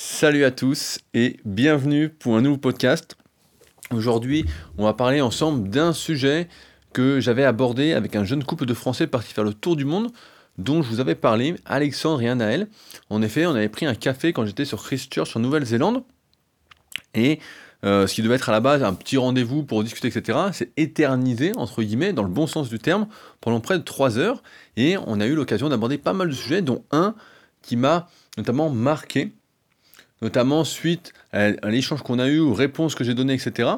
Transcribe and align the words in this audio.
Salut 0.00 0.44
à 0.44 0.52
tous 0.52 1.00
et 1.12 1.40
bienvenue 1.44 2.08
pour 2.08 2.36
un 2.36 2.40
nouveau 2.40 2.56
podcast. 2.56 3.16
Aujourd'hui, 3.90 4.44
on 4.78 4.84
va 4.84 4.94
parler 4.94 5.20
ensemble 5.20 5.68
d'un 5.70 5.92
sujet 5.92 6.46
que 6.92 7.18
j'avais 7.18 7.42
abordé 7.42 7.94
avec 7.94 8.14
un 8.14 8.22
jeune 8.22 8.44
couple 8.44 8.64
de 8.64 8.74
Français 8.74 9.08
parti 9.08 9.34
faire 9.34 9.42
le 9.42 9.52
tour 9.52 9.74
du 9.74 9.84
monde, 9.84 10.12
dont 10.56 10.82
je 10.82 10.88
vous 10.88 11.00
avais 11.00 11.16
parlé, 11.16 11.56
Alexandre 11.66 12.22
et 12.22 12.28
Anaël. 12.28 12.68
En 13.10 13.22
effet, 13.22 13.44
on 13.44 13.56
avait 13.56 13.68
pris 13.68 13.86
un 13.86 13.96
café 13.96 14.32
quand 14.32 14.46
j'étais 14.46 14.64
sur 14.64 14.80
Christchurch 14.84 15.34
en 15.34 15.40
Nouvelle-Zélande. 15.40 16.04
Et 17.14 17.40
euh, 17.84 18.06
ce 18.06 18.14
qui 18.14 18.22
devait 18.22 18.36
être 18.36 18.50
à 18.50 18.52
la 18.52 18.60
base 18.60 18.84
un 18.84 18.94
petit 18.94 19.16
rendez-vous 19.16 19.64
pour 19.64 19.82
discuter, 19.82 20.06
etc., 20.06 20.38
c'est 20.52 20.70
éternisé, 20.76 21.50
entre 21.56 21.82
guillemets, 21.82 22.12
dans 22.12 22.22
le 22.22 22.30
bon 22.30 22.46
sens 22.46 22.68
du 22.68 22.78
terme, 22.78 23.08
pendant 23.40 23.58
près 23.58 23.76
de 23.76 23.82
trois 23.82 24.16
heures. 24.16 24.44
Et 24.76 24.96
on 25.08 25.18
a 25.18 25.26
eu 25.26 25.34
l'occasion 25.34 25.68
d'aborder 25.68 25.98
pas 25.98 26.12
mal 26.12 26.28
de 26.28 26.34
sujets, 26.34 26.62
dont 26.62 26.84
un 26.92 27.16
qui 27.62 27.74
m'a 27.74 28.08
notamment 28.36 28.70
marqué, 28.70 29.32
notamment 30.22 30.64
suite 30.64 31.12
à, 31.32 31.50
l'échange 31.68 32.02
qu'on 32.02 32.18
a 32.18 32.28
eu, 32.28 32.38
aux 32.38 32.54
réponses 32.54 32.94
que 32.94 33.04
j'ai 33.04 33.14
données, 33.14 33.34
etc. 33.34 33.68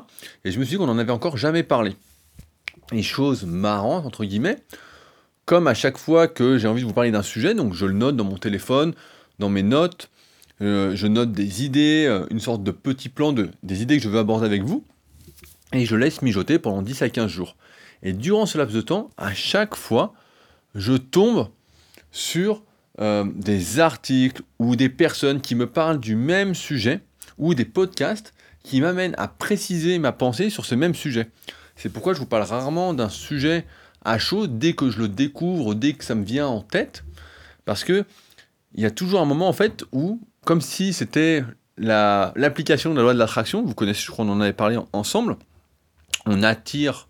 Et 0.45 0.51
je 0.51 0.59
me 0.59 0.65
suis 0.65 0.75
dit 0.75 0.79
qu'on 0.79 0.87
n'en 0.87 0.99
avait 0.99 1.13
encore 1.13 1.37
jamais 1.37 1.63
parlé. 1.63 1.97
Et 2.93 3.03
chose 3.03 3.45
marrante, 3.45 4.07
entre 4.07 4.25
guillemets, 4.25 4.59
comme 5.45 5.67
à 5.67 5.75
chaque 5.75 5.99
fois 5.99 6.29
que 6.29 6.59
j'ai 6.59 6.69
envie 6.69 6.83
de 6.83 6.87
vous 6.87 6.93
parler 6.93 7.11
d'un 7.11 7.23
sujet, 7.23 7.55
donc 7.55 7.75
je 7.75 7.87
le 7.87 7.93
note 7.93 8.17
dans 8.17 8.25
mon 8.25 8.39
téléphone, 8.39 8.95
dans 9.39 9.49
mes 9.49 9.63
notes, 9.63 10.11
euh, 10.61 10.95
je 10.95 11.07
note 11.07 11.33
des 11.33 11.65
idées, 11.65 12.07
euh, 12.07 12.27
une 12.31 12.41
sorte 12.41 12.63
de 12.63 12.71
petit 12.71 13.09
plan 13.09 13.33
de, 13.33 13.51
des 13.63 13.83
idées 13.83 13.97
que 13.97 14.03
je 14.03 14.09
veux 14.09 14.19
aborder 14.19 14.47
avec 14.47 14.63
vous, 14.63 14.85
et 15.73 15.87
je 15.87 15.97
laisse 15.97 16.23
mijoter 16.23 16.59
pendant 16.59 16.83
10 16.83 17.03
à 17.03 17.09
15 17.09 17.31
jours. 17.31 17.57
Et 18.03 18.13
durant 18.13 18.47
ce 18.47 18.59
laps 18.59 18.75
de 18.75 18.81
temps, 18.81 19.11
à 19.17 19.35
chaque 19.35 19.77
fois, 19.77 20.15
je 20.75 20.95
tombe 20.95 21.49
sur 22.13 22.63
euh, 23.01 23.25
des 23.35 23.81
articles 23.81 24.43
ou 24.59 24.77
des 24.77 24.89
personnes 24.89 25.41
qui 25.41 25.55
me 25.55 25.67
parlent 25.67 26.01
du 26.01 26.17
même 26.17 26.55
sujet 26.55 27.01
ou 27.39 27.55
des 27.55 27.65
podcasts 27.65 28.35
qui 28.63 28.81
m'amènent 28.81 29.15
à 29.17 29.29
préciser 29.29 29.99
ma 29.99 30.13
pensée 30.13 30.51
sur 30.51 30.67
ce 30.67 30.75
même 30.75 30.95
sujet. 30.95 31.31
C'est 31.77 31.89
pourquoi 31.89 32.13
je 32.13 32.19
vous 32.19 32.27
parle 32.27 32.43
rarement 32.43 32.93
d'un 32.93 33.09
sujet 33.09 33.65
à 34.05 34.19
chaud 34.19 34.47
dès 34.47 34.75
que 34.75 34.91
je 34.91 34.99
le 34.99 35.09
découvre, 35.09 35.75
dès 35.75 35.95
que 35.95 36.05
ça 36.05 36.15
me 36.15 36.25
vient 36.25 36.47
en 36.47 36.61
tête, 36.61 37.05
parce 37.65 37.85
que 37.85 38.05
il 38.75 38.83
y 38.83 38.87
a 38.87 38.91
toujours 38.91 39.21
un 39.21 39.25
moment 39.25 39.49
en 39.49 39.53
fait 39.53 39.85
où, 39.93 40.21
comme 40.45 40.61
si 40.61 40.93
c'était 40.93 41.43
l'application 41.77 42.91
de 42.91 42.97
la 42.97 43.03
loi 43.03 43.15
de 43.15 43.19
l'attraction, 43.19 43.65
vous 43.65 43.75
connaissez, 43.75 44.03
je 44.03 44.11
crois 44.11 44.25
qu'on 44.25 44.33
en 44.33 44.41
avait 44.41 44.53
parlé 44.53 44.79
ensemble, 44.93 45.37
on 46.27 46.43
attire 46.43 47.09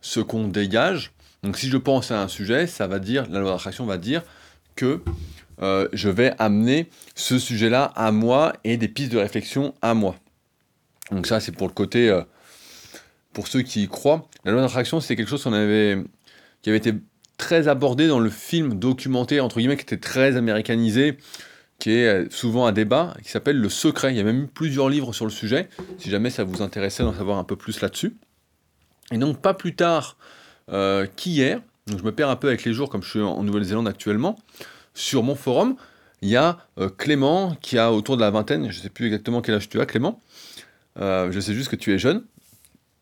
ce 0.00 0.20
qu'on 0.20 0.48
dégage. 0.48 1.12
Donc 1.42 1.58
si 1.58 1.68
je 1.68 1.76
pense 1.76 2.10
à 2.10 2.22
un 2.22 2.28
sujet, 2.28 2.66
ça 2.66 2.86
va 2.86 2.98
dire, 2.98 3.24
la 3.24 3.40
loi 3.40 3.50
de 3.50 3.54
l'attraction 3.54 3.86
va 3.86 3.98
dire, 3.98 4.22
que 4.76 5.00
euh, 5.62 5.88
je 5.92 6.08
vais 6.08 6.34
amener 6.38 6.88
ce 7.14 7.38
sujet-là 7.38 7.84
à 7.96 8.12
moi 8.12 8.52
et 8.64 8.76
des 8.76 8.88
pistes 8.88 9.12
de 9.12 9.18
réflexion 9.18 9.74
à 9.82 9.94
moi. 9.94 10.16
Donc 11.10 11.26
ça, 11.26 11.40
c'est 11.40 11.52
pour 11.52 11.66
le 11.66 11.72
côté, 11.72 12.10
euh, 12.10 12.22
pour 13.32 13.48
ceux 13.48 13.62
qui 13.62 13.82
y 13.82 13.88
croient. 13.88 14.28
La 14.44 14.52
loi 14.52 14.60
d'attraction, 14.60 15.00
c'est 15.00 15.16
quelque 15.16 15.28
chose 15.28 15.46
avait, 15.46 15.98
qui 16.62 16.68
avait 16.68 16.78
été 16.78 16.94
très 17.38 17.68
abordé 17.68 18.06
dans 18.06 18.20
le 18.20 18.30
film 18.30 18.74
documenté, 18.74 19.40
entre 19.40 19.58
guillemets, 19.58 19.76
qui 19.76 19.82
était 19.82 19.98
très 19.98 20.36
américanisé, 20.36 21.16
qui 21.78 21.92
est 21.92 22.06
euh, 22.06 22.26
souvent 22.30 22.66
un 22.66 22.72
débat, 22.72 23.14
qui 23.22 23.30
s'appelle 23.30 23.58
Le 23.58 23.68
Secret. 23.68 24.12
Il 24.12 24.16
y 24.16 24.20
a 24.20 24.24
même 24.24 24.44
eu 24.44 24.46
plusieurs 24.46 24.88
livres 24.90 25.12
sur 25.14 25.24
le 25.24 25.30
sujet, 25.30 25.68
si 25.98 26.10
jamais 26.10 26.30
ça 26.30 26.44
vous 26.44 26.60
intéressait 26.60 27.02
d'en 27.02 27.14
savoir 27.14 27.38
un 27.38 27.44
peu 27.44 27.56
plus 27.56 27.80
là-dessus. 27.80 28.16
Et 29.10 29.18
donc, 29.18 29.40
pas 29.40 29.54
plus 29.54 29.74
tard 29.74 30.16
qu'hier, 31.14 31.60
donc 31.86 32.00
je 32.00 32.04
me 32.04 32.12
perds 32.12 32.30
un 32.30 32.36
peu 32.36 32.48
avec 32.48 32.64
les 32.64 32.72
jours 32.72 32.90
comme 32.90 33.02
je 33.02 33.10
suis 33.10 33.20
en 33.20 33.42
Nouvelle-Zélande 33.42 33.86
actuellement. 33.86 34.36
Sur 34.94 35.22
mon 35.22 35.34
forum, 35.34 35.76
il 36.22 36.28
y 36.28 36.36
a 36.36 36.58
euh, 36.78 36.88
Clément 36.88 37.54
qui 37.60 37.78
a 37.78 37.92
autour 37.92 38.16
de 38.16 38.22
la 38.22 38.30
vingtaine, 38.30 38.70
je 38.70 38.78
ne 38.78 38.82
sais 38.82 38.90
plus 38.90 39.06
exactement 39.06 39.42
quel 39.42 39.56
âge 39.56 39.68
tu 39.68 39.80
as 39.80 39.86
Clément, 39.86 40.20
euh, 40.98 41.30
je 41.30 41.38
sais 41.38 41.54
juste 41.54 41.68
que 41.68 41.76
tu 41.76 41.92
es 41.92 41.98
jeune, 41.98 42.24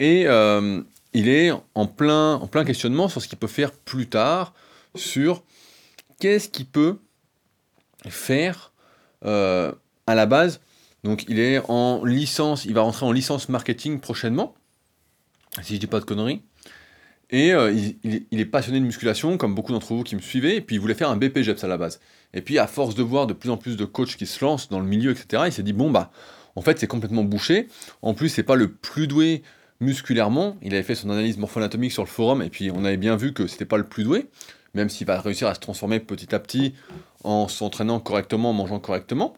et 0.00 0.24
euh, 0.26 0.82
il 1.12 1.28
est 1.28 1.52
en 1.74 1.86
plein, 1.86 2.34
en 2.34 2.46
plein 2.46 2.64
questionnement 2.64 3.08
sur 3.08 3.22
ce 3.22 3.28
qu'il 3.28 3.38
peut 3.38 3.46
faire 3.46 3.72
plus 3.72 4.08
tard, 4.08 4.52
sur 4.94 5.44
qu'est-ce 6.20 6.48
qu'il 6.48 6.66
peut 6.66 6.98
faire 8.06 8.72
à 9.22 10.14
la 10.14 10.26
base. 10.26 10.60
Donc 11.02 11.24
il 11.28 11.38
est 11.38 11.62
en 11.70 12.04
licence, 12.04 12.66
il 12.66 12.74
va 12.74 12.82
rentrer 12.82 13.06
en 13.06 13.12
licence 13.12 13.48
marketing 13.48 14.00
prochainement, 14.00 14.54
si 15.62 15.74
je 15.76 15.80
dis 15.80 15.86
pas 15.86 16.00
de 16.00 16.04
conneries. 16.04 16.42
Et 17.30 17.52
euh, 17.52 17.72
il, 17.72 18.40
est 18.40 18.44
passionné 18.44 18.80
de 18.80 18.84
musculation, 18.84 19.38
comme 19.38 19.54
beaucoup 19.54 19.72
d'entre 19.72 19.94
vous 19.94 20.02
qui 20.02 20.14
me 20.14 20.20
suivez, 20.20 20.56
et 20.56 20.60
puis 20.60 20.76
il 20.76 20.78
voulait 20.78 20.94
faire 20.94 21.10
un 21.10 21.16
BPGEPS 21.16 21.64
à 21.64 21.68
la 21.68 21.76
base. 21.76 22.00
Et 22.34 22.42
puis 22.42 22.58
à 22.58 22.66
force 22.66 22.94
de 22.94 23.02
voir 23.02 23.26
de 23.26 23.32
plus 23.32 23.50
en 23.50 23.56
plus 23.56 23.76
de 23.76 23.84
coachs 23.84 24.16
qui 24.16 24.26
se 24.26 24.44
lancent 24.44 24.68
dans 24.68 24.80
le 24.80 24.86
milieu, 24.86 25.12
etc., 25.12 25.44
il 25.46 25.52
s'est 25.52 25.62
dit, 25.62 25.72
bon 25.72 25.90
bah, 25.90 26.10
en 26.54 26.60
fait 26.60 26.78
c'est 26.78 26.86
complètement 26.86 27.24
bouché, 27.24 27.68
en 28.02 28.14
plus 28.14 28.28
c'est 28.28 28.42
pas 28.42 28.56
le 28.56 28.72
plus 28.72 29.06
doué 29.06 29.42
musculairement, 29.80 30.56
il 30.62 30.74
avait 30.74 30.82
fait 30.82 30.94
son 30.94 31.10
analyse 31.10 31.38
morpho-anatomique 31.38 31.92
sur 31.92 32.02
le 32.02 32.08
forum, 32.08 32.42
et 32.42 32.50
puis 32.50 32.70
on 32.70 32.84
avait 32.84 32.96
bien 32.96 33.16
vu 33.16 33.32
que 33.32 33.46
c'était 33.46 33.64
pas 33.64 33.76
le 33.78 33.84
plus 33.84 34.04
doué, 34.04 34.26
même 34.74 34.88
s'il 34.88 35.06
va 35.06 35.20
réussir 35.20 35.48
à 35.48 35.54
se 35.54 35.60
transformer 35.60 36.00
petit 36.00 36.34
à 36.34 36.38
petit 36.38 36.74
en 37.22 37.48
s'entraînant 37.48 38.00
correctement, 38.00 38.50
en 38.50 38.54
mangeant 38.54 38.80
correctement, 38.80 39.36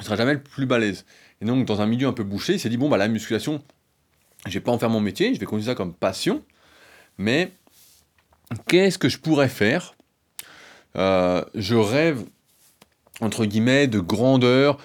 il 0.00 0.04
sera 0.04 0.16
jamais 0.16 0.34
le 0.34 0.42
plus 0.42 0.66
balèze. 0.66 1.04
Et 1.40 1.44
donc 1.44 1.64
dans 1.66 1.80
un 1.80 1.86
milieu 1.86 2.08
un 2.08 2.12
peu 2.12 2.24
bouché, 2.24 2.54
il 2.54 2.60
s'est 2.60 2.68
dit, 2.68 2.76
bon 2.76 2.88
bah 2.88 2.96
la 2.96 3.08
musculation, 3.08 3.62
je 4.46 4.52
vais 4.52 4.60
pas 4.60 4.72
en 4.72 4.78
faire 4.78 4.90
mon 4.90 5.00
métier, 5.00 5.34
je 5.34 5.40
vais 5.40 5.46
continuer 5.46 5.70
ça 5.70 5.74
comme 5.74 5.94
passion, 5.94 6.42
mais 7.18 7.52
qu'est-ce 8.66 8.98
que 8.98 9.08
je 9.08 9.18
pourrais 9.18 9.48
faire? 9.48 9.94
Euh, 10.96 11.44
Je 11.54 11.74
rêve, 11.74 12.24
entre 13.20 13.44
guillemets, 13.44 13.86
de 13.86 14.00
grandeur, 14.00 14.78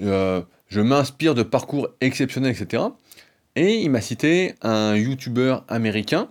euh, 0.00 0.42
je 0.68 0.80
m'inspire 0.80 1.34
de 1.34 1.42
parcours 1.42 1.88
exceptionnels, 2.00 2.54
etc. 2.58 2.82
Et 3.54 3.80
il 3.80 3.90
m'a 3.90 4.00
cité 4.00 4.54
un 4.62 4.96
YouTuber 4.96 5.58
américain 5.68 6.28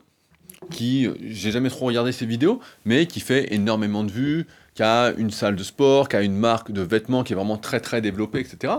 qui, 0.72 1.08
j'ai 1.22 1.52
jamais 1.52 1.70
trop 1.70 1.86
regardé 1.86 2.12
ses 2.12 2.26
vidéos, 2.26 2.60
mais 2.86 3.06
qui 3.06 3.20
fait 3.20 3.54
énormément 3.54 4.04
de 4.04 4.12
vues, 4.12 4.48
qui 4.74 4.84
a 4.84 5.14
une 5.18 5.32
salle 5.32 5.56
de 5.56 5.64
sport, 5.64 6.10
qui 6.10 6.16
a 6.16 6.22
une 6.22 6.36
marque 6.36 6.72
de 6.72 6.82
vêtements 6.82 7.24
qui 7.24 7.34
est 7.34 7.36
vraiment 7.36 7.58
très 7.58 7.80
très 7.80 8.02
développée, 8.02 8.40
etc. 8.40 8.74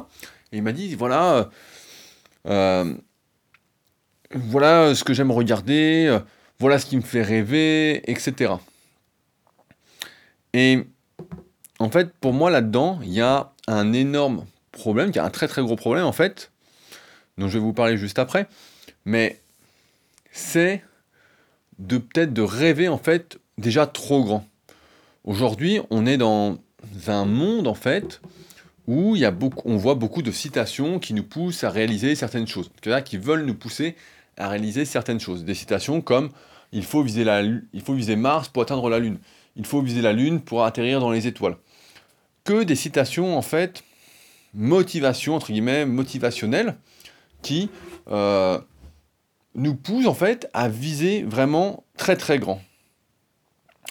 Et 0.52 0.58
il 0.58 0.62
m'a 0.62 0.72
dit, 0.72 0.94
voilà, 0.94 1.50
euh, 2.46 2.94
voilà 4.34 4.94
ce 4.94 5.04
que 5.04 5.14
j'aime 5.14 5.30
regarder, 5.30 6.18
voilà 6.58 6.78
ce 6.78 6.86
qui 6.86 6.96
me 6.96 7.02
fait 7.02 7.22
rêver, 7.22 8.10
etc. 8.10 8.54
Et 10.52 10.84
en 11.78 11.90
fait, 11.90 12.12
pour 12.14 12.32
moi, 12.32 12.50
là-dedans, 12.50 12.98
il 13.02 13.12
y 13.12 13.20
a 13.20 13.52
un 13.66 13.92
énorme 13.92 14.46
problème, 14.72 15.10
y 15.14 15.18
a 15.18 15.24
un 15.24 15.30
très 15.30 15.48
très 15.48 15.62
gros 15.62 15.76
problème, 15.76 16.04
en 16.04 16.12
fait, 16.12 16.50
dont 17.38 17.48
je 17.48 17.54
vais 17.54 17.64
vous 17.64 17.72
parler 17.72 17.96
juste 17.96 18.18
après, 18.18 18.46
mais 19.04 19.40
c'est 20.32 20.82
de 21.78 21.98
peut-être 21.98 22.32
de 22.32 22.42
rêver, 22.42 22.88
en 22.88 22.98
fait, 22.98 23.38
déjà 23.58 23.86
trop 23.86 24.24
grand. 24.24 24.46
Aujourd'hui, 25.24 25.80
on 25.90 26.06
est 26.06 26.16
dans 26.16 26.58
un 27.08 27.24
monde, 27.24 27.66
en 27.66 27.74
fait, 27.74 28.20
où 28.86 29.16
y 29.16 29.24
a 29.24 29.30
beaucoup, 29.30 29.68
on 29.68 29.76
voit 29.76 29.94
beaucoup 29.94 30.22
de 30.22 30.30
citations 30.30 30.98
qui 30.98 31.12
nous 31.12 31.24
poussent 31.24 31.64
à 31.64 31.70
réaliser 31.70 32.14
certaines 32.14 32.46
choses, 32.46 32.70
qui 33.04 33.18
veulent 33.18 33.44
nous 33.44 33.54
pousser 33.54 33.96
à 34.36 34.48
réaliser 34.48 34.84
certaines 34.84 35.20
choses. 35.20 35.44
Des 35.44 35.54
citations 35.54 36.00
comme 36.00 36.30
il 36.72 36.84
faut 36.84 37.02
viser, 37.02 37.24
la, 37.24 37.42
il 37.42 37.80
faut 37.82 37.94
viser 37.94 38.16
Mars 38.16 38.48
pour 38.48 38.62
atteindre 38.62 38.88
la 38.88 38.98
Lune, 38.98 39.18
il 39.56 39.64
faut 39.64 39.80
viser 39.80 40.02
la 40.02 40.12
Lune 40.12 40.40
pour 40.40 40.64
atterrir 40.64 41.00
dans 41.00 41.10
les 41.10 41.26
étoiles. 41.26 41.56
Que 42.44 42.62
des 42.62 42.76
citations 42.76 43.36
en 43.36 43.42
fait, 43.42 43.82
motivation 44.54 45.34
entre 45.34 45.52
guillemets, 45.52 45.86
motivationnelles, 45.86 46.76
qui 47.42 47.70
euh, 48.10 48.58
nous 49.54 49.74
poussent 49.74 50.06
en 50.06 50.14
fait 50.14 50.48
à 50.52 50.68
viser 50.68 51.22
vraiment 51.22 51.84
très 51.96 52.16
très 52.16 52.38
grand. 52.38 52.60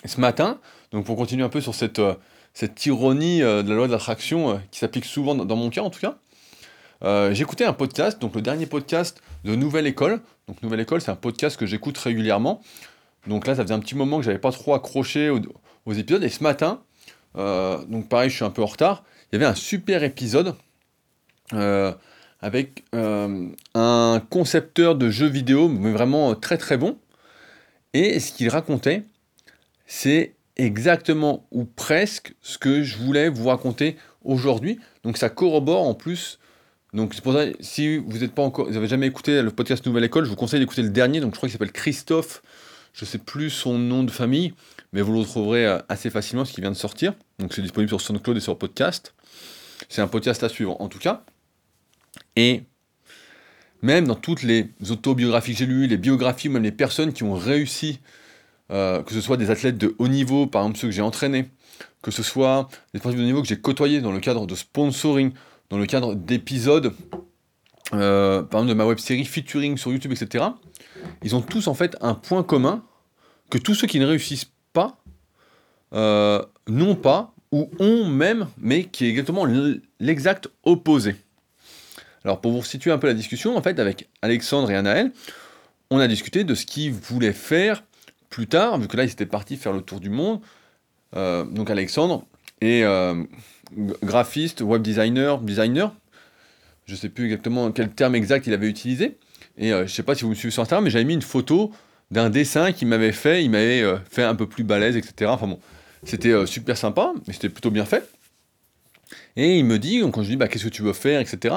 Ce 0.05 0.19
matin, 0.19 0.59
donc 0.91 1.05
pour 1.05 1.15
continuer 1.15 1.43
un 1.43 1.49
peu 1.49 1.61
sur 1.61 1.73
cette, 1.73 1.99
euh, 1.99 2.15
cette 2.53 2.85
ironie 2.85 3.41
euh, 3.41 3.63
de 3.63 3.69
la 3.69 3.75
loi 3.75 3.87
de 3.87 3.91
l'attraction 3.91 4.61
qui 4.71 4.79
s'applique 4.79 5.05
souvent 5.05 5.35
dans 5.35 5.55
mon 5.55 5.69
cas 5.69 5.81
en 5.81 5.89
tout 5.89 5.99
cas, 5.99 6.17
j'écoutais 7.31 7.65
un 7.65 7.73
podcast, 7.73 8.19
donc 8.19 8.35
le 8.35 8.41
dernier 8.41 8.65
podcast 8.65 9.21
de 9.43 9.55
Nouvelle 9.55 9.85
École. 9.85 10.21
Donc 10.47 10.61
Nouvelle 10.61 10.79
École, 10.79 11.01
c'est 11.01 11.11
un 11.11 11.15
podcast 11.15 11.57
que 11.57 11.65
j'écoute 11.65 11.97
régulièrement. 11.97 12.61
Donc 13.27 13.47
là, 13.47 13.55
ça 13.55 13.63
faisait 13.63 13.73
un 13.73 13.79
petit 13.79 13.95
moment 13.95 14.17
que 14.17 14.23
j'avais 14.23 14.39
pas 14.39 14.51
trop 14.51 14.73
accroché 14.73 15.29
aux, 15.29 15.93
épisodes. 15.93 16.23
Et 16.23 16.29
ce 16.29 16.43
matin, 16.43 16.83
euh, 17.35 17.83
donc 17.85 18.09
pareil, 18.09 18.29
je 18.29 18.35
suis 18.35 18.45
un 18.45 18.51
peu 18.51 18.61
en 18.61 18.67
retard. 18.67 19.03
Il 19.31 19.35
y 19.35 19.37
avait 19.37 19.51
un 19.51 19.55
super 19.55 20.03
épisode 20.03 20.55
euh, 21.53 21.91
avec 22.41 22.83
un 22.93 24.21
concepteur 24.29 24.95
de 24.95 25.09
jeux 25.09 25.27
vidéo, 25.27 25.67
mais 25.67 25.91
vraiment 25.91 26.35
très 26.35 26.57
très 26.57 26.77
bon. 26.77 26.97
Et 27.93 28.19
ce 28.19 28.31
qu'il 28.31 28.49
racontait, 28.49 29.03
c'est 29.87 30.35
exactement 30.57 31.47
ou 31.51 31.65
presque 31.65 32.35
ce 32.41 32.57
que 32.57 32.83
je 32.83 32.97
voulais 32.97 33.29
vous 33.29 33.47
raconter 33.47 33.97
aujourd'hui. 34.23 34.79
Donc 35.03 35.17
ça 35.17 35.29
corrobore 35.29 35.81
en 35.81 35.93
plus 35.93 36.39
donc 36.95 37.13
c'est 37.13 37.21
pour 37.21 37.33
ça, 37.33 37.43
si 37.59 37.97
vous 37.97 38.19
n'êtes 38.19 38.33
pas 38.33 38.41
encore, 38.41 38.67
vous 38.67 38.73
n'avez 38.73 38.87
jamais 38.87 39.07
écouté 39.07 39.41
le 39.41 39.51
podcast 39.51 39.85
Nouvelle 39.85 40.05
École, 40.05 40.23
je 40.23 40.29
vous 40.29 40.37
conseille 40.37 40.61
d'écouter 40.61 40.81
le 40.81 40.89
dernier. 40.89 41.19
Donc 41.19 41.33
je 41.33 41.37
crois 41.37 41.49
qu'il 41.49 41.53
s'appelle 41.53 41.73
Christophe. 41.73 42.41
Je 42.93 43.03
ne 43.03 43.07
sais 43.07 43.17
plus 43.17 43.49
son 43.49 43.77
nom 43.77 44.03
de 44.03 44.11
famille, 44.11 44.53
mais 44.93 45.01
vous 45.01 45.11
le 45.11 45.19
retrouverez 45.19 45.67
euh, 45.67 45.79
assez 45.89 46.09
facilement 46.09 46.45
ce 46.45 46.53
qui 46.53 46.61
vient 46.61 46.71
de 46.71 46.77
sortir. 46.77 47.13
Donc 47.39 47.53
c'est 47.53 47.61
disponible 47.61 47.89
sur 47.89 47.99
SoundCloud 47.99 48.37
et 48.37 48.39
sur 48.39 48.57
podcast. 48.57 49.13
c'est 49.89 50.01
un 50.01 50.07
podcast 50.07 50.41
à 50.43 50.49
suivre 50.49 50.79
en 50.79 50.87
tout 50.87 50.99
cas. 50.99 51.25
Et 52.37 52.63
même 53.81 54.07
dans 54.07 54.15
toutes 54.15 54.43
les 54.43 54.69
autobiographies 54.89 55.51
que 55.51 55.57
j'ai 55.57 55.65
lues, 55.65 55.87
les 55.87 55.97
biographies, 55.97 56.47
même 56.47 56.63
les 56.63 56.71
personnes 56.71 57.11
qui 57.11 57.23
ont 57.23 57.33
réussi, 57.33 57.99
euh, 58.71 59.03
que 59.03 59.13
ce 59.13 59.19
soit 59.19 59.35
des 59.35 59.51
athlètes 59.51 59.77
de 59.77 59.95
haut 59.99 60.07
niveau, 60.07 60.47
par 60.47 60.61
exemple 60.61 60.79
ceux 60.79 60.87
que 60.87 60.93
j'ai 60.93 61.01
entraînés, 61.01 61.49
que 62.01 62.11
ce 62.11 62.23
soit 62.23 62.69
des 62.93 62.99
sportifs 62.99 63.19
de 63.19 63.23
haut 63.25 63.27
niveau 63.27 63.41
que 63.41 63.49
j'ai 63.49 63.59
côtoyés 63.59 63.99
dans 63.99 64.13
le 64.13 64.21
cadre 64.21 64.47
de 64.47 64.55
sponsoring, 64.55 65.33
dans 65.69 65.77
le 65.77 65.85
cadre 65.85 66.15
d'épisodes, 66.15 66.93
euh, 67.93 68.41
par 68.43 68.61
exemple 68.61 68.69
de 68.69 68.73
ma 68.73 68.85
web 68.85 68.97
série 68.97 69.25
featuring 69.25 69.77
sur 69.77 69.91
YouTube, 69.91 70.11
etc. 70.11 70.45
Ils 71.23 71.35
ont 71.35 71.41
tous 71.41 71.67
en 71.67 71.73
fait 71.73 71.95
un 72.01 72.13
point 72.13 72.43
commun 72.43 72.83
que 73.49 73.57
tous 73.57 73.75
ceux 73.75 73.87
qui 73.87 73.99
ne 73.99 74.05
réussissent 74.05 74.51
pas 74.73 74.97
euh, 75.93 76.43
n'ont 76.67 76.95
pas 76.95 77.33
ou 77.51 77.69
ont 77.79 78.05
même, 78.05 78.47
mais 78.57 78.85
qui 78.85 79.05
est 79.05 79.09
exactement 79.09 79.45
l'exact 79.99 80.49
opposé. 80.63 81.15
Alors 82.23 82.41
pour 82.41 82.51
vous 82.51 82.63
situer 82.63 82.91
un 82.91 82.97
peu 82.97 83.07
la 83.07 83.13
discussion, 83.13 83.55
en 83.55 83.61
fait, 83.61 83.79
avec 83.79 84.09
Alexandre 84.21 84.71
et 84.71 84.75
Anaël, 84.75 85.11
on 85.91 85.99
a 85.99 86.07
discuté 86.07 86.43
de 86.43 86.55
ce 86.55 86.65
qu'ils 86.65 86.91
voulaient 86.91 87.33
faire 87.33 87.83
plus 88.29 88.47
tard, 88.47 88.79
vu 88.79 88.87
que 88.87 88.97
là, 88.97 89.03
ils 89.03 89.11
étaient 89.11 89.25
partis 89.25 89.55
faire 89.55 89.73
le 89.73 89.81
tour 89.81 89.99
du 89.99 90.09
monde. 90.09 90.41
Euh, 91.15 91.45
donc 91.45 91.69
Alexandre 91.69 92.25
euh, 92.63 93.23
graphiste, 94.03 94.61
web 94.61 94.81
designer, 94.81 95.39
designer. 95.39 95.93
Je 96.85 96.95
sais 96.95 97.09
plus 97.09 97.25
exactement 97.25 97.71
quel 97.71 97.89
terme 97.89 98.15
exact 98.15 98.47
il 98.47 98.53
avait 98.53 98.67
utilisé. 98.67 99.17
Et 99.57 99.71
euh, 99.71 99.79
je 99.79 99.83
ne 99.83 99.87
sais 99.87 100.03
pas 100.03 100.15
si 100.15 100.23
vous 100.23 100.29
me 100.29 100.35
suivez 100.35 100.51
sur 100.51 100.61
Instagram, 100.61 100.83
mais 100.83 100.89
j'avais 100.89 101.05
mis 101.05 101.13
une 101.13 101.21
photo 101.21 101.71
d'un 102.11 102.29
dessin 102.29 102.71
qu'il 102.71 102.87
m'avait 102.87 103.11
fait. 103.11 103.43
Il 103.43 103.49
m'avait 103.49 103.83
fait 104.09 104.23
un 104.23 104.35
peu 104.35 104.47
plus 104.47 104.63
balèze, 104.63 104.95
etc. 104.95 105.31
Enfin 105.33 105.47
bon, 105.47 105.59
c'était 106.03 106.45
super 106.45 106.77
sympa, 106.77 107.13
mais 107.27 107.33
c'était 107.33 107.49
plutôt 107.49 107.71
bien 107.71 107.85
fait. 107.85 108.07
Et 109.35 109.57
il 109.57 109.65
me 109.65 109.79
dit, 109.79 110.01
quand 110.11 110.21
je 110.21 110.27
lui 110.27 110.35
dis, 110.35 110.37
bah, 110.37 110.47
qu'est-ce 110.47 110.65
que 110.65 110.69
tu 110.69 110.81
veux 110.81 110.93
faire, 110.93 111.19
etc. 111.19 111.55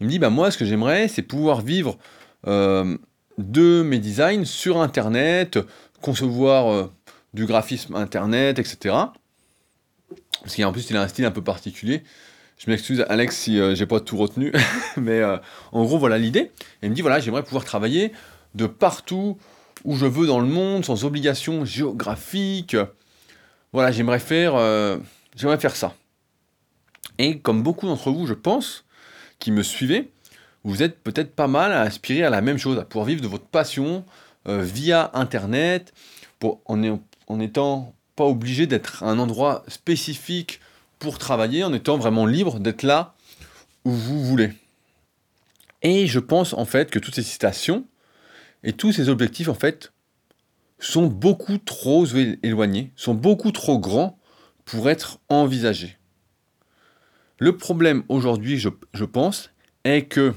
Il 0.00 0.06
me 0.06 0.10
dit, 0.10 0.18
bah, 0.18 0.30
moi, 0.30 0.50
ce 0.50 0.58
que 0.58 0.64
j'aimerais, 0.64 1.08
c'est 1.08 1.22
pouvoir 1.22 1.60
vivre 1.60 1.98
euh, 2.46 2.96
de 3.38 3.82
mes 3.82 3.98
designs 3.98 4.44
sur 4.44 4.80
Internet, 4.80 5.58
concevoir 6.00 6.72
euh, 6.72 6.92
du 7.34 7.46
graphisme 7.46 7.94
Internet, 7.96 8.58
etc. 8.58 8.94
Parce 10.42 10.56
qu'en 10.56 10.72
plus, 10.72 10.88
il 10.90 10.96
a 10.96 11.02
un 11.02 11.08
style 11.08 11.24
un 11.24 11.30
peu 11.30 11.42
particulier. 11.42 12.02
Je 12.58 12.70
m'excuse, 12.70 13.04
Alex, 13.08 13.36
si 13.36 13.58
euh, 13.58 13.74
j'ai 13.74 13.86
pas 13.86 14.00
tout 14.00 14.16
retenu. 14.16 14.52
Mais 14.96 15.22
en 15.72 15.84
gros, 15.84 15.98
voilà 15.98 16.18
l'idée. 16.18 16.50
Il 16.82 16.90
me 16.90 16.94
dit, 16.94 17.02
voilà, 17.02 17.20
j'aimerais 17.20 17.42
pouvoir 17.42 17.64
travailler 17.64 18.12
de 18.54 18.66
partout 18.66 19.38
où 19.84 19.96
je 19.96 20.06
veux 20.06 20.26
dans 20.26 20.40
le 20.40 20.46
monde, 20.46 20.84
sans 20.84 21.04
obligation 21.04 21.64
géographique. 21.64 22.76
Voilà, 23.72 23.92
j'aimerais 23.92 24.18
faire, 24.18 24.54
j'aimerais 25.36 25.58
faire 25.58 25.74
ça. 25.76 25.94
Et 27.18 27.38
comme 27.38 27.62
beaucoup 27.62 27.86
d'entre 27.86 28.10
vous, 28.10 28.26
je 28.26 28.34
pense, 28.34 28.84
qui 29.38 29.52
me 29.52 29.62
suivez, 29.62 30.10
vous 30.64 30.82
êtes 30.82 31.02
peut-être 31.02 31.34
pas 31.34 31.48
mal 31.48 31.72
à 31.72 31.82
aspirer 31.82 32.22
à 32.24 32.30
la 32.30 32.40
même 32.40 32.58
chose, 32.58 32.78
à 32.78 32.84
pouvoir 32.84 33.06
vivre 33.06 33.20
de 33.20 33.28
votre 33.28 33.46
passion 33.46 34.04
euh, 34.48 34.62
via 34.62 35.10
Internet, 35.14 35.92
en, 36.66 36.76
n'étant 37.36 37.94
pas 38.16 38.24
obligé 38.24 38.66
d'être 38.66 39.02
un 39.02 39.18
endroit 39.18 39.64
spécifique 39.68 40.60
pour 40.98 41.18
travailler, 41.18 41.64
en 41.64 41.72
étant 41.72 41.96
vraiment 41.96 42.26
libre 42.26 42.60
d'être 42.60 42.82
là 42.82 43.14
où 43.84 43.90
vous 43.90 44.24
voulez. 44.24 44.52
Et 45.82 46.06
je 46.06 46.18
pense 46.18 46.52
en 46.52 46.66
fait 46.66 46.90
que 46.90 46.98
toutes 46.98 47.14
ces 47.14 47.22
citations 47.22 47.86
et 48.62 48.72
tous 48.74 48.92
ces 48.92 49.08
objectifs 49.08 49.48
en 49.48 49.54
fait 49.54 49.92
sont 50.78 51.06
beaucoup 51.06 51.58
trop 51.58 52.06
éloignés, 52.42 52.92
sont 52.96 53.14
beaucoup 53.14 53.52
trop 53.52 53.78
grands 53.78 54.18
pour 54.64 54.88
être 54.88 55.18
envisagés. 55.28 55.98
Le 57.38 57.56
problème 57.56 58.02
aujourd'hui, 58.08 58.58
je, 58.58 59.04
pense, 59.04 59.50
est 59.84 60.02
que 60.02 60.34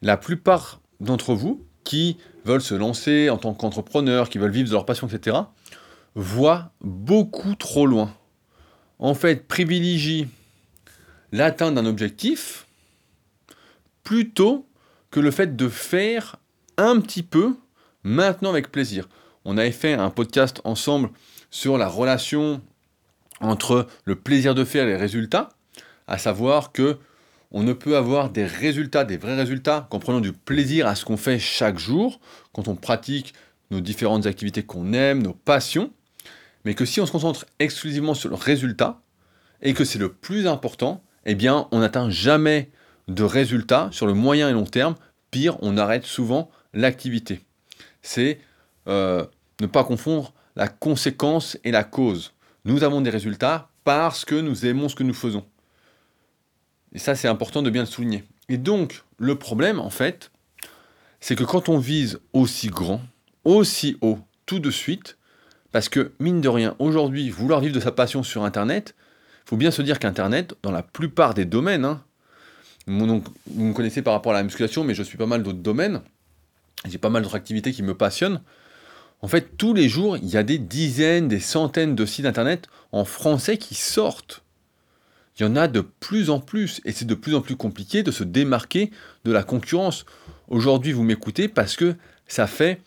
la 0.00 0.16
plupart 0.16 0.80
d'entre 1.00 1.34
vous 1.34 1.66
qui 1.84 2.16
veulent 2.44 2.62
se 2.62 2.74
lancer 2.74 3.28
en 3.28 3.36
tant 3.36 3.52
qu'entrepreneurs, 3.52 4.30
qui 4.30 4.38
veulent 4.38 4.50
vivre 4.50 4.68
de 4.68 4.74
leur 4.74 4.86
passion, 4.86 5.06
etc., 5.06 5.36
voient 6.14 6.72
beaucoup 6.80 7.54
trop 7.54 7.86
loin. 7.86 8.14
En 8.98 9.14
fait, 9.14 9.46
privilégient 9.46 10.28
l'atteinte 11.32 11.74
d'un 11.74 11.86
objectif 11.86 12.66
plutôt 14.02 14.66
que 15.10 15.20
le 15.20 15.30
fait 15.30 15.56
de 15.56 15.68
faire 15.68 16.36
un 16.76 17.00
petit 17.00 17.22
peu 17.22 17.56
maintenant 18.02 18.50
avec 18.50 18.72
plaisir. 18.72 19.08
On 19.44 19.58
avait 19.58 19.72
fait 19.72 19.94
un 19.94 20.10
podcast 20.10 20.60
ensemble 20.64 21.10
sur 21.50 21.78
la 21.78 21.88
relation 21.88 22.60
entre 23.40 23.86
le 24.04 24.16
plaisir 24.16 24.54
de 24.54 24.64
faire 24.64 24.84
et 24.84 24.92
les 24.92 24.96
résultats 24.96 25.50
à 26.06 26.18
savoir 26.18 26.72
que 26.72 26.98
on 27.52 27.62
ne 27.62 27.72
peut 27.72 27.96
avoir 27.96 28.30
des 28.30 28.44
résultats, 28.44 29.04
des 29.04 29.16
vrais 29.16 29.34
résultats, 29.34 29.88
qu'en 29.90 29.98
prenant 29.98 30.20
du 30.20 30.32
plaisir 30.32 30.86
à 30.86 30.94
ce 30.94 31.04
qu'on 31.04 31.16
fait 31.16 31.38
chaque 31.38 31.78
jour, 31.78 32.20
quand 32.52 32.68
on 32.68 32.76
pratique 32.76 33.34
nos 33.70 33.80
différentes 33.80 34.26
activités 34.26 34.62
qu'on 34.62 34.92
aime, 34.92 35.22
nos 35.22 35.32
passions, 35.32 35.90
mais 36.64 36.74
que 36.74 36.84
si 36.84 37.00
on 37.00 37.06
se 37.06 37.12
concentre 37.12 37.46
exclusivement 37.58 38.14
sur 38.14 38.28
le 38.28 38.34
résultat, 38.34 39.00
et 39.62 39.74
que 39.74 39.84
c'est 39.84 39.98
le 39.98 40.12
plus 40.12 40.46
important, 40.46 41.02
eh 41.26 41.34
bien, 41.34 41.68
on 41.70 41.80
n'atteint 41.80 42.10
jamais 42.10 42.70
de 43.08 43.22
résultats 43.24 43.88
sur 43.92 44.06
le 44.06 44.14
moyen 44.14 44.48
et 44.48 44.52
long 44.52 44.64
terme. 44.64 44.94
Pire, 45.30 45.56
on 45.60 45.76
arrête 45.76 46.04
souvent 46.04 46.50
l'activité. 46.72 47.40
C'est 48.02 48.40
euh, 48.88 49.26
ne 49.60 49.66
pas 49.66 49.84
confondre 49.84 50.32
la 50.56 50.68
conséquence 50.68 51.58
et 51.64 51.70
la 51.70 51.84
cause. 51.84 52.32
Nous 52.64 52.84
avons 52.84 53.00
des 53.00 53.10
résultats 53.10 53.70
parce 53.84 54.24
que 54.24 54.34
nous 54.34 54.66
aimons 54.66 54.88
ce 54.88 54.94
que 54.94 55.02
nous 55.02 55.14
faisons. 55.14 55.44
Et 56.92 56.98
ça, 56.98 57.14
c'est 57.14 57.28
important 57.28 57.62
de 57.62 57.70
bien 57.70 57.82
le 57.82 57.86
souligner. 57.86 58.24
Et 58.48 58.58
donc, 58.58 59.04
le 59.18 59.36
problème, 59.36 59.78
en 59.78 59.90
fait, 59.90 60.30
c'est 61.20 61.36
que 61.36 61.44
quand 61.44 61.68
on 61.68 61.78
vise 61.78 62.18
aussi 62.32 62.68
grand, 62.68 63.00
aussi 63.44 63.96
haut, 64.00 64.18
tout 64.46 64.58
de 64.58 64.70
suite, 64.70 65.16
parce 65.72 65.88
que, 65.88 66.12
mine 66.18 66.40
de 66.40 66.48
rien, 66.48 66.74
aujourd'hui, 66.78 67.30
vouloir 67.30 67.60
vivre 67.60 67.74
de 67.74 67.80
sa 67.80 67.92
passion 67.92 68.22
sur 68.22 68.44
Internet, 68.44 68.94
il 69.46 69.50
faut 69.50 69.56
bien 69.56 69.70
se 69.70 69.82
dire 69.82 69.98
qu'Internet, 69.98 70.54
dans 70.62 70.70
la 70.70 70.82
plupart 70.82 71.34
des 71.34 71.44
domaines, 71.44 71.84
hein, 71.84 72.02
vous 72.86 73.22
me 73.54 73.72
connaissez 73.72 74.02
par 74.02 74.14
rapport 74.14 74.32
à 74.32 74.36
la 74.36 74.42
musculation, 74.42 74.84
mais 74.84 74.94
je 74.94 75.02
suis 75.02 75.18
pas 75.18 75.26
mal 75.26 75.42
d'autres 75.42 75.58
domaines, 75.58 76.00
j'ai 76.88 76.98
pas 76.98 77.10
mal 77.10 77.22
d'autres 77.22 77.36
activités 77.36 77.72
qui 77.72 77.82
me 77.82 77.94
passionnent. 77.94 78.40
En 79.22 79.28
fait, 79.28 79.56
tous 79.56 79.74
les 79.74 79.88
jours, 79.88 80.16
il 80.16 80.28
y 80.28 80.36
a 80.36 80.42
des 80.42 80.58
dizaines, 80.58 81.28
des 81.28 81.40
centaines 81.40 81.94
de 81.94 82.06
sites 82.06 82.26
Internet 82.26 82.68
en 82.90 83.04
français 83.04 83.58
qui 83.58 83.74
sortent 83.74 84.42
il 85.40 85.44
y 85.44 85.46
en 85.46 85.56
a 85.56 85.68
de 85.68 85.80
plus 85.80 86.28
en 86.28 86.38
plus, 86.38 86.82
et 86.84 86.92
c'est 86.92 87.06
de 87.06 87.14
plus 87.14 87.34
en 87.34 87.40
plus 87.40 87.56
compliqué 87.56 88.02
de 88.02 88.10
se 88.10 88.24
démarquer 88.24 88.90
de 89.24 89.32
la 89.32 89.42
concurrence. 89.42 90.04
Aujourd'hui, 90.48 90.92
vous 90.92 91.02
m'écoutez 91.02 91.48
parce 91.48 91.76
que 91.76 91.96
ça 92.26 92.46
fait 92.46 92.82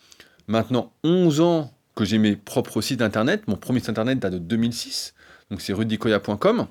maintenant 0.46 0.92
11 1.02 1.40
ans 1.40 1.73
que 1.94 2.04
j'ai 2.04 2.18
mes 2.18 2.36
propres 2.36 2.80
sites 2.80 3.02
internet. 3.02 3.46
Mon 3.46 3.56
premier 3.56 3.80
site 3.80 3.90
internet 3.90 4.18
date 4.18 4.34
de 4.34 4.38
2006, 4.38 5.14
donc 5.50 5.60
c'est 5.60 5.72
rudicoya.com, 5.72 6.66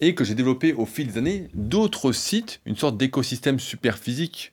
et 0.00 0.14
que 0.14 0.24
j'ai 0.24 0.34
développé 0.34 0.72
au 0.72 0.86
fil 0.86 1.08
des 1.08 1.18
années 1.18 1.48
d'autres 1.54 2.12
sites, 2.12 2.60
une 2.66 2.76
sorte 2.76 2.96
d'écosystème 2.96 3.58
super 3.58 3.98
physique. 3.98 4.52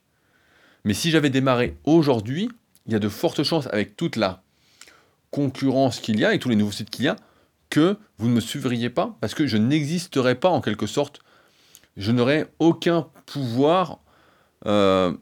Mais 0.84 0.94
si 0.94 1.10
j'avais 1.10 1.30
démarré 1.30 1.76
aujourd'hui, 1.84 2.50
il 2.86 2.92
y 2.92 2.96
a 2.96 2.98
de 2.98 3.08
fortes 3.08 3.42
chances 3.42 3.68
avec 3.68 3.96
toute 3.96 4.16
la 4.16 4.42
concurrence 5.30 6.00
qu'il 6.00 6.18
y 6.18 6.24
a 6.24 6.34
et 6.34 6.38
tous 6.38 6.48
les 6.48 6.56
nouveaux 6.56 6.72
sites 6.72 6.90
qu'il 6.90 7.04
y 7.04 7.08
a, 7.08 7.16
que 7.70 7.96
vous 8.18 8.28
ne 8.28 8.34
me 8.34 8.40
suivriez 8.40 8.90
pas, 8.90 9.16
parce 9.20 9.34
que 9.34 9.46
je 9.46 9.56
n'existerais 9.56 10.34
pas 10.34 10.50
en 10.50 10.60
quelque 10.60 10.86
sorte. 10.86 11.20
Je 11.96 12.12
n'aurais 12.12 12.52
aucun 12.58 13.08
pouvoir 13.26 14.00
euh, 14.66 15.12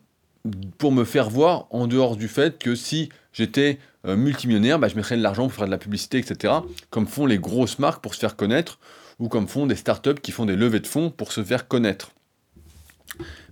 pour 0.78 0.92
me 0.92 1.04
faire 1.04 1.30
voir 1.30 1.66
en 1.70 1.86
dehors 1.86 2.16
du 2.16 2.28
fait 2.28 2.58
que 2.58 2.74
si 2.74 3.10
j'étais 3.32 3.78
euh, 4.06 4.16
multimillionnaire, 4.16 4.78
bah, 4.78 4.88
je 4.88 4.96
mettrais 4.96 5.16
de 5.16 5.22
l'argent 5.22 5.44
pour 5.44 5.54
faire 5.54 5.66
de 5.66 5.70
la 5.70 5.78
publicité, 5.78 6.18
etc. 6.18 6.54
Comme 6.90 7.06
font 7.06 7.26
les 7.26 7.38
grosses 7.38 7.78
marques 7.78 8.02
pour 8.02 8.14
se 8.14 8.20
faire 8.20 8.36
connaître, 8.36 8.78
ou 9.18 9.28
comme 9.28 9.48
font 9.48 9.66
des 9.66 9.76
startups 9.76 10.20
qui 10.20 10.32
font 10.32 10.46
des 10.46 10.56
levées 10.56 10.80
de 10.80 10.86
fonds 10.86 11.10
pour 11.10 11.32
se 11.32 11.44
faire 11.44 11.68
connaître. 11.68 12.12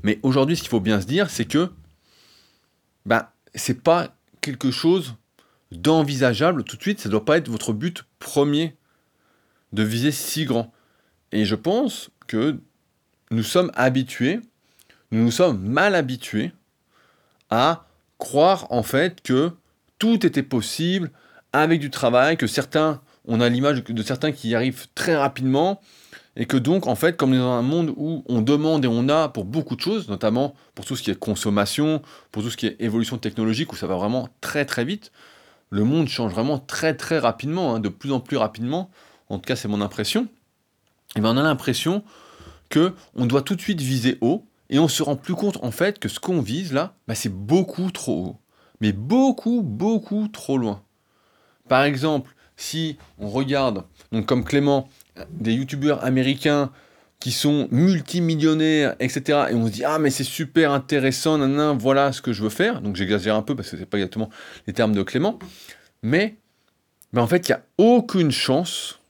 Mais 0.03 0.19
aujourd'hui, 0.23 0.57
ce 0.57 0.63
qu'il 0.63 0.71
faut 0.71 0.81
bien 0.81 1.01
se 1.01 1.07
dire, 1.07 1.31
c'est 1.31 1.45
que 1.45 1.71
bah, 3.05 3.33
c'est 3.55 3.83
pas 3.83 4.15
quelque 4.41 4.71
chose 4.71 5.15
d'envisageable 5.73 6.65
tout 6.65 6.77
de 6.77 6.83
suite, 6.83 7.01
ça 7.01 7.09
ne 7.09 7.13
doit 7.13 7.25
pas 7.25 7.37
être 7.37 7.49
votre 7.49 7.73
but 7.73 8.05
premier 8.19 8.77
de 9.73 9.83
viser 9.83 10.13
si 10.13 10.45
grand. 10.45 10.73
Et 11.33 11.45
je 11.45 11.55
pense 11.55 12.11
que 12.27 12.59
nous 13.31 13.43
sommes 13.43 13.71
habitués, 13.75 14.41
nous 15.11 15.25
nous 15.25 15.31
sommes 15.31 15.61
mal 15.61 15.95
habitués 15.95 16.53
à 17.51 17.87
croire 18.17 18.67
en 18.71 18.83
fait 18.83 19.21
que 19.23 19.53
tout 19.99 20.25
était 20.27 20.43
possible 20.43 21.11
avec 21.53 21.81
du 21.81 21.91
travail, 21.91 22.37
que 22.37 22.47
certains, 22.47 23.01
on 23.27 23.41
a 23.41 23.49
l'image 23.49 23.85
de 23.85 24.03
certains 24.03 24.33
qui 24.33 24.51
y 24.51 24.55
arrivent 24.55 24.87
très 24.95 25.17
rapidement, 25.17 25.81
et 26.37 26.47
que 26.47 26.57
donc 26.57 26.87
en 26.87 26.95
fait, 26.95 27.17
comme 27.17 27.37
dans 27.37 27.51
un 27.51 27.63
monde 27.63 27.93
où 27.97 28.23
on 28.29 28.41
demande 28.43 28.85
et 28.85 28.89
on 28.89 29.09
a 29.09 29.29
pour 29.29 29.45
beaucoup 29.45 29.75
de 29.75 29.81
choses, 29.81 30.09
notamment 30.09 30.55
pour 30.75 30.85
tout 30.85 30.95
ce 30.95 31.03
qui 31.03 31.11
est 31.11 31.19
consommation, 31.19 32.01
pour 32.31 32.43
tout 32.43 32.51
ce 32.51 32.57
qui 32.57 32.67
est 32.67 32.77
évolution 32.79 33.19
technologique, 33.19 33.73
où 33.73 33.77
ça 33.77 33.87
va 33.87 33.97
vraiment 33.97 34.29
très 34.41 34.65
très 34.65 34.85
vite, 34.85 35.11
le 35.71 35.85
monde 35.85 36.09
change 36.09 36.33
vraiment 36.33 36.59
très 36.59 36.95
très 36.95 37.19
rapidement, 37.19 37.75
hein, 37.75 37.81
de 37.81 37.89
plus 37.89 38.13
en 38.13 38.21
plus 38.21 38.37
rapidement, 38.37 38.91
en 39.29 39.39
tout 39.39 39.47
cas 39.47 39.57
c'est 39.57 39.69
mon 39.69 39.81
impression, 39.81 40.23
et 40.25 40.29
eh 41.17 41.21
bien 41.21 41.31
on 41.31 41.37
a 41.39 41.43
l'impression 41.43 42.05
que 42.69 42.95
on 43.15 43.27
doit 43.27 43.43
tout 43.43 43.57
de 43.57 43.61
suite 43.61 43.81
viser 43.81 44.19
haut 44.21 44.45
et 44.71 44.79
on 44.79 44.89
se 44.89 45.03
rend 45.03 45.17
plus 45.17 45.35
compte 45.35 45.59
en 45.63 45.71
fait 45.71 45.99
que 45.99 46.09
ce 46.09 46.21
qu'on 46.21 46.41
vise 46.41 46.73
là, 46.73 46.95
bah, 47.09 47.15
c'est 47.15 47.33
beaucoup 47.33 47.91
trop 47.91 48.27
haut. 48.27 48.37
Mais 48.81 48.93
beaucoup, 48.93 49.63
beaucoup 49.63 50.29
trop 50.29 50.59
loin. 50.59 50.83
Par 51.69 51.85
exemple, 51.85 52.35
si 52.57 52.97
on 53.19 53.29
regarde, 53.29 53.85
donc 54.13 54.27
comme 54.27 54.45
Clément, 54.45 54.89
des 55.31 55.55
youtubeurs 55.55 56.05
américains 56.05 56.71
qui 57.21 57.33
sont 57.33 57.69
multimillionnaires, 57.71 58.95
etc. 59.01 59.47
Et 59.51 59.55
on 59.55 59.67
se 59.67 59.73
dit, 59.73 59.85
ah 59.85 59.99
mais 59.99 60.11
c'est 60.11 60.25
super 60.25 60.73
intéressant, 60.73 61.39
nan, 61.39 61.77
voilà 61.77 62.13
ce 62.13 62.23
que 62.23 62.33
je 62.33 62.43
veux 62.43 62.51
faire. 62.51 62.81
Donc 62.81 62.97
j'exagère 62.97 63.35
un 63.35 63.43
peu 63.43 63.57
parce 63.57 63.71
que 63.71 63.77
c'est 63.77 63.87
pas 63.87 63.99
exactement 63.99 64.31
les 64.67 64.73
termes 64.73 64.95
de 64.95 65.03
Clément. 65.03 65.39
Mais, 66.03 66.37
mais 67.13 67.21
en 67.21 67.27
fait, 67.27 67.49
il 67.49 67.53
n'y 67.53 67.57
a 67.57 67.65
aucune 67.79 68.31
chance 68.31 69.01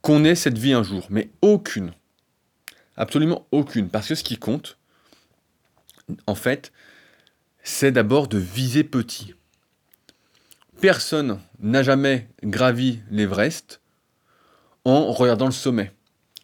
qu'on 0.00 0.24
ait 0.24 0.36
cette 0.36 0.58
vie 0.58 0.72
un 0.72 0.82
jour. 0.82 1.06
Mais 1.10 1.30
aucune. 1.42 1.92
Absolument 2.96 3.46
aucune. 3.50 3.88
Parce 3.88 4.08
que 4.08 4.14
ce 4.14 4.22
qui 4.22 4.36
compte, 4.36 4.78
en 6.26 6.34
fait, 6.34 6.72
c'est 7.64 7.90
d'abord 7.90 8.28
de 8.28 8.38
viser 8.38 8.84
petit. 8.84 9.34
Personne 10.80 11.40
n'a 11.60 11.82
jamais 11.82 12.28
gravi 12.44 13.00
l'Everest 13.10 13.80
en 14.84 15.10
regardant 15.10 15.46
le 15.46 15.52
sommet. 15.52 15.90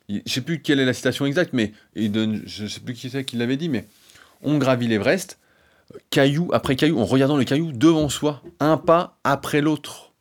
Je 0.08 0.14
ne 0.14 0.20
sais 0.26 0.40
plus 0.40 0.62
quelle 0.62 0.80
est 0.80 0.86
la 0.86 0.94
citation 0.94 1.26
exacte, 1.26 1.52
mais 1.52 1.72
je 1.94 2.62
ne 2.62 2.68
sais 2.68 2.80
plus 2.80 2.94
qui 2.94 3.10
c'est 3.10 3.24
qui 3.24 3.36
l'avait 3.36 3.58
dit, 3.58 3.68
mais 3.68 3.86
on 4.42 4.56
gravit 4.58 4.88
l'Everest, 4.88 5.38
caillou 6.08 6.48
après 6.52 6.74
caillou, 6.74 6.98
en 6.98 7.04
regardant 7.04 7.36
le 7.36 7.44
caillou 7.44 7.70
devant 7.70 8.08
soi, 8.08 8.42
un 8.58 8.78
pas 8.78 9.18
après 9.22 9.60
l'autre. 9.60 10.12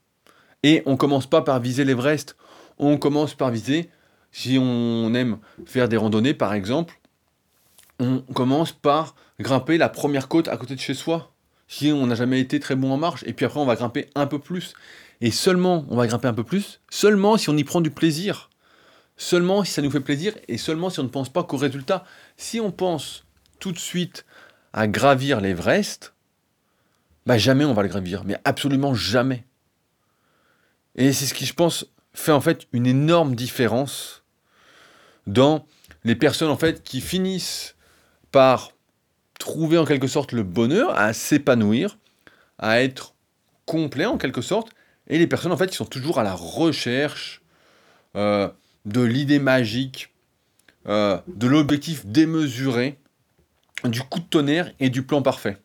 Et 0.63 0.83
on 0.85 0.97
commence 0.97 1.27
pas 1.27 1.41
par 1.41 1.61
viser 1.61 1.85
l'Everest, 1.85 2.35
on 2.77 2.97
commence 2.97 3.33
par 3.33 3.51
viser, 3.51 3.89
si 4.31 4.57
on 4.59 5.13
aime 5.13 5.39
faire 5.65 5.87
des 5.87 5.97
randonnées 5.97 6.33
par 6.33 6.53
exemple, 6.53 6.98
on 7.99 8.21
commence 8.33 8.71
par 8.71 9.15
grimper 9.39 9.77
la 9.77 9.89
première 9.89 10.27
côte 10.27 10.47
à 10.47 10.57
côté 10.57 10.75
de 10.75 10.79
chez 10.79 10.93
soi, 10.93 11.33
si 11.67 11.91
on 11.91 12.07
n'a 12.07 12.15
jamais 12.15 12.39
été 12.39 12.59
très 12.59 12.75
bon 12.75 12.91
en 12.91 12.97
marche, 12.97 13.23
et 13.27 13.33
puis 13.33 13.45
après 13.45 13.59
on 13.59 13.65
va 13.65 13.75
grimper 13.75 14.09
un 14.15 14.27
peu 14.27 14.39
plus. 14.39 14.73
Et 15.21 15.31
seulement, 15.31 15.85
on 15.89 15.97
va 15.97 16.07
grimper 16.07 16.27
un 16.29 16.33
peu 16.33 16.43
plus, 16.43 16.79
seulement 16.89 17.37
si 17.37 17.49
on 17.49 17.57
y 17.57 17.63
prend 17.63 17.81
du 17.81 17.91
plaisir, 17.91 18.49
seulement 19.17 19.63
si 19.63 19.71
ça 19.71 19.81
nous 19.81 19.91
fait 19.91 19.99
plaisir, 19.99 20.33
et 20.47 20.57
seulement 20.57 20.89
si 20.89 20.99
on 20.99 21.03
ne 21.03 21.09
pense 21.09 21.29
pas 21.29 21.43
qu'au 21.43 21.57
résultat. 21.57 22.05
Si 22.37 22.59
on 22.59 22.71
pense 22.71 23.25
tout 23.59 23.71
de 23.71 23.77
suite 23.77 24.25
à 24.71 24.87
gravir 24.87 25.41
l'Everest, 25.41 26.13
bah 27.25 27.37
jamais 27.37 27.65
on 27.65 27.73
va 27.73 27.83
le 27.83 27.89
gravir, 27.89 28.23
mais 28.23 28.37
absolument 28.45 28.93
jamais. 28.93 29.45
Et 30.95 31.11
c'est 31.11 31.25
ce 31.25 31.33
qui, 31.33 31.45
je 31.45 31.53
pense, 31.53 31.85
fait 32.13 32.31
en 32.31 32.41
fait 32.41 32.67
une 32.71 32.87
énorme 32.87 33.35
différence 33.35 34.23
dans 35.27 35.65
les 36.03 36.15
personnes 36.15 36.49
en 36.49 36.57
fait 36.57 36.81
qui 36.81 37.01
finissent 37.01 37.75
par 38.31 38.71
trouver 39.39 39.77
en 39.77 39.85
quelque 39.85 40.07
sorte 40.07 40.31
le 40.31 40.43
bonheur, 40.43 40.97
à 40.97 41.13
s'épanouir, 41.13 41.97
à 42.57 42.81
être 42.81 43.13
complet 43.65 44.05
en 44.05 44.17
quelque 44.17 44.41
sorte, 44.41 44.69
et 45.07 45.17
les 45.17 45.27
personnes 45.27 45.51
en 45.51 45.57
fait 45.57 45.69
qui 45.69 45.75
sont 45.75 45.85
toujours 45.85 46.19
à 46.19 46.23
la 46.23 46.33
recherche 46.33 47.41
euh, 48.15 48.49
de 48.85 49.01
l'idée 49.01 49.39
magique, 49.39 50.13
euh, 50.87 51.17
de 51.27 51.47
l'objectif 51.47 52.05
démesuré, 52.05 52.99
du 53.85 54.01
coup 54.01 54.19
de 54.19 54.25
tonnerre 54.25 54.71
et 54.79 54.89
du 54.89 55.03
plan 55.03 55.21
parfait. 55.21 55.57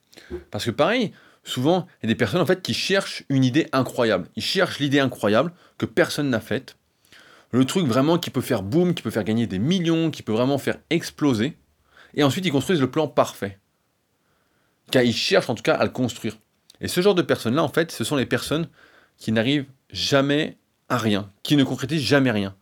Parce 0.50 0.64
que 0.64 0.70
pareil, 0.70 1.12
souvent, 1.42 1.86
il 2.02 2.06
y 2.06 2.06
a 2.06 2.12
des 2.12 2.16
personnes 2.16 2.40
en 2.40 2.46
fait 2.46 2.62
qui 2.62 2.74
cherchent 2.74 3.24
une 3.28 3.44
idée 3.44 3.68
incroyable. 3.72 4.28
Ils 4.36 4.42
cherchent 4.42 4.78
l'idée 4.78 5.00
incroyable 5.00 5.52
que 5.78 5.86
personne 5.86 6.30
n'a 6.30 6.40
faite. 6.40 6.76
Le 7.50 7.64
truc 7.64 7.86
vraiment 7.86 8.18
qui 8.18 8.30
peut 8.30 8.40
faire 8.40 8.62
boom, 8.62 8.94
qui 8.94 9.02
peut 9.02 9.10
faire 9.10 9.24
gagner 9.24 9.46
des 9.46 9.58
millions, 9.58 10.10
qui 10.10 10.22
peut 10.22 10.32
vraiment 10.32 10.58
faire 10.58 10.78
exploser. 10.90 11.56
Et 12.14 12.22
ensuite, 12.22 12.46
ils 12.46 12.52
construisent 12.52 12.80
le 12.80 12.90
plan 12.90 13.08
parfait. 13.08 13.58
Car 14.90 15.02
ils 15.02 15.14
cherchent 15.14 15.50
en 15.50 15.54
tout 15.54 15.62
cas 15.62 15.74
à 15.74 15.84
le 15.84 15.90
construire. 15.90 16.38
Et 16.80 16.88
ce 16.88 17.00
genre 17.00 17.14
de 17.14 17.22
personnes-là, 17.22 17.62
en 17.62 17.68
fait, 17.68 17.92
ce 17.92 18.04
sont 18.04 18.16
les 18.16 18.26
personnes 18.26 18.68
qui 19.16 19.32
n'arrivent 19.32 19.66
jamais 19.90 20.56
à 20.88 20.98
rien, 20.98 21.30
qui 21.42 21.56
ne 21.56 21.64
concrétisent 21.64 22.02
jamais 22.02 22.30
rien. 22.30 22.54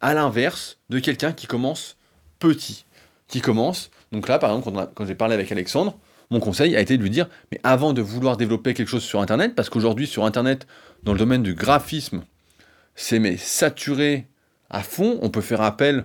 À 0.00 0.14
l'inverse 0.14 0.78
de 0.88 0.98
quelqu'un 0.98 1.32
qui 1.32 1.46
commence 1.46 1.96
petit, 2.38 2.84
qui 3.28 3.40
commence, 3.40 3.90
donc 4.12 4.28
là 4.28 4.38
par 4.38 4.50
exemple 4.50 4.88
quand, 4.94 5.06
j'ai 5.06 5.14
parlé 5.14 5.34
avec 5.34 5.50
Alexandre, 5.52 5.98
mon 6.30 6.40
conseil 6.40 6.76
a 6.76 6.80
été 6.80 6.96
de 6.96 7.02
lui 7.02 7.10
dire, 7.10 7.28
mais 7.50 7.60
avant 7.64 7.92
de 7.92 8.02
vouloir 8.02 8.36
développer 8.36 8.72
quelque 8.72 8.88
chose 8.88 9.02
sur 9.02 9.20
Internet, 9.20 9.54
parce 9.54 9.68
qu'aujourd'hui 9.68 10.06
sur 10.06 10.24
Internet, 10.24 10.66
dans 11.02 11.12
le 11.12 11.18
domaine 11.18 11.42
du 11.42 11.54
graphisme, 11.54 12.22
c'est 12.94 13.18
mais 13.18 13.36
saturé 13.36 14.26
à 14.68 14.82
fond, 14.82 15.18
on 15.22 15.30
peut 15.30 15.40
faire 15.40 15.60
appel, 15.60 16.04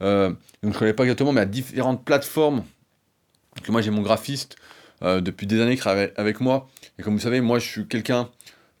donc 0.00 0.36
je 0.62 0.68
ne 0.68 0.72
connais 0.72 0.92
pas 0.94 1.04
exactement, 1.04 1.32
mais 1.32 1.42
à 1.42 1.46
différentes 1.46 2.04
plateformes, 2.04 2.64
que 3.62 3.72
moi 3.72 3.82
j'ai 3.82 3.90
mon 3.90 4.02
graphiste 4.02 4.56
euh, 5.02 5.20
depuis 5.20 5.46
des 5.46 5.60
années 5.60 5.74
qui 5.74 5.80
travaille 5.80 6.12
avec 6.16 6.40
moi, 6.40 6.68
et 6.98 7.02
comme 7.02 7.14
vous 7.14 7.20
savez, 7.20 7.40
moi 7.40 7.58
je 7.58 7.68
suis 7.68 7.86
quelqu'un 7.86 8.28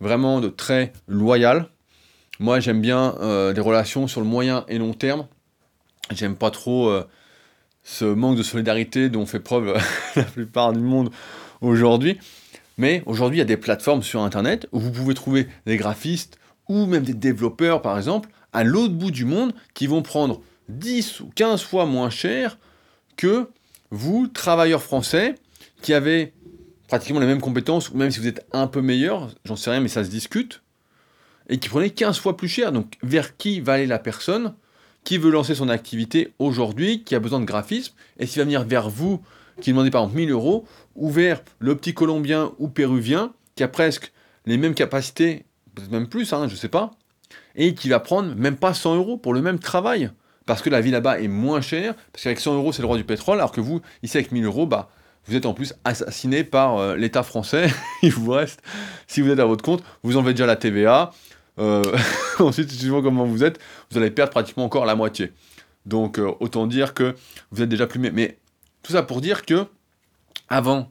vraiment 0.00 0.40
de 0.40 0.48
très 0.48 0.92
loyal, 1.08 1.68
moi, 2.40 2.58
j'aime 2.58 2.80
bien 2.80 3.16
euh, 3.20 3.52
des 3.52 3.60
relations 3.60 4.08
sur 4.08 4.22
le 4.22 4.26
moyen 4.26 4.64
et 4.66 4.78
long 4.78 4.94
terme. 4.94 5.26
J'aime 6.10 6.36
pas 6.36 6.50
trop 6.50 6.88
euh, 6.88 7.06
ce 7.84 8.06
manque 8.06 8.38
de 8.38 8.42
solidarité 8.42 9.10
dont 9.10 9.26
fait 9.26 9.40
preuve 9.40 9.78
la 10.16 10.22
plupart 10.22 10.72
du 10.72 10.80
monde 10.80 11.10
aujourd'hui. 11.60 12.18
Mais 12.78 13.02
aujourd'hui, 13.04 13.36
il 13.36 13.40
y 13.40 13.42
a 13.42 13.44
des 13.46 13.58
plateformes 13.58 14.02
sur 14.02 14.22
Internet 14.22 14.66
où 14.72 14.80
vous 14.80 14.90
pouvez 14.90 15.12
trouver 15.12 15.48
des 15.66 15.76
graphistes 15.76 16.38
ou 16.66 16.86
même 16.86 17.02
des 17.02 17.12
développeurs, 17.12 17.82
par 17.82 17.98
exemple, 17.98 18.30
à 18.54 18.64
l'autre 18.64 18.94
bout 18.94 19.10
du 19.10 19.26
monde 19.26 19.52
qui 19.74 19.86
vont 19.86 20.00
prendre 20.00 20.40
10 20.78 21.20
ou 21.20 21.30
15 21.34 21.62
fois 21.62 21.86
moins 21.86 22.10
cher 22.10 22.58
que 23.16 23.48
vous, 23.90 24.28
travailleurs 24.28 24.82
français, 24.82 25.34
qui 25.82 25.92
avez 25.92 26.32
pratiquement 26.88 27.20
les 27.20 27.26
mêmes 27.26 27.40
compétences, 27.40 27.90
ou 27.90 27.96
même 27.96 28.10
si 28.10 28.18
vous 28.18 28.26
êtes 28.26 28.46
un 28.52 28.66
peu 28.66 28.80
meilleur, 28.80 29.30
j'en 29.44 29.56
sais 29.56 29.70
rien, 29.70 29.80
mais 29.80 29.88
ça 29.88 30.04
se 30.04 30.10
discute, 30.10 30.62
et 31.48 31.58
qui 31.58 31.68
prenait 31.68 31.90
15 31.90 32.18
fois 32.18 32.36
plus 32.36 32.48
cher. 32.48 32.72
Donc 32.72 32.96
vers 33.02 33.36
qui 33.36 33.60
va 33.60 33.74
aller 33.74 33.86
la 33.86 33.98
personne 33.98 34.54
qui 35.04 35.18
veut 35.18 35.30
lancer 35.30 35.54
son 35.54 35.68
activité 35.68 36.34
aujourd'hui, 36.38 37.04
qui 37.04 37.14
a 37.14 37.20
besoin 37.20 37.40
de 37.40 37.44
graphisme, 37.44 37.94
et 38.18 38.26
s'il 38.26 38.38
va 38.38 38.44
venir 38.44 38.64
vers 38.64 38.90
vous, 38.90 39.22
qui 39.60 39.70
demandez 39.70 39.90
par 39.90 40.02
exemple 40.02 40.18
1000 40.18 40.30
euros, 40.30 40.66
ou 40.94 41.10
vers 41.10 41.42
le 41.58 41.76
petit 41.76 41.94
colombien 41.94 42.52
ou 42.58 42.68
péruvien, 42.68 43.32
qui 43.54 43.62
a 43.62 43.68
presque 43.68 44.12
les 44.46 44.56
mêmes 44.56 44.74
capacités, 44.74 45.44
peut-être 45.74 45.90
même 45.90 46.08
plus, 46.08 46.32
hein, 46.32 46.48
je 46.48 46.56
sais 46.56 46.68
pas, 46.68 46.92
et 47.54 47.74
qui 47.74 47.88
va 47.88 48.00
prendre 48.00 48.34
même 48.34 48.56
pas 48.56 48.74
100 48.74 48.96
euros 48.96 49.16
pour 49.16 49.32
le 49.32 49.42
même 49.42 49.58
travail, 49.58 50.10
parce 50.46 50.62
que 50.62 50.70
la 50.70 50.80
vie 50.80 50.90
là-bas 50.90 51.20
est 51.20 51.28
moins 51.28 51.60
chère, 51.60 51.94
parce 52.12 52.24
qu'avec 52.24 52.40
100 52.40 52.54
euros 52.54 52.72
c'est 52.72 52.82
le 52.82 52.86
droit 52.86 52.96
du 52.96 53.04
pétrole, 53.04 53.38
alors 53.38 53.52
que 53.52 53.60
vous, 53.60 53.80
ici 54.02 54.16
avec 54.16 54.32
1000 54.32 54.44
euros, 54.44 54.66
bah, 54.66 54.90
vous 55.26 55.36
êtes 55.36 55.46
en 55.46 55.54
plus 55.54 55.74
assassiné 55.84 56.44
par 56.44 56.78
euh, 56.78 56.96
l'État 56.96 57.22
français, 57.22 57.68
il 58.02 58.12
vous 58.12 58.30
reste, 58.30 58.62
si 59.06 59.20
vous 59.20 59.30
êtes 59.30 59.38
à 59.38 59.44
votre 59.44 59.62
compte, 59.62 59.82
vous 60.02 60.16
enlevez 60.16 60.32
déjà 60.32 60.46
la 60.46 60.56
TVA, 60.56 61.12
euh, 61.58 61.84
ensuite, 62.38 62.70
suivant 62.70 63.02
comment 63.02 63.24
vous 63.24 63.44
êtes, 63.44 63.58
vous 63.90 63.98
allez 63.98 64.10
perdre 64.10 64.32
pratiquement 64.32 64.64
encore 64.64 64.86
la 64.86 64.94
moitié. 64.94 65.32
Donc, 65.86 66.18
euh, 66.18 66.32
autant 66.40 66.66
dire 66.66 66.94
que 66.94 67.14
vous 67.50 67.62
êtes 67.62 67.68
déjà 67.68 67.86
plumé. 67.86 68.10
Mais 68.10 68.38
tout 68.82 68.92
ça 68.92 69.02
pour 69.02 69.20
dire 69.20 69.44
que, 69.44 69.66
avant 70.48 70.90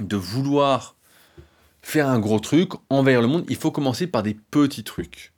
de 0.00 0.16
vouloir 0.16 0.96
faire 1.82 2.08
un 2.08 2.18
gros 2.18 2.40
truc, 2.40 2.72
envers 2.90 3.20
le 3.20 3.28
monde, 3.28 3.44
il 3.48 3.56
faut 3.56 3.70
commencer 3.70 4.06
par 4.06 4.22
des 4.22 4.34
petits 4.34 4.84
trucs. 4.84 5.32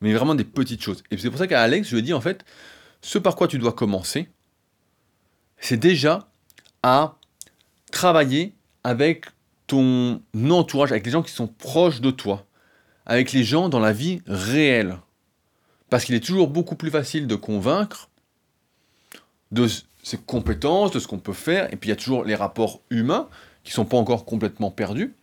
Mais 0.00 0.12
vraiment 0.12 0.34
des 0.34 0.44
petites 0.44 0.82
choses. 0.82 1.02
Et 1.10 1.18
c'est 1.18 1.30
pour 1.30 1.38
ça 1.38 1.46
qu'à 1.46 1.62
Alex, 1.62 1.88
je 1.88 1.94
lui 1.94 2.00
ai 2.00 2.02
dit, 2.02 2.12
en 2.12 2.20
fait, 2.20 2.44
ce 3.00 3.18
par 3.18 3.36
quoi 3.36 3.48
tu 3.48 3.58
dois 3.58 3.72
commencer, 3.72 4.28
c'est 5.58 5.76
déjà 5.76 6.28
à 6.82 7.16
travailler 7.90 8.54
avec 8.82 9.26
ton 9.66 10.20
entourage, 10.50 10.92
avec 10.92 11.06
les 11.06 11.12
gens 11.12 11.22
qui 11.22 11.32
sont 11.32 11.46
proches 11.46 12.00
de 12.00 12.10
toi 12.10 12.46
avec 13.06 13.32
les 13.32 13.44
gens 13.44 13.68
dans 13.68 13.80
la 13.80 13.92
vie 13.92 14.22
réelle. 14.26 14.98
Parce 15.90 16.04
qu'il 16.04 16.14
est 16.14 16.24
toujours 16.24 16.48
beaucoup 16.48 16.76
plus 16.76 16.90
facile 16.90 17.26
de 17.26 17.34
convaincre 17.34 18.08
de 19.50 19.68
ses 20.02 20.18
compétences, 20.18 20.90
de 20.90 20.98
ce 20.98 21.06
qu'on 21.06 21.18
peut 21.18 21.32
faire, 21.32 21.72
et 21.72 21.76
puis 21.76 21.88
il 21.88 21.90
y 21.90 21.92
a 21.92 21.96
toujours 21.96 22.24
les 22.24 22.34
rapports 22.34 22.80
humains 22.90 23.28
qui 23.62 23.70
ne 23.70 23.74
sont 23.74 23.84
pas 23.84 23.96
encore 23.96 24.24
complètement 24.24 24.70
perdus, 24.70 25.14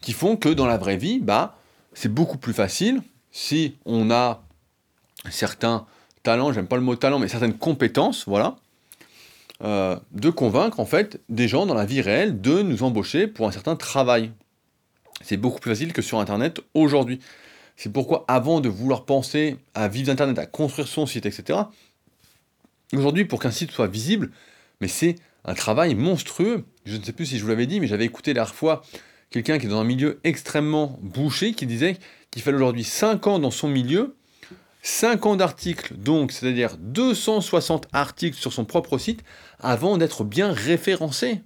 qui 0.00 0.12
font 0.12 0.36
que 0.36 0.48
dans 0.48 0.66
la 0.66 0.78
vraie 0.78 0.96
vie, 0.96 1.20
bah, 1.20 1.58
c'est 1.92 2.12
beaucoup 2.12 2.38
plus 2.38 2.54
facile 2.54 3.02
si 3.36 3.76
on 3.84 4.10
a 4.10 4.42
certains 5.30 5.84
talents, 6.22 6.54
j'aime 6.54 6.66
pas 6.66 6.76
le 6.76 6.82
mot 6.82 6.96
talent, 6.96 7.18
mais 7.18 7.28
certaines 7.28 7.58
compétences, 7.58 8.24
voilà, 8.26 8.56
euh, 9.62 9.94
de 10.12 10.30
convaincre 10.30 10.80
en 10.80 10.86
fait 10.86 11.20
des 11.28 11.46
gens 11.46 11.66
dans 11.66 11.74
la 11.74 11.84
vie 11.84 12.00
réelle 12.00 12.40
de 12.40 12.62
nous 12.62 12.82
embaucher 12.82 13.26
pour 13.26 13.46
un 13.46 13.52
certain 13.52 13.76
travail. 13.76 14.32
C'est 15.20 15.36
beaucoup 15.36 15.60
plus 15.60 15.70
facile 15.70 15.92
que 15.92 16.00
sur 16.00 16.18
Internet 16.18 16.62
aujourd'hui. 16.72 17.20
C'est 17.76 17.92
pourquoi 17.92 18.24
avant 18.26 18.60
de 18.60 18.70
vouloir 18.70 19.04
penser 19.04 19.58
à 19.74 19.86
vivre 19.88 20.06
d'Internet, 20.06 20.38
à 20.38 20.46
construire 20.46 20.88
son 20.88 21.04
site, 21.04 21.26
etc., 21.26 21.58
aujourd'hui, 22.94 23.26
pour 23.26 23.38
qu'un 23.38 23.50
site 23.50 23.70
soit 23.70 23.86
visible, 23.86 24.30
mais 24.80 24.88
c'est 24.88 25.16
un 25.44 25.52
travail 25.52 25.94
monstrueux. 25.94 26.64
Je 26.86 26.96
ne 26.96 27.02
sais 27.02 27.12
plus 27.12 27.26
si 27.26 27.36
je 27.36 27.42
vous 27.42 27.48
l'avais 27.48 27.66
dit, 27.66 27.80
mais 27.80 27.86
j'avais 27.86 28.06
écouté 28.06 28.30
la 28.30 28.36
dernière 28.36 28.54
fois 28.54 28.80
quelqu'un 29.28 29.58
qui 29.58 29.66
est 29.66 29.68
dans 29.68 29.80
un 29.80 29.84
milieu 29.84 30.20
extrêmement 30.24 30.98
bouché, 31.02 31.52
qui 31.52 31.66
disait 31.66 31.98
qu'il 32.36 32.42
fallait 32.42 32.58
aujourd'hui 32.58 32.84
5 32.84 33.28
ans 33.28 33.38
dans 33.38 33.50
son 33.50 33.66
milieu, 33.66 34.14
50 34.82 35.40
articles, 35.40 35.96
donc, 35.96 36.32
c'est-à-dire 36.32 36.76
260 36.76 37.88
articles 37.94 38.36
sur 38.36 38.52
son 38.52 38.66
propre 38.66 38.98
site 38.98 39.24
avant 39.58 39.96
d'être 39.96 40.22
bien 40.22 40.52
référencé. 40.52 41.40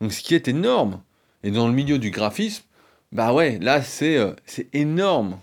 Donc, 0.00 0.12
ce 0.12 0.20
qui 0.20 0.34
est 0.34 0.48
énorme. 0.48 1.00
Et 1.44 1.52
dans 1.52 1.68
le 1.68 1.74
milieu 1.74 2.00
du 2.00 2.10
graphisme, 2.10 2.64
bah 3.12 3.32
ouais, 3.32 3.60
là, 3.60 3.82
c'est 3.82 4.16
euh, 4.16 4.32
énorme. 4.72 5.38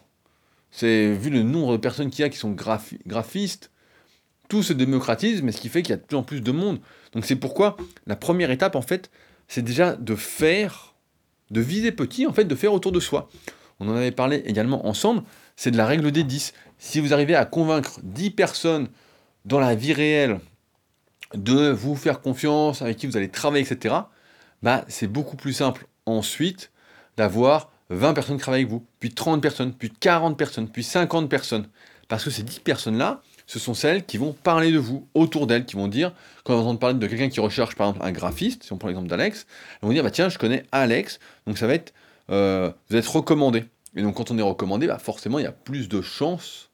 C'est 0.70 1.14
vu 1.14 1.30
le 1.30 1.44
nombre 1.44 1.72
de 1.72 1.78
personnes 1.78 2.10
qu'il 2.10 2.24
y 2.24 2.26
a 2.26 2.30
qui 2.30 2.38
sont 2.38 2.52
graphistes, 2.52 3.72
tout 4.50 4.64
se 4.64 4.74
démocratise, 4.74 5.44
mais 5.44 5.54
ce 5.54 5.62
qui 5.62 5.70
fait 5.70 5.82
qu'il 5.82 5.92
y 5.92 5.94
a 5.94 5.98
de 5.98 6.04
plus 6.04 6.18
en 6.18 6.24
plus 6.24 6.42
de 6.42 6.52
monde. 6.52 6.82
Donc 7.14 7.24
c'est 7.24 7.38
pourquoi 7.38 7.78
la 8.06 8.18
première 8.18 8.52
étape, 8.52 8.76
en 8.76 8.82
fait, 8.82 9.12
c'est 9.48 9.62
déjà 9.62 9.96
de 9.96 10.16
faire, 10.16 10.96
de 11.52 11.62
viser 11.62 11.94
petit, 11.94 12.28
en 12.28 12.34
fait, 12.34 12.44
de 12.44 12.56
faire 12.56 12.74
autour 12.74 12.92
de 12.92 13.00
soi. 13.00 13.30
On 13.80 13.90
en 13.90 13.96
avait 13.96 14.12
parlé 14.12 14.38
également 14.46 14.88
ensemble, 14.88 15.24
c'est 15.56 15.72
de 15.72 15.78
la 15.78 15.86
règle 15.86 16.12
des 16.12 16.24
10. 16.24 16.54
Si 16.78 17.00
vous 17.00 17.14
arrivez 17.14 17.36
à 17.36 17.46
convaincre 17.46 18.00
10 18.04 18.32
personnes 18.32 18.88
dans 19.46 19.60
la 19.60 19.76
vie 19.76 19.94
réelle 19.94 20.40
de 21.34 21.70
vous 21.70 21.96
faire 21.96 22.22
confiance, 22.22 22.82
avec 22.82 22.98
qui 22.98 23.08
vous 23.08 23.18
allez 23.18 23.30
travailler, 23.30 23.64
etc., 23.64 23.96
bah, 24.64 24.84
c'est 24.88 25.08
beaucoup 25.08 25.38
plus 25.38 25.54
simple 25.54 25.88
ensuite 26.06 26.72
d'avoir 27.18 27.72
20 27.90 28.14
personnes 28.14 28.38
qui 28.38 28.42
travaillent 28.42 28.62
avec 28.62 28.72
vous, 28.72 28.86
puis 29.00 29.12
30 29.12 29.42
personnes, 29.42 29.74
puis 29.74 29.90
40 29.90 30.38
personnes, 30.38 30.70
puis 30.70 30.84
50 30.84 31.30
personnes. 31.30 31.68
Parce 32.08 32.24
que 32.24 32.30
ces 32.30 32.44
10 32.44 32.60
personnes-là, 32.62 33.22
ce 33.46 33.60
sont 33.60 33.74
celles 33.74 34.06
qui 34.06 34.18
vont 34.18 34.34
parler 34.34 34.72
de 34.72 34.78
vous 34.78 35.08
autour 35.14 35.48
d'elles, 35.48 35.66
qui 35.66 35.76
vont 35.76 35.88
dire, 35.88 36.14
quand 36.44 36.56
on 36.56 36.68
entend 36.68 36.78
parler 36.78 37.00
de 37.00 37.08
quelqu'un 37.08 37.30
qui 37.30 37.40
recherche 37.40 37.76
par 37.76 37.90
exemple 37.90 38.06
un 38.06 38.12
graphiste, 38.12 38.64
si 38.64 38.74
on 38.74 38.78
prend 38.78 38.88
l'exemple 38.88 39.08
d'Alex, 39.08 39.48
elles 39.82 39.88
vont 39.88 39.94
dire, 39.94 40.04
bah 40.04 40.12
tiens, 40.12 40.30
je 40.30 40.38
connais 40.38 40.64
Alex, 40.72 41.20
donc 41.48 41.58
ça 41.58 41.66
va 41.66 41.74
être, 41.74 41.94
euh, 42.30 42.72
vous 42.90 42.96
êtes 42.96 43.08
recommandé. 43.08 43.66
Et 43.96 44.02
donc 44.02 44.16
quand 44.16 44.32
on 44.32 44.38
est 44.38 44.44
recommandé, 44.44 44.88
bah 44.88 45.00
forcément, 45.00 45.40
il 45.40 45.44
y 45.44 45.48
a 45.48 45.52
plus 45.52 45.90
de 45.90 46.02
chances 46.02 46.70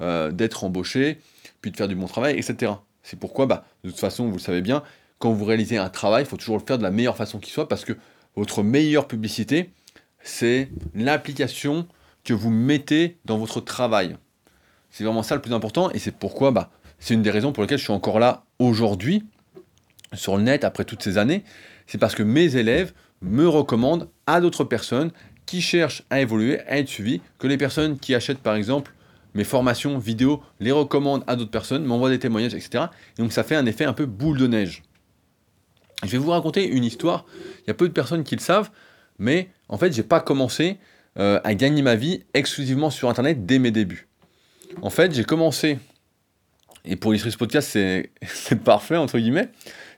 euh, 0.00 0.30
d'être 0.30 0.64
embauché, 0.64 1.18
puis 1.60 1.70
de 1.70 1.76
faire 1.76 1.88
du 1.88 1.96
bon 1.96 2.06
travail, 2.06 2.36
etc. 2.36 2.72
C'est 3.02 3.18
pourquoi, 3.18 3.46
bah, 3.46 3.64
de 3.84 3.90
toute 3.90 3.98
façon, 3.98 4.26
vous 4.26 4.36
le 4.36 4.38
savez 4.38 4.62
bien, 4.62 4.82
quand 5.18 5.32
vous 5.32 5.44
réalisez 5.44 5.78
un 5.78 5.88
travail, 5.88 6.24
il 6.24 6.26
faut 6.26 6.36
toujours 6.36 6.58
le 6.58 6.64
faire 6.64 6.78
de 6.78 6.82
la 6.82 6.90
meilleure 6.90 7.16
façon 7.16 7.38
qui 7.38 7.50
soit, 7.50 7.68
parce 7.68 7.84
que 7.84 7.94
votre 8.36 8.62
meilleure 8.62 9.08
publicité, 9.08 9.70
c'est 10.20 10.70
l'application 10.94 11.86
que 12.24 12.34
vous 12.34 12.50
mettez 12.50 13.16
dans 13.24 13.38
votre 13.38 13.60
travail. 13.60 14.16
C'est 14.90 15.04
vraiment 15.04 15.22
ça 15.22 15.34
le 15.34 15.40
plus 15.40 15.52
important 15.52 15.90
et 15.90 15.98
c'est 15.98 16.14
pourquoi 16.14 16.50
bah, 16.50 16.70
c'est 16.98 17.14
une 17.14 17.22
des 17.22 17.30
raisons 17.30 17.52
pour 17.52 17.62
lesquelles 17.62 17.78
je 17.78 17.84
suis 17.84 17.92
encore 17.92 18.18
là 18.18 18.44
aujourd'hui 18.58 19.24
sur 20.12 20.36
le 20.36 20.42
net 20.42 20.64
après 20.64 20.84
toutes 20.84 21.02
ces 21.02 21.18
années. 21.18 21.44
C'est 21.86 21.98
parce 21.98 22.14
que 22.14 22.22
mes 22.22 22.56
élèves 22.56 22.92
me 23.22 23.48
recommandent 23.48 24.08
à 24.26 24.40
d'autres 24.40 24.64
personnes 24.64 25.10
qui 25.46 25.60
cherchent 25.60 26.02
à 26.10 26.20
évoluer, 26.20 26.60
à 26.60 26.78
être 26.78 26.88
suivis, 26.88 27.20
que 27.38 27.46
les 27.46 27.56
personnes 27.56 27.98
qui 27.98 28.14
achètent 28.14 28.38
par 28.38 28.56
exemple 28.56 28.92
mes 29.34 29.44
formations 29.44 29.98
vidéo 29.98 30.42
les 30.60 30.72
recommandent 30.72 31.24
à 31.26 31.36
d'autres 31.36 31.50
personnes, 31.50 31.84
m'envoient 31.84 32.10
des 32.10 32.18
témoignages, 32.18 32.54
etc. 32.54 32.86
Et 33.18 33.22
donc 33.22 33.32
ça 33.32 33.44
fait 33.44 33.54
un 33.54 33.66
effet 33.66 33.84
un 33.84 33.92
peu 33.92 34.06
boule 34.06 34.38
de 34.38 34.46
neige. 34.46 34.82
Je 36.02 36.08
vais 36.08 36.18
vous 36.18 36.30
raconter 36.30 36.66
une 36.66 36.84
histoire. 36.84 37.24
Il 37.62 37.68
y 37.68 37.70
a 37.70 37.74
peu 37.74 37.88
de 37.88 37.92
personnes 37.92 38.24
qui 38.24 38.34
le 38.34 38.40
savent, 38.40 38.70
mais 39.18 39.48
en 39.68 39.78
fait, 39.78 39.92
j'ai 39.92 40.02
pas 40.02 40.20
commencé 40.20 40.78
euh, 41.18 41.40
à 41.44 41.54
gagner 41.54 41.82
ma 41.82 41.96
vie 41.96 42.24
exclusivement 42.34 42.90
sur 42.90 43.08
Internet 43.08 43.46
dès 43.46 43.58
mes 43.58 43.70
débuts. 43.70 44.08
En 44.82 44.90
fait, 44.90 45.14
j'ai 45.14 45.24
commencé, 45.24 45.78
et 46.84 46.96
pour 46.96 47.14
ce 47.14 47.36
podcast, 47.36 47.70
c'est 48.22 48.62
parfait, 48.62 48.96
entre 48.96 49.18
guillemets, 49.18 49.48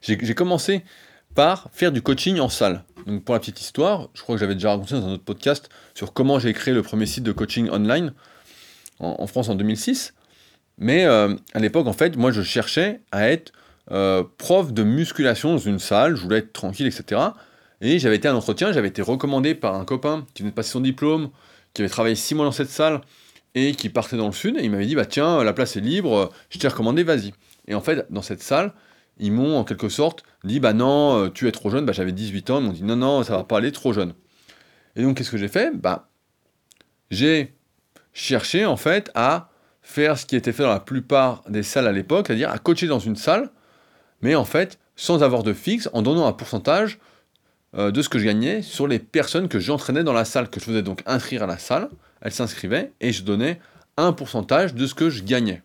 j'ai 0.02 0.34
commencé 0.34 0.84
par 1.38 1.68
faire 1.70 1.92
du 1.92 2.02
coaching 2.02 2.40
en 2.40 2.48
salle. 2.48 2.82
Donc 3.06 3.22
pour 3.22 3.32
la 3.32 3.38
petite 3.38 3.60
histoire, 3.60 4.08
je 4.12 4.22
crois 4.22 4.34
que 4.34 4.40
j'avais 4.40 4.54
déjà 4.54 4.70
raconté 4.70 4.94
dans 4.94 5.06
un 5.06 5.12
autre 5.12 5.22
podcast 5.22 5.68
sur 5.94 6.12
comment 6.12 6.40
j'ai 6.40 6.52
créé 6.52 6.74
le 6.74 6.82
premier 6.82 7.06
site 7.06 7.22
de 7.22 7.30
coaching 7.30 7.70
online 7.70 8.12
en, 8.98 9.24
France 9.28 9.48
en 9.48 9.54
2006. 9.54 10.14
Mais 10.78 11.04
euh, 11.04 11.36
à 11.54 11.60
l'époque, 11.60 11.86
en 11.86 11.92
fait, 11.92 12.16
moi, 12.16 12.32
je 12.32 12.42
cherchais 12.42 13.02
à 13.12 13.30
être 13.30 13.52
euh, 13.92 14.24
prof 14.36 14.72
de 14.72 14.82
musculation 14.82 15.52
dans 15.52 15.58
une 15.58 15.78
salle, 15.78 16.16
je 16.16 16.22
voulais 16.22 16.38
être 16.38 16.52
tranquille, 16.52 16.88
etc. 16.88 17.20
Et 17.80 18.00
j'avais 18.00 18.16
été 18.16 18.26
à 18.26 18.32
un 18.32 18.34
entretien, 18.34 18.72
j'avais 18.72 18.88
été 18.88 19.00
recommandé 19.00 19.54
par 19.54 19.76
un 19.76 19.84
copain 19.84 20.26
qui 20.34 20.42
venait 20.42 20.50
de 20.50 20.56
passer 20.56 20.72
son 20.72 20.80
diplôme, 20.80 21.30
qui 21.72 21.82
avait 21.82 21.88
travaillé 21.88 22.16
six 22.16 22.34
mois 22.34 22.46
dans 22.46 22.50
cette 22.50 22.70
salle 22.70 23.00
et 23.54 23.76
qui 23.76 23.90
partait 23.90 24.16
dans 24.16 24.26
le 24.26 24.32
sud. 24.32 24.56
Et 24.58 24.64
il 24.64 24.72
m'avait 24.72 24.86
dit 24.86 24.96
Bah 24.96 25.06
tiens, 25.06 25.44
la 25.44 25.52
place 25.52 25.76
est 25.76 25.82
libre, 25.82 26.32
je 26.50 26.58
t'ai 26.58 26.66
recommandé, 26.66 27.04
vas-y. 27.04 27.32
Et 27.68 27.76
en 27.76 27.80
fait, 27.80 28.06
dans 28.10 28.22
cette 28.22 28.42
salle, 28.42 28.72
ils 29.18 29.32
m'ont 29.32 29.58
en 29.58 29.64
quelque 29.64 29.88
sorte 29.88 30.24
dit 30.44 30.60
Bah 30.60 30.72
non, 30.72 31.24
euh, 31.24 31.28
tu 31.28 31.48
es 31.48 31.52
trop 31.52 31.70
jeune. 31.70 31.84
Bah 31.84 31.92
j'avais 31.92 32.12
18 32.12 32.50
ans, 32.50 32.60
ils 32.60 32.64
m'ont 32.64 32.72
dit 32.72 32.84
Non, 32.84 32.96
non, 32.96 33.22
ça 33.22 33.36
va 33.36 33.44
pas 33.44 33.58
aller, 33.58 33.72
trop 33.72 33.92
jeune. 33.92 34.14
Et 34.96 35.02
donc, 35.02 35.16
qu'est-ce 35.16 35.30
que 35.30 35.38
j'ai 35.38 35.48
fait? 35.48 35.76
Bah 35.76 36.08
j'ai 37.10 37.54
cherché 38.12 38.66
en 38.66 38.76
fait 38.76 39.10
à 39.14 39.50
faire 39.82 40.18
ce 40.18 40.26
qui 40.26 40.36
était 40.36 40.52
fait 40.52 40.62
dans 40.62 40.68
la 40.68 40.80
plupart 40.80 41.42
des 41.48 41.62
salles 41.62 41.86
à 41.86 41.92
l'époque, 41.92 42.26
c'est-à-dire 42.26 42.50
à 42.50 42.58
coacher 42.58 42.86
dans 42.86 42.98
une 42.98 43.16
salle, 43.16 43.50
mais 44.20 44.34
en 44.34 44.44
fait 44.44 44.78
sans 44.98 45.22
avoir 45.22 45.44
de 45.44 45.52
fixe, 45.52 45.88
en 45.92 46.02
donnant 46.02 46.26
un 46.26 46.32
pourcentage 46.32 46.98
euh, 47.76 47.92
de 47.92 48.02
ce 48.02 48.08
que 48.08 48.18
je 48.18 48.24
gagnais 48.24 48.62
sur 48.62 48.88
les 48.88 48.98
personnes 48.98 49.48
que 49.48 49.60
j'entraînais 49.60 50.02
dans 50.02 50.12
la 50.12 50.24
salle, 50.24 50.50
que 50.50 50.58
je 50.58 50.64
faisais 50.64 50.82
donc 50.82 51.02
inscrire 51.06 51.44
à 51.44 51.46
la 51.46 51.56
salle, 51.56 51.88
elles 52.20 52.32
s'inscrivaient 52.32 52.92
et 53.00 53.12
je 53.12 53.22
donnais 53.22 53.60
un 53.96 54.12
pourcentage 54.12 54.74
de 54.74 54.86
ce 54.86 54.94
que 54.94 55.08
je 55.08 55.22
gagnais. 55.22 55.62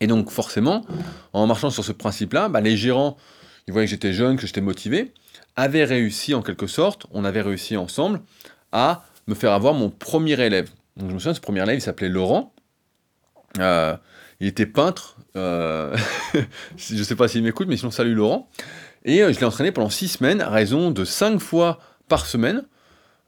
Et 0.00 0.06
donc 0.06 0.30
forcément, 0.30 0.84
en 1.32 1.46
marchant 1.46 1.70
sur 1.70 1.84
ce 1.84 1.92
principe-là, 1.92 2.48
bah, 2.48 2.60
les 2.60 2.76
gérants, 2.76 3.16
ils 3.66 3.72
voyaient 3.72 3.86
que 3.86 3.90
j'étais 3.90 4.12
jeune, 4.12 4.36
que 4.36 4.46
j'étais 4.46 4.62
motivé, 4.62 5.12
avaient 5.56 5.84
réussi 5.84 6.34
en 6.34 6.42
quelque 6.42 6.66
sorte, 6.66 7.06
on 7.12 7.24
avait 7.24 7.42
réussi 7.42 7.76
ensemble, 7.76 8.20
à 8.72 9.04
me 9.26 9.34
faire 9.34 9.52
avoir 9.52 9.74
mon 9.74 9.90
premier 9.90 10.40
élève. 10.40 10.70
Donc 10.96 11.10
je 11.10 11.14
me 11.14 11.18
souviens, 11.18 11.34
ce 11.34 11.40
premier 11.40 11.62
élève, 11.62 11.76
il 11.76 11.82
s'appelait 11.82 12.08
Laurent. 12.08 12.54
Euh, 13.58 13.96
il 14.40 14.46
était 14.46 14.66
peintre. 14.66 15.16
Euh, 15.36 15.96
je 16.76 16.94
ne 16.94 17.02
sais 17.02 17.16
pas 17.16 17.28
s'il 17.28 17.42
m'écoute, 17.42 17.68
mais 17.68 17.76
sinon, 17.76 17.90
salut 17.90 18.14
Laurent. 18.14 18.48
Et 19.04 19.22
euh, 19.22 19.32
je 19.32 19.38
l'ai 19.38 19.46
entraîné 19.46 19.70
pendant 19.70 19.90
6 19.90 20.08
semaines, 20.08 20.40
à 20.40 20.48
raison 20.48 20.90
de 20.90 21.04
5 21.04 21.38
fois 21.38 21.78
par 22.08 22.26
semaine. 22.26 22.64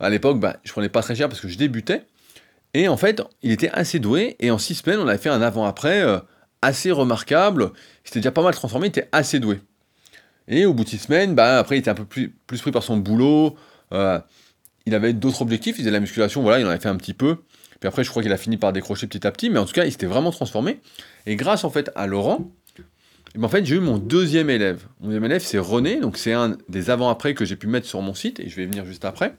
À 0.01 0.11
l'époque, 0.11 0.41
bah, 0.41 0.57
je 0.65 0.73
prenais 0.73 0.89
pas 0.89 1.03
très 1.03 1.15
cher 1.15 1.29
parce 1.29 1.41
que 1.41 1.49
je 1.49 1.59
débutais. 1.59 2.05
Et 2.75 2.89
en 2.89 2.97
fait, 2.97 3.23
il 3.43 3.53
était 3.53 3.71
assez 3.71 3.99
doué. 3.99 4.37
Et 4.41 4.51
en 4.51 4.59
6 4.59 4.77
semaines, 4.77 5.01
on 5.01 5.07
avait 5.07 5.19
fait 5.19 5.29
un 5.29 5.43
avant-après 5.43 6.03
assez 6.63 6.91
remarquable. 6.91 7.73
Il 8.05 8.09
s'était 8.09 8.21
déjà 8.21 8.33
pas 8.33 8.43
mal 8.43 8.55
transformé, 8.55 8.87
il 8.87 8.91
était 8.91 9.09
assez 9.13 9.41
doué. 9.41 9.61
Et 10.49 10.65
au 10.65 10.75
bout 10.75 10.85
de 10.85 10.89
6 10.89 10.99
semaines, 10.99 11.35
bah, 11.35 11.59
après, 11.59 11.77
il 11.77 11.81
était 11.81 11.91
un 11.91 11.95
peu 11.95 12.05
plus, 12.05 12.33
pris 12.47 12.73
par 12.73 12.83
son 12.83 12.97
boulot. 12.97 13.57
Euh, 13.93 14.19
il 14.87 14.95
avait 14.95 15.13
d'autres 15.13 15.43
objectifs, 15.43 15.77
il 15.77 15.83
faisait 15.83 15.91
de 15.91 15.95
la 15.95 16.01
musculation, 16.01 16.43
voilà, 16.43 16.59
il 16.59 16.67
en 16.67 16.71
avait 16.71 16.81
fait 16.81 16.89
un 16.89 16.97
petit 16.97 17.15
peu. 17.15 17.37
Puis 17.79 17.89
après, 17.89 18.05
je 18.05 18.11
crois 18.11 18.23
qu'il 18.23 18.33
a 18.33 18.37
fini 18.37 18.57
par 18.57 18.73
décrocher 18.73 19.07
petit 19.07 19.27
à 19.27 19.31
petit. 19.31 19.51
Mais 19.51 19.59
en 19.59 19.65
tout 19.65 19.73
cas, 19.73 19.85
il 19.85 19.93
s'était 19.93 20.07
vraiment 20.07 20.31
transformé. 20.31 20.81
Et 21.27 21.37
grâce 21.37 21.65
en 21.65 21.71
fait 21.71 21.91
à 21.95 22.07
Laurent, 22.07 22.51
en 23.41 23.49
fait, 23.49 23.65
j'ai 23.65 23.77
eu 23.77 23.81
mon 23.81 23.99
deuxième 23.99 24.51
élève. 24.51 24.87
Mon 25.01 25.07
deuxième 25.07 25.25
élève, 25.25 25.43
c'est 25.43 25.59
René. 25.59 26.01
Donc, 26.01 26.17
c'est 26.17 26.33
un 26.33 26.57
des 26.69 26.91
avant-après 26.91 27.35
que 27.35 27.45
j'ai 27.45 27.57
pu 27.57 27.67
mettre 27.67 27.87
sur 27.87 28.03
mon 28.03 28.15
site. 28.15 28.41
Et 28.41 28.49
je 28.49 28.57
vais 28.57 28.67
venir 28.67 28.85
juste 28.85 29.05
après. 29.05 29.35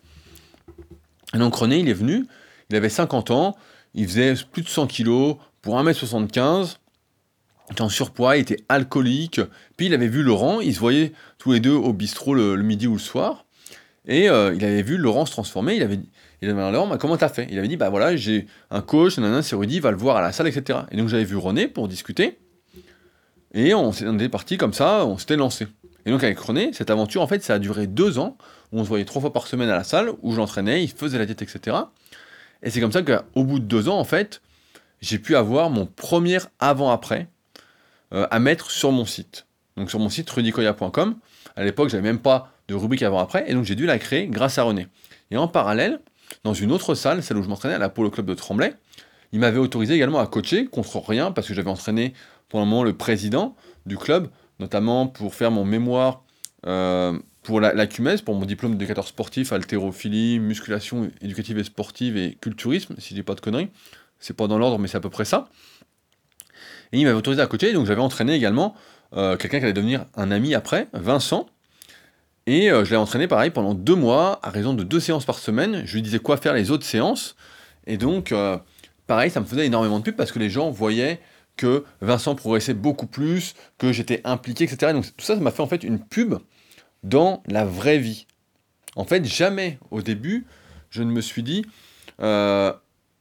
Donc, 1.34 1.56
René, 1.56 1.80
il 1.80 1.90
est 1.90 1.94
venu. 1.94 2.26
Il 2.70 2.76
avait 2.76 2.90
50 2.90 3.32
ans. 3.32 3.56
Il 3.94 4.08
faisait 4.08 4.34
plus 4.52 4.64
de 4.64 4.68
100 4.68 4.88
kilos 4.88 5.38
pour 5.62 5.78
1m75. 5.82 6.78
Était 7.72 7.82
en 7.82 7.90
surpoids. 7.90 8.38
Il 8.38 8.42
était 8.42 8.64
alcoolique. 8.70 9.42
Puis, 9.78 9.88
il 9.88 9.94
avait 9.94 10.08
vu 10.08 10.24
Laurent. 10.24 10.62
Ils 10.62 10.74
se 10.74 10.80
voyaient 10.80 11.14
tous 11.38 11.54
les 11.54 11.60
deux 11.60 11.74
au 11.74 11.94
bistrot 11.94 12.34
le, 12.34 12.58
midi 12.58 12.88
ou 12.88 12.94
le 12.94 13.00
soir. 13.00 13.46
Et 14.06 14.30
euh, 14.30 14.54
il 14.54 14.64
avait 14.66 14.84
vu 14.84 14.98
Laurent 14.98 15.26
se 15.26 15.32
transformer. 15.32 15.76
Il 15.76 15.84
avait 15.84 15.98
dit. 15.98 16.10
Il 16.44 16.50
avait 16.50 16.62
dit, 16.62 16.72
Laurent, 16.74 16.88
bah, 16.88 16.98
comment 16.98 17.16
t'as 17.16 17.30
fait? 17.30 17.48
Il 17.50 17.58
avait 17.58 17.70
dit, 17.70 17.78
bah 17.78 17.90
voilà, 17.90 18.18
j'ai 18.18 18.48
un 18.70 18.82
coach, 18.82 19.16
c'est 19.42 19.56
Rudy, 19.56 19.80
va 19.80 19.92
le 19.92 19.98
voir 19.98 20.18
à 20.18 20.22
la 20.22 20.34
salle, 20.34 20.48
etc. 20.48 20.80
Et 20.92 20.98
donc 20.98 21.08
j'avais 21.08 21.24
vu 21.24 21.38
René 21.38 21.70
pour 21.70 21.88
discuter. 21.88 22.38
Et 23.54 23.74
on, 23.74 23.92
est 23.92 24.30
parti 24.30 24.58
comme 24.58 24.74
ça, 24.74 25.06
on 25.06 25.18
s'était 25.18 25.38
lancé. 25.38 25.68
Et 26.06 26.12
donc 26.12 26.22
avec 26.22 26.38
René, 26.38 26.72
cette 26.74 26.90
aventure, 26.90 27.22
en 27.22 27.28
fait, 27.28 27.42
ça 27.44 27.54
a 27.54 27.60
duré 27.60 27.88
deux 27.88 28.20
ans, 28.20 28.38
où 28.74 28.80
on 28.80 28.84
se 28.84 28.90
voyait 28.90 29.06
trois 29.06 29.22
fois 29.22 29.32
par 29.32 29.48
semaine 29.48 29.70
à 29.70 29.76
la 29.76 29.86
salle, 29.86 30.10
où 30.22 30.34
je 30.34 30.38
l'entraînais, 30.38 30.84
il 30.84 30.90
faisait 30.90 31.18
la 31.18 31.26
diète, 31.26 31.42
etc. 31.42 31.78
Et 32.62 32.70
c'est 32.70 32.82
comme 32.82 32.92
ça 32.92 33.04
qu'au 33.04 33.44
bout 33.46 33.60
de 33.60 33.66
deux 33.66 33.88
ans, 33.88 33.98
en 33.98 34.04
fait, 34.04 34.42
j'ai 35.02 35.20
pu 35.20 35.38
avoir 35.38 35.70
mon 35.70 35.86
premier 35.86 36.40
avant-après 36.60 37.30
euh, 38.14 38.28
à 38.32 38.40
mettre 38.40 38.72
sur 38.72 38.92
mon 38.92 39.06
site. 39.06 39.46
Donc 39.78 39.90
sur 39.90 40.00
mon 40.00 40.10
site 40.10 40.30
rudicoya.com. 40.30 41.16
À 41.56 41.64
l'époque, 41.64 41.90
j'avais 41.90 42.04
même 42.04 42.20
pas 42.20 42.52
de 42.68 42.76
rubrique 42.76 43.04
avant-après, 43.04 43.46
et 43.48 43.54
donc 43.54 43.66
j'ai 43.66 43.76
dû 43.76 43.86
la 43.86 44.00
créer 44.00 44.28
grâce 44.28 44.58
à 44.58 44.64
René. 44.64 44.88
Et 45.32 45.38
en 45.38 45.48
parallèle, 45.48 46.00
dans 46.44 46.54
une 46.54 46.72
autre 46.72 46.96
salle, 46.96 47.24
celle 47.24 47.38
où 47.38 47.44
je 47.44 47.50
m'entraînais, 47.50 47.76
à 47.76 47.80
la 47.80 47.90
Polo 47.90 48.10
Club 48.10 48.26
de 48.26 48.34
Tremblay, 48.34 48.74
il 49.32 49.40
m'avait 49.40 49.58
autorisé 49.58 49.96
également 49.96 50.20
à 50.20 50.28
coacher 50.28 50.68
contre 50.68 51.00
rien, 51.00 51.32
parce 51.32 51.48
que 51.48 51.54
j'avais 51.54 51.70
entraîné 51.70 52.14
pour 52.50 52.60
le 52.60 52.66
moment 52.66 52.84
le 52.84 52.94
président 52.94 53.56
du 53.86 53.98
club, 53.98 54.30
notamment 54.60 55.08
pour 55.08 55.34
faire 55.34 55.52
mon 55.52 55.66
mémoire 55.66 56.24
euh, 56.66 57.18
pour 57.42 57.60
la, 57.60 57.74
la 57.74 57.88
CUMES, 57.88 58.20
pour 58.24 58.36
mon 58.36 58.46
diplôme 58.46 58.74
d'éducateur 58.74 59.08
sportif, 59.08 59.52
haltérophilie, 59.52 60.40
musculation 60.40 61.12
éducative 61.22 61.58
et 61.58 61.64
sportive 61.64 62.16
et 62.16 62.38
culturisme, 62.40 62.96
si 63.00 63.10
je 63.10 63.16
dis 63.16 63.24
pas 63.24 63.36
de 63.36 63.42
conneries. 63.42 63.70
C'est 64.20 64.36
pas 64.36 64.48
dans 64.48 64.58
l'ordre, 64.58 64.80
mais 64.80 64.88
c'est 64.88 64.98
à 64.98 65.02
peu 65.02 65.10
près 65.10 65.26
ça. 65.26 65.50
Et 66.94 67.00
il 67.00 67.04
m'avait 67.04 67.18
autorisé 67.18 67.42
à 67.42 67.48
coacher, 67.48 67.74
donc 67.74 67.86
j'avais 67.86 68.02
entraîné 68.02 68.34
également 68.34 68.74
euh, 69.14 69.36
quelqu'un 69.36 69.60
qui 69.60 69.66
allait 69.66 69.74
devenir 69.74 70.06
un 70.16 70.32
ami 70.32 70.56
après, 70.56 70.88
Vincent. 70.94 71.48
Et 72.48 72.72
euh, 72.72 72.86
je 72.86 72.92
l'ai 72.92 72.98
entraîné 72.98 73.28
pareil 73.28 73.50
pendant 73.50 73.74
deux 73.74 73.96
mois, 73.96 74.40
à 74.42 74.50
raison 74.50 74.74
de 74.74 74.84
deux 74.84 75.02
séances 75.02 75.26
par 75.26 75.40
semaine. 75.40 75.84
Je 75.86 75.96
lui 75.96 76.02
disais 76.02 76.20
quoi 76.20 76.38
faire 76.38 76.54
les 76.54 76.72
autres 76.72 76.86
séances. 76.86 77.36
Et 77.88 77.98
donc, 77.98 78.34
pareil, 79.08 79.30
ça 79.30 79.42
me 79.42 79.46
faisait 79.46 79.66
énormément 79.66 80.00
de 80.00 80.06
pub 80.06 80.16
parce 80.16 80.32
que 80.32 80.40
les 80.40 80.50
gens 80.50 80.70
voyaient 80.70 81.20
que 81.58 81.84
Vincent 82.02 82.36
progressait 82.36 82.74
beaucoup 82.74 83.08
plus, 83.08 83.56
que 83.78 83.92
j'étais 83.92 84.22
impliqué, 84.24 84.64
etc. 84.64 84.94
Donc 84.94 85.06
tout 85.06 85.26
ça, 85.26 85.36
ça 85.36 85.42
m'a 85.42 85.52
fait 85.52 85.62
en 85.62 85.68
fait 85.68 85.84
une 85.84 86.00
pub 86.00 86.36
dans 87.04 87.44
la 87.48 87.66
vraie 87.66 87.98
vie. 87.98 88.26
En 88.96 89.06
fait, 89.06 89.26
jamais 89.26 89.80
au 89.92 90.02
début, 90.02 90.46
je 90.90 91.04
ne 91.04 91.12
me 91.12 91.22
suis 91.22 91.44
dit, 91.44 91.66
euh, 92.22 92.74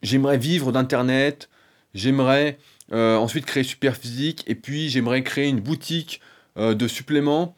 j'aimerais 0.03 0.39
vivre 0.39 0.73
d'Internet, 0.73 1.49
j'aimerais 1.95 2.59
euh, 2.59 2.63
ensuite 2.93 3.47
créer 3.47 3.65
Superphysique, 3.65 4.45
et 4.47 4.55
puis 4.55 4.89
j'aimerais 4.89 5.23
créer 5.23 5.49
une 5.49 5.61
boutique 5.61 6.21
euh, 6.59 6.75
de 6.75 6.87
suppléments, 6.89 7.57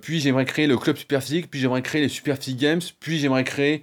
puis 0.00 0.18
j'aimerais 0.18 0.46
créer 0.46 0.66
le 0.66 0.78
club 0.78 0.96
Superphysique, 0.96 1.50
puis 1.50 1.60
j'aimerais 1.60 1.82
créer 1.82 2.00
les 2.00 2.08
Superphysique 2.08 2.58
Games, 2.58 2.80
puis 3.00 3.18
j'aimerais 3.18 3.44
créer 3.44 3.82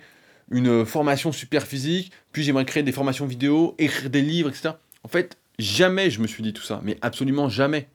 une 0.50 0.84
formation 0.84 1.32
Superphysique, 1.32 2.12
puis 2.32 2.42
j'aimerais 2.44 2.66
créer 2.66 2.82
des 2.82 2.92
formations 2.92 3.28
vidéo, 3.28 3.76
écrire 3.78 4.10
des 4.10 4.24
livres, 4.24 4.50
etc. 4.50 4.72
En 5.04 5.08
fait, 5.10 5.38
jamais 5.60 6.10
je 6.10 6.20
me 6.20 6.28
suis 6.28 6.42
dit 6.42 6.54
tout 6.54 6.64
ça, 6.64 6.82
mais 6.84 6.98
absolument 7.02 7.50
jamais. 7.50 7.88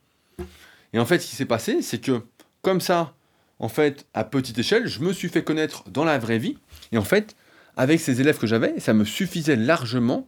Et 0.93 0.99
en 0.99 1.05
fait, 1.05 1.19
ce 1.19 1.27
qui 1.27 1.35
s'est 1.35 1.45
passé, 1.45 1.81
c'est 1.81 1.99
que 1.99 2.21
comme 2.61 2.81
ça, 2.81 3.13
en 3.59 3.69
fait, 3.69 4.05
à 4.13 4.23
petite 4.23 4.57
échelle, 4.57 4.87
je 4.87 4.99
me 4.99 5.13
suis 5.13 5.29
fait 5.29 5.43
connaître 5.43 5.89
dans 5.89 6.03
la 6.03 6.17
vraie 6.17 6.37
vie. 6.37 6.57
Et 6.91 6.97
en 6.97 7.03
fait, 7.03 7.35
avec 7.75 7.99
ces 7.99 8.21
élèves 8.21 8.37
que 8.37 8.47
j'avais, 8.47 8.79
ça 8.79 8.93
me 8.93 9.05
suffisait 9.05 9.55
largement 9.55 10.27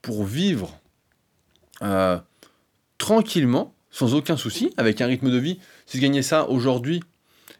pour 0.00 0.24
vivre 0.24 0.80
euh, 1.80 2.18
tranquillement, 2.98 3.74
sans 3.90 4.14
aucun 4.14 4.36
souci, 4.36 4.72
avec 4.76 5.00
un 5.00 5.06
rythme 5.06 5.30
de 5.30 5.38
vie. 5.38 5.58
Si 5.86 5.96
je 5.96 6.02
gagnais 6.02 6.22
ça 6.22 6.48
aujourd'hui, 6.48 7.02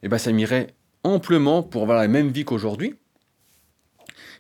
eh 0.03 0.09
ben, 0.09 0.19
ça 0.19 0.33
m'irait 0.33 0.75
amplement 1.05 1.63
pour 1.63 1.83
avoir 1.83 1.99
la 1.99 2.09
même 2.09 2.31
vie 2.31 2.45
qu'aujourd'hui. 2.45 2.95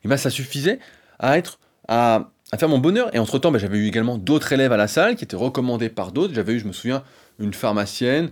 Eh 0.04 0.08
ben, 0.08 0.16
ça 0.16 0.30
suffisait 0.30 0.78
à 1.18 1.38
être 1.38 1.58
à, 1.88 2.30
faire 2.58 2.68
mon 2.68 2.78
bonheur. 2.78 3.14
Et 3.14 3.18
entre-temps, 3.18 3.50
ben, 3.50 3.58
j'avais 3.58 3.78
eu 3.78 3.87
également 3.87 4.18
d'autres 4.18 4.52
élèves 4.52 4.72
à 4.72 4.76
la 4.76 4.88
salle 4.88 5.16
qui 5.16 5.24
étaient 5.24 5.37
recommandés 5.37 5.88
par 5.88 6.12
d'autres. 6.12 6.35
J'avais 6.35 6.54
eu, 6.54 6.61
je 6.61 6.66
me 6.66 6.72
souviens, 6.72 7.02
une 7.38 7.54
pharmacienne, 7.54 8.30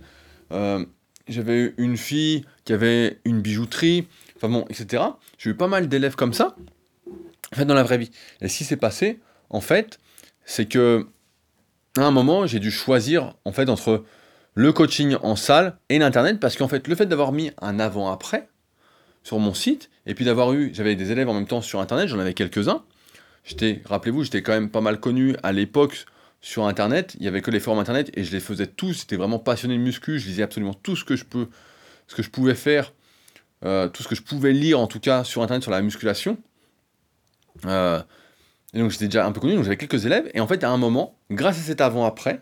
euh, 0.51 0.85
j'avais 1.27 1.57
eu 1.57 1.75
une 1.77 1.97
fille 1.97 2.45
qui 2.65 2.73
avait 2.73 3.19
une 3.25 3.41
bijouterie, 3.41 4.07
enfin 4.35 4.49
bon, 4.49 4.65
etc. 4.69 5.03
J'ai 5.37 5.51
eu 5.51 5.55
pas 5.55 5.67
mal 5.67 5.87
d'élèves 5.87 6.15
comme 6.15 6.33
ça, 6.33 6.55
en 7.51 7.55
fait, 7.55 7.65
dans 7.65 7.73
la 7.73 7.83
vraie 7.83 7.97
vie. 7.97 8.11
Et 8.41 8.47
ce 8.47 8.57
qui 8.57 8.63
s'est 8.63 8.77
passé, 8.77 9.19
en 9.49 9.61
fait, 9.61 9.99
c'est 10.45 10.65
que 10.65 11.07
à 11.97 12.01
un 12.01 12.11
moment, 12.11 12.45
j'ai 12.45 12.59
dû 12.59 12.71
choisir, 12.71 13.33
en 13.45 13.51
fait, 13.51 13.69
entre 13.69 14.03
le 14.53 14.73
coaching 14.73 15.15
en 15.23 15.35
salle 15.35 15.77
et 15.89 15.99
l'internet, 15.99 16.39
parce 16.39 16.55
qu'en 16.55 16.67
fait, 16.67 16.87
le 16.87 16.95
fait 16.95 17.05
d'avoir 17.05 17.31
mis 17.31 17.51
un 17.61 17.79
avant-après 17.79 18.49
sur 19.23 19.39
mon 19.39 19.53
site, 19.53 19.89
et 20.05 20.15
puis 20.15 20.25
d'avoir 20.25 20.53
eu, 20.53 20.71
j'avais 20.73 20.95
des 20.95 21.11
élèves 21.11 21.29
en 21.29 21.33
même 21.33 21.47
temps 21.47 21.61
sur 21.61 21.79
internet, 21.79 22.07
j'en 22.07 22.19
avais 22.19 22.33
quelques-uns. 22.33 22.83
J'étais, 23.43 23.81
rappelez-vous, 23.85 24.23
j'étais 24.23 24.41
quand 24.41 24.53
même 24.53 24.69
pas 24.69 24.81
mal 24.81 24.99
connu 24.99 25.35
à 25.43 25.51
l'époque 25.51 26.05
sur 26.41 26.65
Internet, 26.65 27.15
il 27.19 27.25
y 27.25 27.27
avait 27.27 27.41
que 27.41 27.51
les 27.51 27.59
forums 27.59 27.79
Internet 27.79 28.09
et 28.15 28.23
je 28.23 28.31
les 28.31 28.39
faisais 28.39 28.67
tous. 28.67 29.01
J'étais 29.01 29.15
vraiment 29.15 29.39
passionné 29.39 29.77
de 29.77 29.81
muscu. 29.81 30.19
Je 30.19 30.27
lisais 30.27 30.43
absolument 30.43 30.73
tout 30.73 30.95
ce 30.95 31.05
que 31.05 31.15
je 31.15 31.23
peux, 31.23 31.47
ce 32.07 32.15
que 32.15 32.23
je 32.23 32.29
pouvais 32.31 32.55
faire, 32.55 32.93
euh, 33.63 33.87
tout 33.87 34.01
ce 34.01 34.07
que 34.07 34.15
je 34.15 34.23
pouvais 34.23 34.51
lire 34.51 34.79
en 34.79 34.87
tout 34.87 34.99
cas 34.99 35.23
sur 35.23 35.43
Internet 35.43 35.61
sur 35.61 35.71
la 35.71 35.81
musculation. 35.81 36.37
Euh, 37.65 38.01
et 38.73 38.79
donc 38.79 38.91
j'étais 38.91 39.05
déjà 39.05 39.25
un 39.25 39.31
peu 39.31 39.39
connu. 39.39 39.55
Donc 39.55 39.63
j'avais 39.63 39.77
quelques 39.77 40.05
élèves 40.05 40.29
et 40.33 40.39
en 40.39 40.47
fait 40.47 40.63
à 40.63 40.69
un 40.69 40.77
moment, 40.77 41.17
grâce 41.29 41.59
à 41.59 41.61
cet 41.61 41.81
avant-après, 41.81 42.41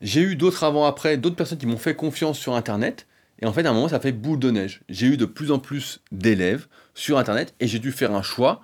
j'ai 0.00 0.20
eu 0.20 0.36
d'autres 0.36 0.64
avant-après, 0.64 1.16
d'autres 1.16 1.36
personnes 1.36 1.58
qui 1.58 1.66
m'ont 1.66 1.78
fait 1.78 1.94
confiance 1.94 2.38
sur 2.38 2.54
Internet. 2.54 3.06
Et 3.40 3.46
en 3.46 3.52
fait 3.52 3.66
à 3.66 3.70
un 3.70 3.74
moment 3.74 3.88
ça 3.88 4.00
fait 4.00 4.12
boule 4.12 4.38
de 4.38 4.50
neige. 4.50 4.82
J'ai 4.88 5.06
eu 5.06 5.16
de 5.16 5.26
plus 5.26 5.50
en 5.50 5.58
plus 5.58 6.00
d'élèves 6.12 6.66
sur 6.94 7.18
Internet 7.18 7.54
et 7.60 7.66
j'ai 7.66 7.78
dû 7.78 7.92
faire 7.92 8.12
un 8.14 8.22
choix 8.22 8.62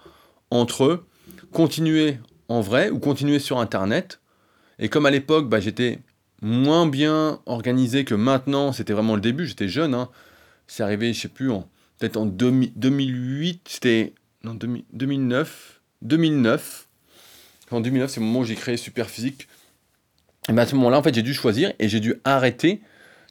entre 0.51 1.05
continuer 1.53 2.19
en 2.49 2.61
vrai 2.61 2.91
ou 2.91 2.99
continuer 2.99 3.39
sur 3.39 3.59
Internet 3.59 4.21
et 4.83 4.89
comme 4.89 5.07
à 5.07 5.11
l'époque, 5.11 5.49
bah, 5.49 5.61
j'étais 5.61 6.01
moins 6.41 6.87
bien 6.87 7.41
organisé 7.47 8.05
que 8.05 8.17
maintenant, 8.17 8.73
c'était 8.73 8.93
vraiment 8.93 9.15
le 9.15 9.21
début, 9.21 9.47
j'étais 9.47 9.69
jeune, 9.69 9.95
hein. 9.95 10.09
c'est 10.67 10.83
arrivé, 10.83 11.13
je 11.13 11.21
sais 11.21 11.29
plus, 11.29 11.51
peut-être 11.99 12.17
en 12.17 12.27
2008, 12.27 13.69
c'était, 13.69 14.13
non, 14.43 14.59
2009, 14.93 15.72
2009, 16.03 16.89
en 17.71 17.81
2009, 17.81 18.11
c'est 18.11 18.21
le 18.21 18.27
moment 18.27 18.41
où 18.41 18.45
j'ai 18.45 18.55
créé 18.55 18.77
Superphysique, 18.77 19.49
et 20.49 20.53
bah, 20.53 20.63
à 20.63 20.67
ce 20.67 20.75
moment-là, 20.75 20.99
en 20.99 21.03
fait, 21.03 21.15
j'ai 21.15 21.23
dû 21.23 21.35
choisir, 21.35 21.73
et 21.79 21.89
j'ai 21.89 22.01
dû 22.01 22.15
arrêter, 22.25 22.83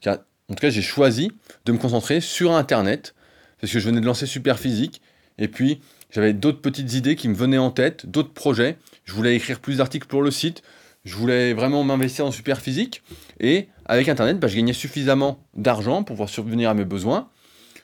en 0.06 0.56
tout 0.56 0.62
cas, 0.62 0.70
j'ai 0.70 0.82
choisi 0.82 1.32
de 1.66 1.72
me 1.72 1.78
concentrer 1.78 2.20
sur 2.20 2.52
Internet, 2.52 3.14
parce 3.60 3.72
que 3.72 3.80
je 3.80 3.86
venais 3.86 4.02
de 4.02 4.06
lancer 4.06 4.26
Superphysique, 4.26 5.02
et 5.38 5.48
puis 5.48 5.82
j'avais 6.10 6.34
d'autres 6.34 6.62
petites 6.62 6.94
idées 6.94 7.16
qui 7.16 7.30
me 7.30 7.36
venaient 7.36 7.58
en 7.58 7.72
tête, 7.72 8.06
d'autres 8.06 8.34
projets, 8.34 8.78
je 9.06 9.14
voulais 9.14 9.36
écrire 9.36 9.60
plus 9.60 9.78
d'articles 9.78 10.08
pour 10.08 10.22
le 10.22 10.32
site, 10.32 10.64
je 11.04 11.16
voulais 11.16 11.54
vraiment 11.54 11.84
m'investir 11.84 12.26
en 12.26 12.32
super 12.32 12.62
physique. 12.62 13.02
Et 13.40 13.68
avec 13.86 14.08
Internet, 14.08 14.40
bah, 14.40 14.48
je 14.48 14.56
gagnais 14.56 14.74
suffisamment 14.74 15.44
d'argent 15.56 16.04
pour 16.04 16.16
pouvoir 16.16 16.30
survenir 16.30 16.70
à 16.70 16.74
mes 16.74 16.86
besoins. 16.86 17.30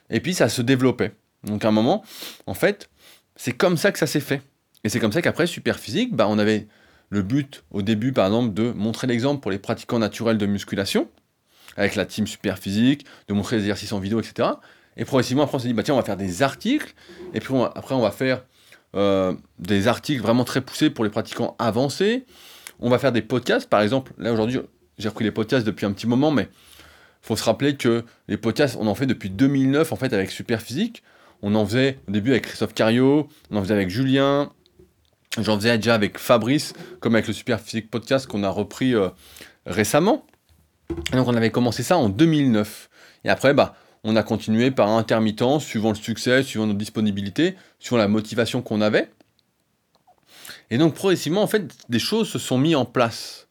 Et 0.09 0.19
puis 0.19 0.33
ça 0.33 0.49
se 0.49 0.61
développait. 0.61 1.13
Donc 1.43 1.65
à 1.65 1.69
un 1.69 1.71
moment, 1.71 2.03
en 2.45 2.53
fait, 2.53 2.89
c'est 3.35 3.53
comme 3.53 3.77
ça 3.77 3.91
que 3.91 3.99
ça 3.99 4.07
s'est 4.07 4.19
fait. 4.19 4.41
Et 4.87 4.89
c'est 4.89 5.01
comme 5.01 5.11
ça 5.11 5.21
qu'après, 5.21 5.47
super 5.47 5.77
physique, 5.79 6.15
bah, 6.15 6.27
on 6.29 6.39
avait 6.39 6.65
le 7.09 7.21
but 7.21 7.65
au 7.71 7.81
début, 7.81 8.13
par 8.13 8.25
exemple, 8.27 8.53
de 8.53 8.71
montrer 8.71 9.05
l'exemple 9.05 9.41
pour 9.41 9.51
les 9.51 9.59
pratiquants 9.59 9.99
naturels 9.99 10.37
de 10.37 10.45
musculation, 10.45 11.09
avec 11.75 11.95
la 11.95 12.05
team 12.05 12.25
super 12.25 12.57
physique, 12.57 13.05
de 13.27 13.33
montrer 13.33 13.57
les 13.57 13.63
exercices 13.63 13.91
en 13.91 13.99
vidéo, 13.99 14.21
etc. 14.21 14.47
Et 14.95 15.03
progressivement, 15.03 15.43
après, 15.43 15.57
on 15.57 15.59
s'est 15.59 15.67
dit, 15.67 15.73
bah, 15.73 15.83
tiens, 15.83 15.93
on 15.93 15.97
va 15.97 16.03
faire 16.03 16.15
des 16.15 16.41
articles. 16.41 16.93
Et 17.33 17.41
puis 17.41 17.53
après, 17.75 17.95
on 17.95 17.99
va 17.99 18.11
faire 18.11 18.45
euh, 18.95 19.33
des 19.59 19.89
articles 19.89 20.21
vraiment 20.21 20.45
très 20.45 20.61
poussés 20.61 20.89
pour 20.89 21.03
les 21.03 21.09
pratiquants 21.09 21.57
avancés. 21.59 22.23
On 22.79 22.89
va 22.89 22.97
faire 22.97 23.11
des 23.11 23.21
podcasts, 23.21 23.69
par 23.69 23.81
exemple. 23.81 24.13
Là, 24.17 24.31
aujourd'hui, 24.31 24.61
j'ai 24.97 25.09
repris 25.09 25.25
les 25.25 25.31
podcasts 25.31 25.65
depuis 25.65 25.85
un 25.85 25.91
petit 25.91 26.07
moment, 26.07 26.31
mais 26.31 26.47
faut 27.21 27.35
se 27.35 27.43
rappeler 27.43 27.75
que 27.75 28.05
les 28.29 28.37
podcasts, 28.37 28.77
on 28.79 28.87
en 28.87 28.95
fait 28.95 29.05
depuis 29.05 29.29
2009, 29.29 29.91
en 29.91 29.97
fait, 29.97 30.13
avec 30.13 30.31
Superphysique. 30.31 31.03
On 31.41 31.55
en 31.55 31.65
faisait 31.65 31.99
au 32.07 32.11
début 32.11 32.31
avec 32.31 32.45
Christophe 32.45 32.73
Cario, 32.73 33.27
on 33.51 33.57
en 33.57 33.61
faisait 33.61 33.73
avec 33.73 33.89
Julien, 33.89 34.53
j'en 35.43 35.57
faisais 35.57 35.77
déjà 35.77 35.95
avec 35.95 36.17
Fabrice, 36.17 36.73
comme 36.99 37.15
avec 37.15 37.27
le 37.27 37.33
Superphysique 37.33 37.89
podcast 37.89 38.27
qu'on 38.27 38.43
a 38.43 38.49
repris 38.49 38.93
euh, 38.93 39.09
récemment. 39.65 40.25
donc, 41.11 41.27
on 41.27 41.35
avait 41.35 41.51
commencé 41.51 41.83
ça 41.83 41.97
en 41.97 42.09
2009. 42.09 42.89
Et 43.23 43.29
après, 43.29 43.53
bah, 43.53 43.75
on 44.03 44.15
a 44.15 44.23
continué 44.23 44.71
par 44.71 44.89
intermittence, 44.89 45.65
suivant 45.65 45.89
le 45.89 45.95
succès, 45.95 46.43
suivant 46.43 46.65
notre 46.65 46.77
disponibilité, 46.77 47.55
suivant 47.79 47.97
la 47.97 48.07
motivation 48.07 48.61
qu'on 48.61 48.81
avait. 48.81 49.09
Et 50.69 50.77
donc 50.77 50.95
progressivement, 50.95 51.41
en 51.41 51.47
fait, 51.47 51.73
des 51.89 51.99
choses 51.99 52.29
se 52.29 52.39
sont 52.39 52.57
mises 52.57 52.75
en 52.75 52.85
place. 52.85 53.47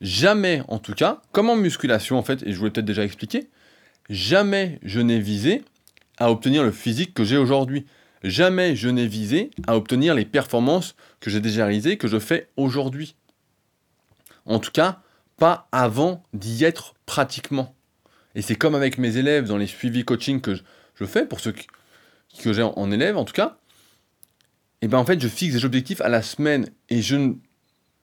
Jamais, 0.00 0.62
en 0.68 0.78
tout 0.78 0.94
cas, 0.94 1.20
comme 1.32 1.50
en 1.50 1.56
musculation, 1.56 2.18
en 2.18 2.22
fait, 2.22 2.42
et 2.42 2.52
je 2.52 2.58
vous 2.58 2.64
l'ai 2.64 2.70
peut-être 2.70 2.86
déjà 2.86 3.04
expliqué, 3.04 3.48
jamais 4.08 4.78
je 4.82 5.00
n'ai 5.00 5.20
visé 5.20 5.62
à 6.18 6.30
obtenir 6.30 6.62
le 6.62 6.72
physique 6.72 7.14
que 7.14 7.24
j'ai 7.24 7.36
aujourd'hui. 7.36 7.86
Jamais 8.22 8.76
je 8.76 8.88
n'ai 8.88 9.06
visé 9.06 9.50
à 9.66 9.76
obtenir 9.76 10.14
les 10.14 10.24
performances 10.24 10.94
que 11.20 11.30
j'ai 11.30 11.40
déjà 11.40 11.64
réalisées, 11.64 11.96
que 11.96 12.08
je 12.08 12.18
fais 12.18 12.50
aujourd'hui. 12.56 13.16
En 14.44 14.58
tout 14.58 14.70
cas, 14.70 15.00
pas 15.38 15.68
avant 15.72 16.22
d'y 16.34 16.64
être 16.64 16.94
pratiquement. 17.06 17.74
Et 18.34 18.42
c'est 18.42 18.56
comme 18.56 18.74
avec 18.74 18.98
mes 18.98 19.16
élèves 19.16 19.46
dans 19.46 19.56
les 19.56 19.66
suivis 19.66 20.04
coaching 20.04 20.40
que 20.40 20.54
je, 20.94 21.04
fais, 21.04 21.24
pour 21.24 21.40
ceux 21.40 21.54
que 22.42 22.52
j'ai 22.52 22.62
en, 22.62 22.90
élève 22.90 23.16
en 23.16 23.24
tout 23.24 23.32
cas, 23.32 23.58
et 24.82 24.88
ben 24.88 24.98
en 24.98 25.04
fait, 25.04 25.20
je 25.20 25.28
fixe 25.28 25.54
des 25.54 25.64
objectifs 25.64 26.00
à 26.00 26.08
la 26.08 26.22
semaine 26.22 26.70
et 26.88 27.02
je 27.02 27.16
ne 27.16 27.34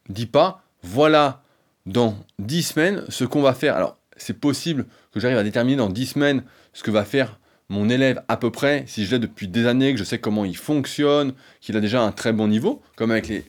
dis 0.10 0.27
pas, 0.27 0.63
voilà, 0.84 1.43
dans 1.86 2.17
10 2.39 2.63
semaines, 2.63 3.03
ce 3.10 3.23
qu'on 3.23 3.41
va 3.41 3.53
faire. 3.53 3.75
Alors, 3.75 3.97
c'est 4.15 4.39
possible 4.39 4.86
que 5.12 5.19
j'arrive 5.19 5.38
à 5.38 5.43
déterminer 5.43 5.77
dans 5.77 5.89
10 5.89 6.06
semaines 6.06 6.43
ce 6.73 6.84
que 6.84 6.91
va 6.91 7.03
faire 7.03 7.39
mon 7.69 7.89
élève 7.89 8.23
à 8.27 8.38
peu 8.38 8.51
près, 8.51 8.86
si 8.88 9.06
je 9.06 9.12
l'ai 9.12 9.19
depuis 9.19 9.47
des 9.47 9.65
années, 9.65 9.91
que 9.91 9.99
je 9.99 10.03
sais 10.03 10.19
comment 10.19 10.45
il 10.45 10.56
fonctionne, 10.56 11.34
qu'il 11.60 11.75
a 11.75 11.82
déjà 11.82 12.01
un 12.01 12.12
très 12.12 12.34
bon 12.34 12.47
niveau, 12.47 12.82
comme 12.95 13.12
avec 13.12 13.27
les 13.27 13.43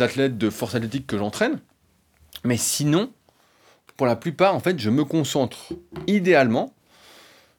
athlètes 0.00 0.36
de 0.36 0.50
force 0.50 0.74
athlétique 0.74 1.06
que 1.06 1.18
j'entraîne. 1.18 1.60
Mais 2.44 2.56
sinon, 2.56 3.12
pour 3.96 4.06
la 4.06 4.16
plupart, 4.16 4.54
en 4.54 4.60
fait, 4.60 4.78
je 4.78 4.90
me 4.90 5.04
concentre 5.04 5.72
idéalement 6.06 6.74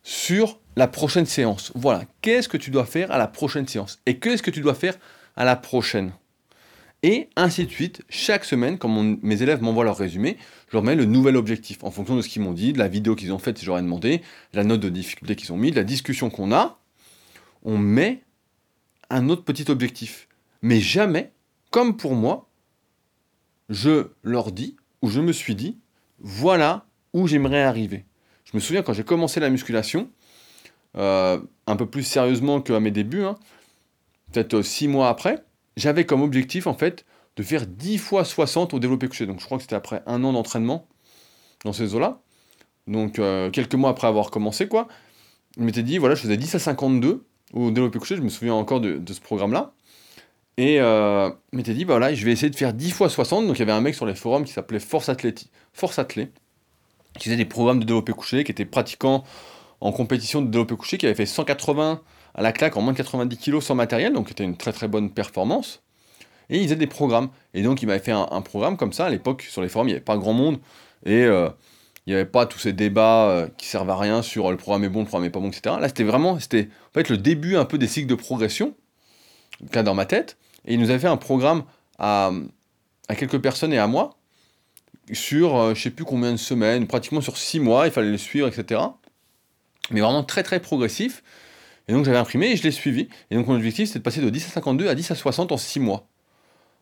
sur 0.04 0.60
la 0.76 0.88
prochaine 0.88 1.26
séance. 1.26 1.72
Voilà, 1.76 2.04
qu'est-ce 2.22 2.50
que 2.50 2.58
tu 2.58 2.72
dois 2.72 2.86
faire 2.86 3.12
à 3.12 3.18
la 3.18 3.28
prochaine 3.28 3.68
séance? 3.68 4.00
Et 4.06 4.20
qu'est-ce 4.20 4.44
que 4.44 4.52
tu 4.52 4.62
dois 4.62 4.74
faire 4.74 4.98
à 5.36 5.46
la 5.46 5.56
prochaine? 5.56 6.12
Et 7.06 7.30
ainsi 7.36 7.66
de 7.66 7.70
suite, 7.70 8.02
chaque 8.08 8.46
semaine, 8.46 8.78
quand 8.78 8.88
mes 8.88 9.42
élèves 9.42 9.62
m'envoient 9.62 9.84
leur 9.84 9.98
résumé, 9.98 10.38
je 10.70 10.74
leur 10.74 10.84
mets 10.84 10.96
le 10.96 11.04
nouvel 11.04 11.36
objectif 11.36 11.84
en 11.84 11.92
fonction 11.92 12.16
de 12.16 12.22
ce 12.22 12.30
qu'ils 12.30 12.42
m'ont 12.42 12.54
dit, 12.54 12.72
de 12.72 12.80
la 12.80 12.88
vidéo 12.88 13.16
qu'ils 13.16 13.34
ont 13.34 13.40
faite 13.40 13.58
si 13.58 13.66
j'aurais 13.66 13.82
demandé, 13.82 14.22
la 14.54 14.64
note 14.64 14.80
de 14.80 14.88
difficulté 14.88 15.36
qu'ils 15.36 15.52
ont 15.52 15.58
mis, 15.58 15.72
de 15.72 15.76
la 15.76 15.84
discussion 15.84 16.30
qu'on 16.30 16.54
a. 16.54 16.80
On 17.64 17.78
met 17.78 18.24
un 19.10 19.28
autre 19.28 19.44
petit 19.44 19.70
objectif. 19.70 20.30
Mais 20.62 20.80
jamais, 20.80 21.34
comme 21.72 21.98
pour 21.98 22.16
moi, 22.16 22.50
je 23.68 24.08
leur 24.24 24.54
dis, 24.54 24.78
ou 25.02 25.10
je 25.10 25.20
me 25.20 25.34
suis 25.34 25.56
dit, 25.56 25.78
voilà 26.20 26.86
où 27.12 27.28
j'aimerais 27.28 27.64
arriver. 27.64 28.06
Je 28.46 28.52
me 28.54 28.62
souviens 28.62 28.82
quand 28.82 28.94
j'ai 28.94 29.04
commencé 29.04 29.42
la 29.42 29.50
musculation, 29.50 30.10
euh, 30.96 31.38
un 31.68 31.76
peu 31.76 31.86
plus 31.86 32.04
sérieusement 32.04 32.62
qu'à 32.62 32.80
mes 32.80 32.92
débuts, 32.92 33.24
hein, 33.24 33.36
peut-être 34.32 34.62
six 34.62 34.88
mois 34.88 35.10
après, 35.10 35.44
j'avais 35.78 36.06
comme 36.06 36.22
objectif 36.22 36.68
en 36.68 36.74
fait 36.74 37.06
de 37.36 37.44
faire 37.44 37.66
10 37.66 37.98
fois 37.98 38.26
60 38.26 38.74
au 38.74 38.80
développé 38.80 39.08
couché. 39.08 39.26
Donc 39.26 39.40
je 39.40 39.46
crois 39.46 39.58
que 39.58 39.64
c'était 39.64 39.76
après 39.76 40.04
un 40.06 40.24
an 40.24 40.34
d'entraînement 40.34 40.88
dans 41.66 41.74
ces 41.74 41.96
eaux-là. 41.96 42.22
Donc 42.88 43.20
euh, 43.20 43.50
quelques 43.50 43.76
mois 43.76 43.90
après 43.90 44.08
avoir 44.08 44.30
commencé, 44.30 44.68
quoi. 44.68 44.88
Je 45.58 45.64
m'étais 45.64 45.84
dit, 45.84 45.98
voilà, 45.98 46.16
je 46.16 46.22
faisais 46.22 46.38
10 46.38 46.56
à 46.56 46.60
52 46.60 47.26
au 47.54 47.72
développé 47.72 48.00
couché, 48.00 48.16
je 48.16 48.22
me 48.22 48.30
souviens 48.30 48.56
encore 48.56 48.82
de, 48.82 49.02
ce 49.12 49.22
programme-là. 49.22 49.74
Et 50.58 50.80
euh, 50.82 51.30
je 51.54 51.60
dit, 51.60 51.86
bah 51.86 51.94
voilà, 51.98 52.14
je 52.14 52.26
vais 52.26 52.32
essayer 52.32 52.50
de 52.50 52.56
faire 52.56 52.74
10 52.74 52.92
fois 52.92 53.10
60. 53.10 53.48
Donc 53.48 53.58
il 53.58 53.60
y 53.60 53.62
avait 53.64 53.72
un 53.72 53.82
mec 53.82 53.96
sur 53.96 54.06
les 54.06 54.16
forums 54.16 54.44
qui 54.44 54.54
s'appelait 54.54 54.80
Force 54.80 55.10
Athlète, 55.10 55.46
Force 55.74 56.00
Athlé, 56.00 56.32
qui 57.18 57.26
faisait 57.26 57.38
des 57.38 57.46
programmes 57.46 57.80
de 57.80 57.86
développé 57.86 58.14
couché, 58.14 58.44
qui 58.44 58.52
était 58.52 58.66
pratiquant 58.66 59.24
en 59.82 59.92
compétition 59.92 60.42
de 60.42 60.48
développé 60.48 60.76
couché, 60.76 60.98
qui 60.98 61.06
avait 61.06 61.16
fait 61.16 61.26
180 61.26 62.02
à 62.36 62.42
la 62.42 62.52
claque 62.52 62.78
en 62.78 62.82
moins 62.82 62.94
de 62.94 62.98
90 62.98 63.38
kg 63.38 63.60
sans 63.62 63.76
matériel, 63.76 64.14
donc 64.14 64.30
c'était 64.30 64.44
une 64.44 64.58
très 64.58 64.74
très 64.74 64.88
bonne 64.88 65.12
performance. 65.12 65.82
Et 66.50 66.58
il 66.58 66.64
faisait 66.64 66.76
des 66.76 66.88
programmes. 66.88 67.30
Et 67.54 67.64
donc 67.64 67.82
il 67.82 67.88
m'avait 67.88 68.04
fait 68.04 68.12
un, 68.12 68.42
programme 68.42 68.78
comme 68.78 68.94
ça. 68.94 69.06
À 69.06 69.10
l'époque, 69.10 69.44
sur 69.44 69.62
les 69.62 69.70
forums, 69.70 69.88
il 69.88 69.92
n'y 69.92 69.96
avait 69.96 70.04
pas 70.04 70.18
grand 70.18 70.34
monde. 70.34 70.60
Et 71.06 71.24
euh, 71.24 71.50
il 72.06 72.12
n'y 72.12 72.16
avait 72.16 72.30
pas 72.30 72.46
tous 72.46 72.60
ces 72.60 72.74
débats 72.74 73.30
euh, 73.30 73.48
qui 73.58 73.68
servent 73.68 73.90
à 73.90 73.98
rien 73.98 74.22
sur 74.22 74.52
le 74.52 74.58
programme 74.58 74.84
est 74.84 74.90
bon, 74.90 75.00
le 75.00 75.06
programme 75.06 75.28
est 75.28 75.32
pas 75.32 75.40
bon, 75.40 75.48
etc. 75.48 75.76
Là, 75.80 75.88
c'était 75.88 76.04
vraiment 76.04 76.40
c'était 76.40 76.70
en 76.90 76.94
fait 76.94 77.10
le 77.10 77.18
début 77.18 77.56
un 77.56 77.66
peu 77.66 77.78
des 77.78 77.88
cycles 77.88 78.08
de 78.08 78.16
progression, 78.16 78.76
cas 79.72 79.84
dans 79.84 79.96
ma 79.96 80.06
tête. 80.06 80.38
Et 80.66 80.74
il 80.74 80.80
nous 80.80 80.90
avait 80.90 81.00
fait 81.00 81.08
un 81.08 81.18
programme 81.18 81.64
à, 81.98 82.32
à 83.08 83.16
quelques 83.16 83.42
personnes 83.42 83.74
et 83.74 83.80
à 83.80 83.88
moi 83.88 84.18
sur 85.12 85.58
euh, 85.58 85.76
je 85.76 85.82
sais 85.82 85.90
plus 85.90 86.06
combien 86.06 86.32
de 86.32 86.38
semaines, 86.38 86.88
pratiquement 86.88 87.22
sur 87.22 87.38
six 87.38 87.60
mois, 87.60 87.88
il 87.88 87.92
fallait 87.92 88.12
le 88.12 88.18
suivre, 88.18 88.48
etc. 88.48 88.82
Mais 89.92 90.00
vraiment 90.00 90.24
très 90.24 90.44
très 90.44 90.60
progressif. 90.60 91.24
Et 91.88 91.94
donc 91.94 92.06
j'avais 92.06 92.18
imprimé 92.18 92.52
et 92.52 92.56
je 92.56 92.64
l'ai 92.64 92.72
suivi. 92.72 93.10
Et 93.30 93.36
donc 93.36 93.48
mon 93.48 93.56
objectif 93.56 93.88
c'était 93.88 94.00
de 94.00 94.04
passer 94.04 94.22
de 94.22 94.30
10 94.30 94.46
à 94.46 94.50
52 94.50 94.88
à 94.88 94.96
10 94.96 95.12
à 95.12 95.16
60 95.16 95.52
en 95.52 95.58
6 95.58 95.80
mois. 95.80 96.08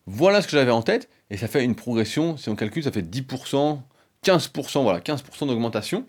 Voilà 0.07 0.41
ce 0.41 0.47
que 0.47 0.53
j'avais 0.53 0.71
en 0.71 0.81
tête. 0.81 1.09
Et 1.29 1.37
ça 1.37 1.47
fait 1.47 1.63
une 1.63 1.75
progression, 1.75 2.37
si 2.37 2.49
on 2.49 2.55
calcule, 2.55 2.83
ça 2.83 2.91
fait 2.91 3.01
10%, 3.01 3.79
15%, 4.25 4.83
voilà, 4.83 4.99
15% 4.99 5.47
d'augmentation. 5.47 6.05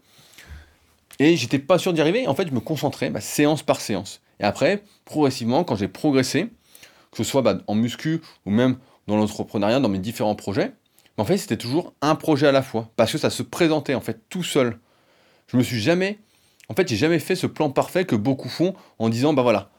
Et 1.18 1.37
j'étais 1.37 1.59
pas 1.59 1.78
sûr 1.78 1.92
d'y 1.92 2.00
arriver. 2.00 2.26
En 2.26 2.35
fait, 2.35 2.48
je 2.48 2.52
me 2.52 2.61
concentrais 2.61 3.11
bah, 3.11 3.20
séance 3.20 3.62
par 3.62 3.81
séance. 3.81 4.20
Et 4.40 4.44
après, 4.44 4.83
progressivement, 5.05 5.62
quand 5.62 5.76
j'ai 5.76 5.88
progressé, 5.88 6.50
que 7.11 7.18
ce 7.18 7.24
soit 7.24 7.42
bah, 7.42 7.59
en 7.66 7.74
muscu 7.74 8.20
ou 8.46 8.50
même 8.50 8.78
dans 9.07 9.16
l'entrepreneuriat, 9.16 9.78
dans 9.78 9.88
mes 9.88 9.98
différents 9.98 10.35
projets, 10.35 10.72
en 11.18 11.24
fait, 11.24 11.37
c'était 11.37 11.57
toujours 11.57 11.92
un 12.00 12.14
projet 12.14 12.46
à 12.46 12.52
la 12.52 12.62
fois. 12.62 12.90
Parce 12.96 13.12
que 13.12 13.18
ça 13.18 13.31
se 13.31 13.42
présentait 13.42 13.94
en 13.94 14.00
fait 14.00 14.20
tout 14.28 14.42
seul. 14.42 14.78
Je 15.46 15.57
me 15.57 15.62
suis 15.62 15.81
jamais 15.81 16.18
en 16.68 16.75
fait, 16.75 16.88
j'ai 16.88 16.96
jamais 16.96 17.18
fait 17.18 17.37
ce 17.37 17.46
plan 17.46 17.70
parfait 17.70 18.05
que 18.05 18.16
beaucoup 18.16 18.48
font 18.48 18.75
en 18.98 19.09
disant 19.09 19.33
bah 19.35 19.42
voilà, 19.42 19.70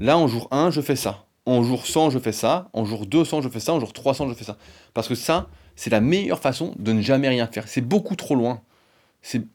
là 0.00 0.18
en 0.18 0.26
jour 0.28 0.48
1, 0.50 0.70
je 0.70 0.80
fais 0.80 0.96
ça. 0.96 1.26
En 1.44 1.62
jour 1.62 1.86
100, 1.86 2.10
je 2.10 2.18
fais 2.18 2.32
ça. 2.32 2.68
En 2.72 2.84
jour 2.84 3.06
200, 3.06 3.42
je 3.42 3.48
fais 3.48 3.60
ça. 3.60 3.72
En 3.72 3.80
jour 3.80 3.92
300, 3.92 4.28
je 4.28 4.34
fais 4.34 4.44
ça. 4.44 4.56
Parce 4.94 5.08
que 5.08 5.14
ça, 5.14 5.48
c'est 5.74 5.90
la 5.90 6.00
meilleure 6.00 6.38
façon 6.38 6.74
de 6.78 6.92
ne 6.92 7.00
jamais 7.00 7.28
rien 7.28 7.46
faire. 7.46 7.66
C'est 7.66 7.80
beaucoup 7.80 8.16
trop 8.16 8.34
loin. 8.34 8.60
C'est 9.22 9.46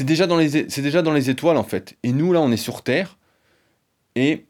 déjà, 0.00 0.26
dans 0.26 0.36
les, 0.36 0.64
déjà 0.64 1.02
dans 1.02 1.12
les 1.12 1.30
étoiles 1.30 1.56
en 1.56 1.64
fait. 1.64 1.96
Et 2.02 2.12
nous 2.12 2.32
là, 2.32 2.40
on 2.40 2.52
est 2.52 2.56
sur 2.56 2.82
Terre. 2.82 3.18
Et 4.14 4.46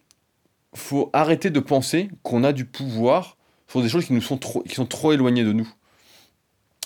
faut 0.74 1.10
arrêter 1.12 1.50
de 1.50 1.60
penser 1.60 2.10
qu'on 2.22 2.44
a 2.44 2.52
du 2.52 2.66
pouvoir 2.66 3.36
sur 3.68 3.82
des 3.82 3.88
choses 3.88 4.04
qui 4.04 4.12
nous 4.12 4.20
sont 4.20 4.38
trop, 4.38 4.62
qui 4.62 4.74
sont 4.74 4.86
trop 4.86 5.12
éloignées 5.12 5.44
de 5.44 5.52
nous. 5.52 5.68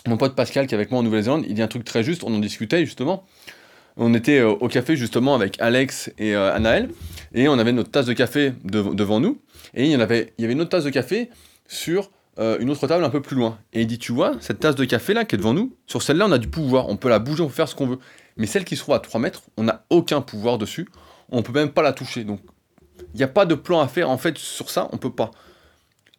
Mon 0.06 0.16
pote 0.16 0.34
Pascal 0.34 0.66
qui 0.66 0.74
est 0.74 0.76
avec 0.76 0.90
moi 0.90 1.00
en 1.00 1.02
Nouvelle-Zélande, 1.02 1.44
il 1.46 1.54
dit 1.54 1.62
un 1.62 1.68
truc 1.68 1.84
très 1.84 2.02
juste. 2.02 2.24
On 2.24 2.34
en 2.34 2.38
discutait 2.38 2.84
justement 2.84 3.24
on 4.00 4.14
était 4.14 4.38
euh, 4.38 4.48
au 4.48 4.66
café 4.68 4.96
justement 4.96 5.34
avec 5.34 5.60
Alex 5.60 6.10
et 6.18 6.34
euh, 6.34 6.52
Anaël, 6.54 6.88
et 7.34 7.48
on 7.48 7.58
avait 7.58 7.72
notre 7.72 7.90
tasse 7.90 8.06
de 8.06 8.14
café 8.14 8.54
devant 8.64 9.20
nous, 9.20 9.40
et 9.74 9.84
il 9.84 9.90
y, 9.92 9.96
en 9.96 10.00
avait, 10.00 10.32
il 10.38 10.42
y 10.42 10.44
avait 10.44 10.54
une 10.54 10.62
autre 10.62 10.70
tasse 10.70 10.84
de 10.84 10.90
café 10.90 11.30
sur 11.68 12.10
euh, 12.38 12.58
une 12.58 12.70
autre 12.70 12.88
table 12.88 13.04
un 13.04 13.10
peu 13.10 13.20
plus 13.20 13.36
loin. 13.36 13.58
Et 13.72 13.82
il 13.82 13.86
dit, 13.86 13.98
tu 13.98 14.12
vois, 14.12 14.32
cette 14.40 14.58
tasse 14.58 14.74
de 14.74 14.84
café 14.84 15.12
là 15.14 15.24
qui 15.24 15.34
est 15.36 15.38
devant 15.38 15.52
nous, 15.52 15.76
sur 15.86 16.02
celle-là 16.02 16.26
on 16.26 16.32
a 16.32 16.38
du 16.38 16.48
pouvoir, 16.48 16.88
on 16.88 16.96
peut 16.96 17.10
la 17.10 17.18
bouger, 17.18 17.42
on 17.42 17.46
peut 17.46 17.52
faire 17.52 17.68
ce 17.68 17.74
qu'on 17.74 17.86
veut. 17.86 17.98
Mais 18.36 18.46
celle 18.46 18.64
qui 18.64 18.74
se 18.74 18.80
trouve 18.80 18.94
à 18.94 19.00
3 19.00 19.20
mètres, 19.20 19.42
on 19.58 19.64
n'a 19.64 19.84
aucun 19.90 20.22
pouvoir 20.22 20.56
dessus, 20.56 20.88
on 21.28 21.42
peut 21.42 21.52
même 21.52 21.70
pas 21.70 21.82
la 21.82 21.92
toucher. 21.92 22.24
Donc 22.24 22.40
il 23.14 23.18
n'y 23.18 23.22
a 23.22 23.28
pas 23.28 23.44
de 23.44 23.54
plan 23.54 23.80
à 23.80 23.88
faire 23.88 24.08
en 24.08 24.18
fait 24.18 24.38
sur 24.38 24.70
ça, 24.70 24.88
on 24.92 24.96
peut 24.96 25.12
pas. 25.12 25.30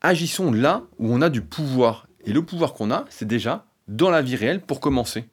Agissons 0.02 0.52
là 0.52 0.84
où 1.00 1.12
on 1.14 1.22
a 1.22 1.30
du 1.30 1.42
pouvoir. 1.42 2.08
Et 2.26 2.32
le 2.32 2.44
pouvoir 2.44 2.74
qu'on 2.74 2.92
a, 2.92 3.06
c'est 3.10 3.28
déjà 3.28 3.66
dans 3.88 4.12
la 4.12 4.22
vie 4.22 4.36
réelle 4.36 4.62
pour 4.62 4.80
commencer. 4.80 5.26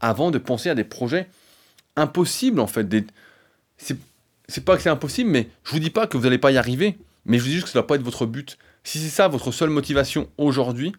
Avant 0.00 0.30
de 0.30 0.36
penser 0.36 0.68
à 0.68 0.74
des 0.74 0.84
projets 0.84 1.28
impossible 1.96 2.60
en 2.60 2.66
fait. 2.66 2.86
C'est 3.78 4.64
pas 4.64 4.76
que 4.76 4.82
c'est 4.82 4.90
impossible, 4.90 5.30
mais 5.30 5.48
je 5.64 5.72
vous 5.72 5.80
dis 5.80 5.90
pas 5.90 6.06
que 6.06 6.16
vous 6.16 6.24
n'allez 6.24 6.38
pas 6.38 6.52
y 6.52 6.58
arriver, 6.58 6.98
mais 7.24 7.38
je 7.38 7.42
vous 7.42 7.48
dis 7.48 7.54
juste 7.54 7.64
que 7.64 7.70
ça 7.70 7.80
doit 7.80 7.86
pas 7.86 7.96
être 7.96 8.02
votre 8.02 8.26
but. 8.26 8.58
Si 8.84 8.98
c'est 8.98 9.08
ça 9.08 9.28
votre 9.28 9.50
seule 9.50 9.70
motivation 9.70 10.28
aujourd'hui, 10.38 10.92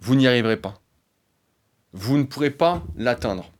vous 0.00 0.14
n'y 0.14 0.26
arriverez 0.26 0.56
pas. 0.56 0.80
Vous 1.92 2.18
ne 2.18 2.24
pourrez 2.24 2.50
pas 2.50 2.82
l'atteindre. 2.96 3.50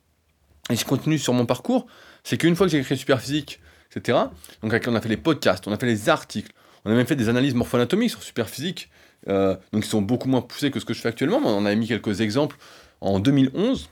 Et 0.69 0.75
je 0.75 0.85
continue 0.85 1.19
sur 1.19 1.33
mon 1.33 1.45
parcours, 1.45 1.87
c'est 2.23 2.37
qu'une 2.37 2.55
fois 2.55 2.67
que 2.67 2.71
j'ai 2.71 2.81
créé 2.81 2.97
Superphysique, 2.97 3.59
etc., 3.93 4.17
donc 4.61 4.73
on 4.87 4.95
a 4.95 5.01
fait 5.01 5.09
les 5.09 5.17
podcasts, 5.17 5.67
on 5.67 5.73
a 5.73 5.77
fait 5.77 5.85
les 5.85 6.09
articles, 6.09 6.51
on 6.85 6.91
a 6.91 6.93
même 6.93 7.05
fait 7.05 7.15
des 7.15 7.29
analyses 7.29 7.53
morpho-anatomiques 7.53 8.11
sur 8.11 8.23
Superphysique, 8.23 8.89
euh, 9.27 9.55
donc 9.71 9.85
ils 9.85 9.89
sont 9.89 10.01
beaucoup 10.01 10.29
moins 10.29 10.41
poussés 10.41 10.71
que 10.71 10.79
ce 10.79 10.85
que 10.85 10.93
je 10.93 11.01
fais 11.01 11.09
actuellement, 11.09 11.39
mais 11.41 11.47
on 11.47 11.65
a 11.65 11.75
mis 11.75 11.87
quelques 11.87 12.21
exemples 12.21 12.57
en 13.01 13.19
2011. 13.19 13.89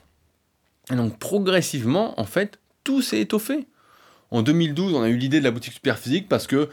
Et 0.90 0.96
donc 0.96 1.18
progressivement, 1.18 2.18
en 2.20 2.24
fait, 2.24 2.58
tout 2.84 3.02
s'est 3.02 3.20
étoffé. 3.20 3.66
En 4.30 4.42
2012, 4.42 4.94
on 4.94 5.02
a 5.02 5.08
eu 5.08 5.16
l'idée 5.16 5.40
de 5.40 5.44
la 5.44 5.50
boutique 5.50 5.74
Superphysique 5.74 6.28
parce 6.28 6.46
que 6.46 6.68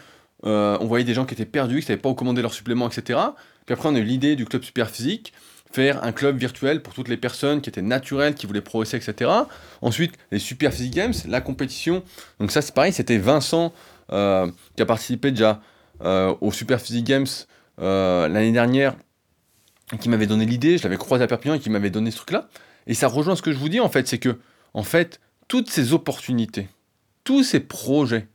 euh, 0.46 0.78
on 0.80 0.86
voyait 0.86 1.04
des 1.04 1.14
gens 1.14 1.26
qui 1.26 1.34
étaient 1.34 1.46
perdus, 1.46 1.82
qui 1.82 1.88
savaient 1.88 2.00
pas 2.00 2.10
où 2.10 2.14
commander 2.14 2.42
leurs 2.42 2.54
suppléments, 2.54 2.88
etc. 2.88 3.20
Puis 3.66 3.74
après, 3.74 3.90
on 3.90 3.96
a 3.96 4.00
eu 4.00 4.04
l'idée 4.04 4.36
du 4.36 4.46
club 4.46 4.64
Superphysique, 4.64 5.34
faire 5.72 6.04
un 6.04 6.12
club 6.14 6.38
virtuel 6.38 6.82
pour 6.82 6.94
toutes 6.94 7.10
les 7.10 7.18
personnes 7.18 7.62
qui 7.62 7.70
étaient 7.70 7.82
naturelles, 7.82 8.36
qui 8.36 8.46
voulaient 8.46 8.62
progresser, 8.62 8.98
etc. 8.98 9.30
Ensuite, 9.82 10.14
les 10.32 10.40
Superphysique 10.40 10.94
Games, 10.94 11.14
la 11.28 11.42
compétition. 11.42 12.04
Donc 12.40 12.52
ça, 12.52 12.62
c'est 12.62 12.74
pareil, 12.74 12.94
c'était 12.94 13.18
Vincent 13.18 13.74
euh, 14.12 14.50
qui 14.76 14.82
a 14.82 14.86
participé 14.86 15.32
déjà 15.32 15.62
euh, 16.02 16.34
au 16.42 16.52
Superphysique 16.52 17.06
Games 17.06 17.28
l'année 17.78 18.52
dernière, 18.52 18.96
qui 20.02 20.10
m'avait 20.10 20.28
donné 20.28 20.46
l'idée, 20.46 20.78
je 20.78 20.84
l'avais 20.84 20.98
croisé 20.98 21.24
à 21.24 21.28
Perpignan 21.28 21.56
et 21.56 21.60
qui 21.60 21.70
m'avait 21.70 21.90
donné 21.90 22.12
ce 22.12 22.18
truc-là. 22.18 22.50
Et 22.88 22.94
ça 22.94 23.08
rejoint 23.08 23.38
ce 23.38 23.42
que 23.42 23.54
je 23.54 23.58
vous 23.58 23.70
dis, 23.70 23.80
en 23.80 23.88
fait, 23.88 24.06
c'est 24.06 24.18
que, 24.18 24.38
en 24.74 24.84
fait, 24.84 25.22
toutes 25.50 25.70
ces 25.70 25.92
opportunités, 25.92 26.70
tous 27.26 27.44
ces 27.44 27.60
projets 27.60 28.28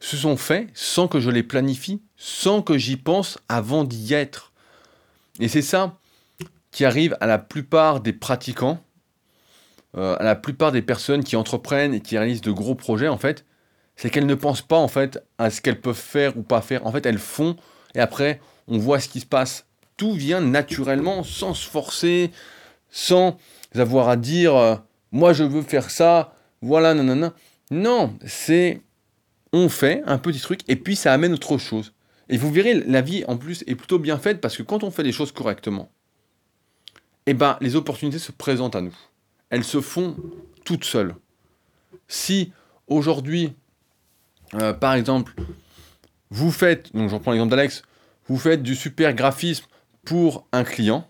se 0.00 0.16
sont 0.16 0.38
faits 0.38 0.68
sans 0.72 1.08
que 1.08 1.20
je 1.20 1.28
les 1.28 1.42
planifie, 1.42 2.00
sans 2.16 2.62
que 2.62 2.78
j'y 2.78 2.96
pense 2.96 3.38
avant 3.48 3.84
d'y 3.84 4.14
être. 4.14 4.52
Et 5.40 5.48
c'est 5.48 5.62
ça 5.62 5.98
qui 6.70 6.84
arrive 6.84 7.16
à 7.20 7.26
la 7.26 7.38
plupart 7.38 8.00
des 8.00 8.12
pratiquants, 8.12 8.80
euh, 9.96 10.16
à 10.18 10.22
la 10.22 10.36
plupart 10.36 10.72
des 10.72 10.82
personnes 10.82 11.24
qui 11.24 11.36
entreprennent 11.36 11.92
et 11.92 12.00
qui 12.00 12.16
réalisent 12.16 12.40
de 12.40 12.52
gros 12.52 12.74
projets, 12.74 13.08
en 13.08 13.18
fait, 13.18 13.44
c'est 13.96 14.10
qu'elles 14.10 14.26
ne 14.26 14.34
pensent 14.34 14.62
pas 14.62 14.78
en 14.78 14.88
fait 14.88 15.22
à 15.38 15.50
ce 15.50 15.60
qu'elles 15.60 15.80
peuvent 15.80 15.96
faire 15.96 16.36
ou 16.36 16.42
pas 16.42 16.60
faire. 16.60 16.86
En 16.86 16.92
fait, 16.92 17.04
elles 17.04 17.18
font 17.18 17.56
et 17.96 18.00
après, 18.00 18.40
on 18.68 18.78
voit 18.78 19.00
ce 19.00 19.08
qui 19.08 19.20
se 19.20 19.26
passe. 19.26 19.66
Tout 19.96 20.12
vient 20.12 20.40
naturellement, 20.40 21.24
sans 21.24 21.54
se 21.54 21.68
forcer, 21.68 22.30
sans 22.90 23.38
avoir 23.74 24.08
à 24.08 24.16
dire 24.16 24.56
euh, 24.56 24.76
moi 25.10 25.32
je 25.32 25.42
veux 25.42 25.62
faire 25.62 25.90
ça, 25.90 26.34
voilà, 26.64 26.94
non. 26.94 27.32
Non, 27.70 28.16
c'est 28.26 28.80
on 29.52 29.68
fait 29.68 30.02
un 30.06 30.18
petit 30.18 30.40
truc 30.40 30.60
et 30.66 30.76
puis 30.76 30.96
ça 30.96 31.12
amène 31.12 31.32
autre 31.32 31.58
chose. 31.58 31.92
Et 32.28 32.38
vous 32.38 32.50
verrez, 32.50 32.74
la 32.74 33.02
vie 33.02 33.24
en 33.28 33.36
plus 33.36 33.62
est 33.66 33.74
plutôt 33.74 33.98
bien 33.98 34.18
faite 34.18 34.40
parce 34.40 34.56
que 34.56 34.62
quand 34.62 34.82
on 34.82 34.90
fait 34.90 35.02
les 35.02 35.12
choses 35.12 35.30
correctement, 35.30 35.90
eh 37.26 37.34
ben, 37.34 37.58
les 37.60 37.76
opportunités 37.76 38.18
se 38.18 38.32
présentent 38.32 38.76
à 38.76 38.80
nous. 38.80 38.96
Elles 39.50 39.64
se 39.64 39.80
font 39.80 40.16
toutes 40.64 40.84
seules. 40.84 41.14
Si 42.08 42.52
aujourd'hui, 42.86 43.52
euh, 44.54 44.72
par 44.72 44.94
exemple, 44.94 45.34
vous 46.30 46.50
faites, 46.50 46.94
donc 46.94 47.10
j'en 47.10 47.20
prends 47.20 47.32
l'exemple 47.32 47.50
d'Alex, 47.50 47.82
vous 48.26 48.38
faites 48.38 48.62
du 48.62 48.74
super 48.74 49.14
graphisme 49.14 49.66
pour 50.04 50.46
un 50.52 50.64
client, 50.64 51.06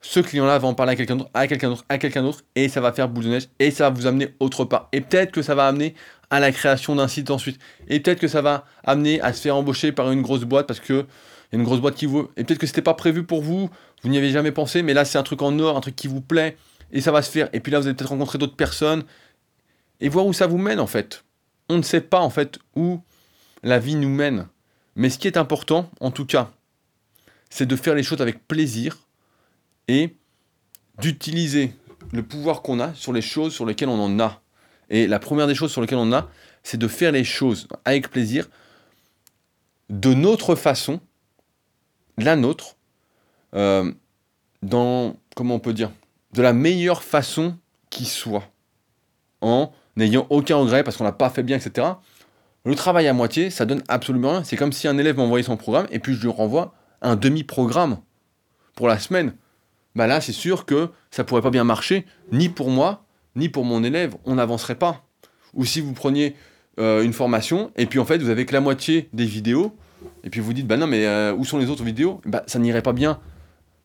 ce 0.00 0.20
client-là 0.20 0.58
va 0.58 0.68
en 0.68 0.74
parler 0.74 0.92
à 0.92 0.96
quelqu'un 0.96 1.16
d'autre, 1.16 1.30
à 1.34 1.46
quelqu'un 1.46 1.68
d'autre, 1.68 1.84
à 1.88 1.98
quelqu'un 1.98 2.22
d'autre, 2.22 2.42
et 2.54 2.68
ça 2.68 2.80
va 2.80 2.92
faire 2.92 3.08
boule 3.08 3.24
de 3.24 3.28
neige, 3.30 3.48
et 3.58 3.70
ça 3.70 3.90
va 3.90 3.90
vous 3.90 4.06
amener 4.06 4.34
autre 4.40 4.64
part. 4.64 4.88
Et 4.92 5.00
peut-être 5.00 5.30
que 5.30 5.42
ça 5.42 5.54
va 5.54 5.66
amener 5.66 5.94
à 6.30 6.40
la 6.40 6.52
création 6.52 6.94
d'un 6.96 7.08
site 7.08 7.30
ensuite. 7.30 7.60
Et 7.88 8.00
peut-être 8.00 8.20
que 8.20 8.28
ça 8.28 8.40
va 8.40 8.64
amener 8.84 9.20
à 9.20 9.32
se 9.32 9.40
faire 9.40 9.56
embaucher 9.56 9.92
par 9.92 10.10
une 10.10 10.22
grosse 10.22 10.44
boîte 10.44 10.66
parce 10.66 10.80
que 10.80 11.04
y 11.52 11.56
a 11.56 11.58
une 11.58 11.64
grosse 11.64 11.80
boîte 11.80 11.96
qui 11.96 12.06
vous. 12.06 12.28
Et 12.36 12.44
peut-être 12.44 12.60
que 12.60 12.66
c'était 12.66 12.82
pas 12.82 12.94
prévu 12.94 13.24
pour 13.24 13.42
vous, 13.42 13.68
vous 14.02 14.08
n'y 14.08 14.16
avez 14.16 14.30
jamais 14.30 14.52
pensé, 14.52 14.82
mais 14.82 14.94
là 14.94 15.04
c'est 15.04 15.18
un 15.18 15.22
truc 15.22 15.42
en 15.42 15.58
or, 15.58 15.76
un 15.76 15.80
truc 15.80 15.96
qui 15.96 16.06
vous 16.06 16.20
plaît, 16.20 16.56
et 16.92 17.00
ça 17.00 17.12
va 17.12 17.22
se 17.22 17.30
faire. 17.30 17.48
Et 17.52 17.60
puis 17.60 17.72
là 17.72 17.80
vous 17.80 17.86
allez 17.86 17.96
peut-être 17.96 18.10
rencontrer 18.10 18.38
d'autres 18.38 18.56
personnes, 18.56 19.04
et 20.00 20.08
voir 20.08 20.24
où 20.26 20.32
ça 20.32 20.46
vous 20.46 20.58
mène 20.58 20.80
en 20.80 20.86
fait. 20.86 21.24
On 21.68 21.76
ne 21.76 21.82
sait 21.82 22.00
pas 22.00 22.20
en 22.20 22.30
fait 22.30 22.58
où 22.74 23.00
la 23.62 23.78
vie 23.78 23.96
nous 23.96 24.08
mène. 24.08 24.46
Mais 24.96 25.10
ce 25.10 25.18
qui 25.18 25.26
est 25.26 25.36
important, 25.36 25.90
en 26.00 26.10
tout 26.10 26.26
cas, 26.26 26.50
c'est 27.48 27.66
de 27.66 27.76
faire 27.76 27.94
les 27.94 28.02
choses 28.02 28.20
avec 28.20 28.46
plaisir, 28.46 28.96
et 29.90 30.16
d'utiliser 31.00 31.74
le 32.12 32.22
pouvoir 32.22 32.62
qu'on 32.62 32.78
a 32.78 32.94
sur 32.94 33.12
les 33.12 33.22
choses 33.22 33.52
sur 33.52 33.66
lesquelles 33.66 33.88
on 33.88 33.98
en 33.98 34.20
a. 34.20 34.40
Et 34.88 35.08
la 35.08 35.18
première 35.18 35.48
des 35.48 35.54
choses 35.54 35.72
sur 35.72 35.80
lesquelles 35.80 35.98
on 35.98 36.12
a, 36.12 36.28
c'est 36.62 36.78
de 36.78 36.86
faire 36.86 37.10
les 37.10 37.24
choses 37.24 37.66
avec 37.84 38.08
plaisir, 38.08 38.48
de 39.88 40.14
notre 40.14 40.54
façon, 40.54 41.00
la 42.18 42.36
nôtre, 42.36 42.76
euh, 43.54 43.92
dans, 44.62 45.16
comment 45.34 45.56
on 45.56 45.60
peut 45.60 45.72
dire, 45.72 45.90
de 46.34 46.42
la 46.42 46.52
meilleure 46.52 47.02
façon 47.02 47.56
qui 47.88 48.04
soit, 48.04 48.44
en 49.40 49.72
n'ayant 49.96 50.26
aucun 50.30 50.56
regret 50.56 50.84
parce 50.84 50.96
qu'on 50.96 51.04
n'a 51.04 51.12
pas 51.12 51.30
fait 51.30 51.42
bien, 51.42 51.56
etc. 51.56 51.88
Le 52.64 52.74
travail 52.76 53.08
à 53.08 53.12
moitié, 53.12 53.50
ça 53.50 53.66
donne 53.66 53.82
absolument 53.88 54.30
rien. 54.30 54.44
C'est 54.44 54.56
comme 54.56 54.72
si 54.72 54.86
un 54.86 54.98
élève 54.98 55.16
m'envoyait 55.16 55.42
son 55.42 55.56
programme 55.56 55.88
et 55.90 55.98
puis 55.98 56.14
je 56.14 56.20
lui 56.20 56.28
renvoie 56.28 56.74
un 57.02 57.16
demi-programme 57.16 57.98
pour 58.76 58.86
la 58.86 58.98
semaine. 58.98 59.34
Bah 59.96 60.06
là, 60.06 60.20
c'est 60.20 60.32
sûr 60.32 60.66
que 60.66 60.90
ça 61.10 61.24
pourrait 61.24 61.42
pas 61.42 61.50
bien 61.50 61.64
marcher, 61.64 62.06
ni 62.32 62.48
pour 62.48 62.70
moi, 62.70 63.04
ni 63.36 63.48
pour 63.48 63.64
mon 63.64 63.82
élève. 63.82 64.14
On 64.24 64.36
n'avancerait 64.36 64.76
pas. 64.76 65.04
Ou 65.54 65.64
si 65.64 65.80
vous 65.80 65.92
preniez 65.92 66.36
euh, 66.78 67.02
une 67.02 67.12
formation 67.12 67.72
et 67.76 67.84
puis 67.84 67.98
en 67.98 68.04
fait 68.04 68.18
vous 68.18 68.30
avez 68.30 68.46
que 68.46 68.52
la 68.52 68.60
moitié 68.60 69.08
des 69.12 69.26
vidéos 69.26 69.76
et 70.22 70.30
puis 70.30 70.40
vous 70.40 70.52
dites 70.52 70.68
bah 70.68 70.76
non 70.76 70.86
mais 70.86 71.04
euh, 71.04 71.34
où 71.34 71.44
sont 71.44 71.58
les 71.58 71.68
autres 71.68 71.82
vidéos? 71.82 72.20
Bah 72.24 72.44
ça 72.46 72.60
n'irait 72.60 72.80
pas 72.80 72.92
bien 72.92 73.18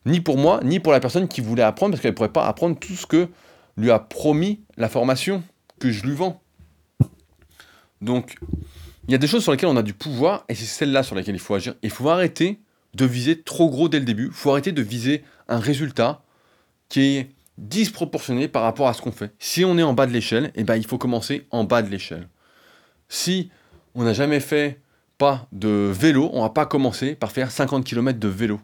ni 0.06 0.20
pour 0.20 0.38
moi 0.38 0.60
ni 0.62 0.78
pour 0.78 0.92
la 0.92 1.00
personne 1.00 1.26
qui 1.26 1.40
voulait 1.40 1.64
apprendre 1.64 1.92
parce 1.92 2.00
qu'elle 2.00 2.12
ne 2.12 2.16
pourrait 2.16 2.32
pas 2.32 2.46
apprendre 2.46 2.78
tout 2.78 2.94
ce 2.94 3.04
que 3.04 3.28
lui 3.76 3.90
a 3.90 3.98
promis 3.98 4.60
la 4.76 4.88
formation 4.88 5.42
que 5.80 5.90
je 5.90 6.04
lui 6.04 6.14
vends. 6.14 6.40
Donc 8.00 8.36
il 9.08 9.12
y 9.12 9.14
a 9.16 9.18
des 9.18 9.26
choses 9.26 9.42
sur 9.42 9.50
lesquelles 9.50 9.68
on 9.68 9.76
a 9.76 9.82
du 9.82 9.92
pouvoir 9.92 10.44
et 10.48 10.54
c'est 10.54 10.64
celle-là 10.64 11.02
sur 11.02 11.16
laquelle 11.16 11.34
il 11.34 11.40
faut 11.40 11.54
agir. 11.54 11.74
Il 11.82 11.90
faut 11.90 12.08
arrêter 12.08 12.60
de 12.94 13.04
viser 13.04 13.42
trop 13.42 13.68
gros 13.68 13.88
dès 13.88 13.98
le 13.98 14.04
début. 14.04 14.26
Il 14.26 14.32
faut 14.32 14.52
arrêter 14.52 14.72
de 14.72 14.82
viser 14.82 15.24
un 15.48 15.58
résultat 15.58 16.22
qui 16.88 17.16
est 17.16 17.30
disproportionné 17.58 18.48
par 18.48 18.62
rapport 18.62 18.88
à 18.88 18.94
ce 18.94 19.02
qu'on 19.02 19.12
fait. 19.12 19.32
Si 19.38 19.64
on 19.64 19.78
est 19.78 19.82
en 19.82 19.94
bas 19.94 20.06
de 20.06 20.12
l'échelle, 20.12 20.52
eh 20.54 20.64
ben, 20.64 20.76
il 20.76 20.86
faut 20.86 20.98
commencer 20.98 21.46
en 21.50 21.64
bas 21.64 21.82
de 21.82 21.88
l'échelle. 21.88 22.28
Si 23.08 23.50
on 23.94 24.04
n'a 24.04 24.12
jamais 24.12 24.40
fait 24.40 24.80
pas 25.18 25.46
de 25.52 25.90
vélo, 25.92 26.30
on 26.32 26.42
va 26.42 26.50
pas 26.50 26.66
commencer 26.66 27.14
par 27.14 27.32
faire 27.32 27.50
50 27.50 27.84
km 27.84 28.18
de 28.18 28.28
vélo. 28.28 28.60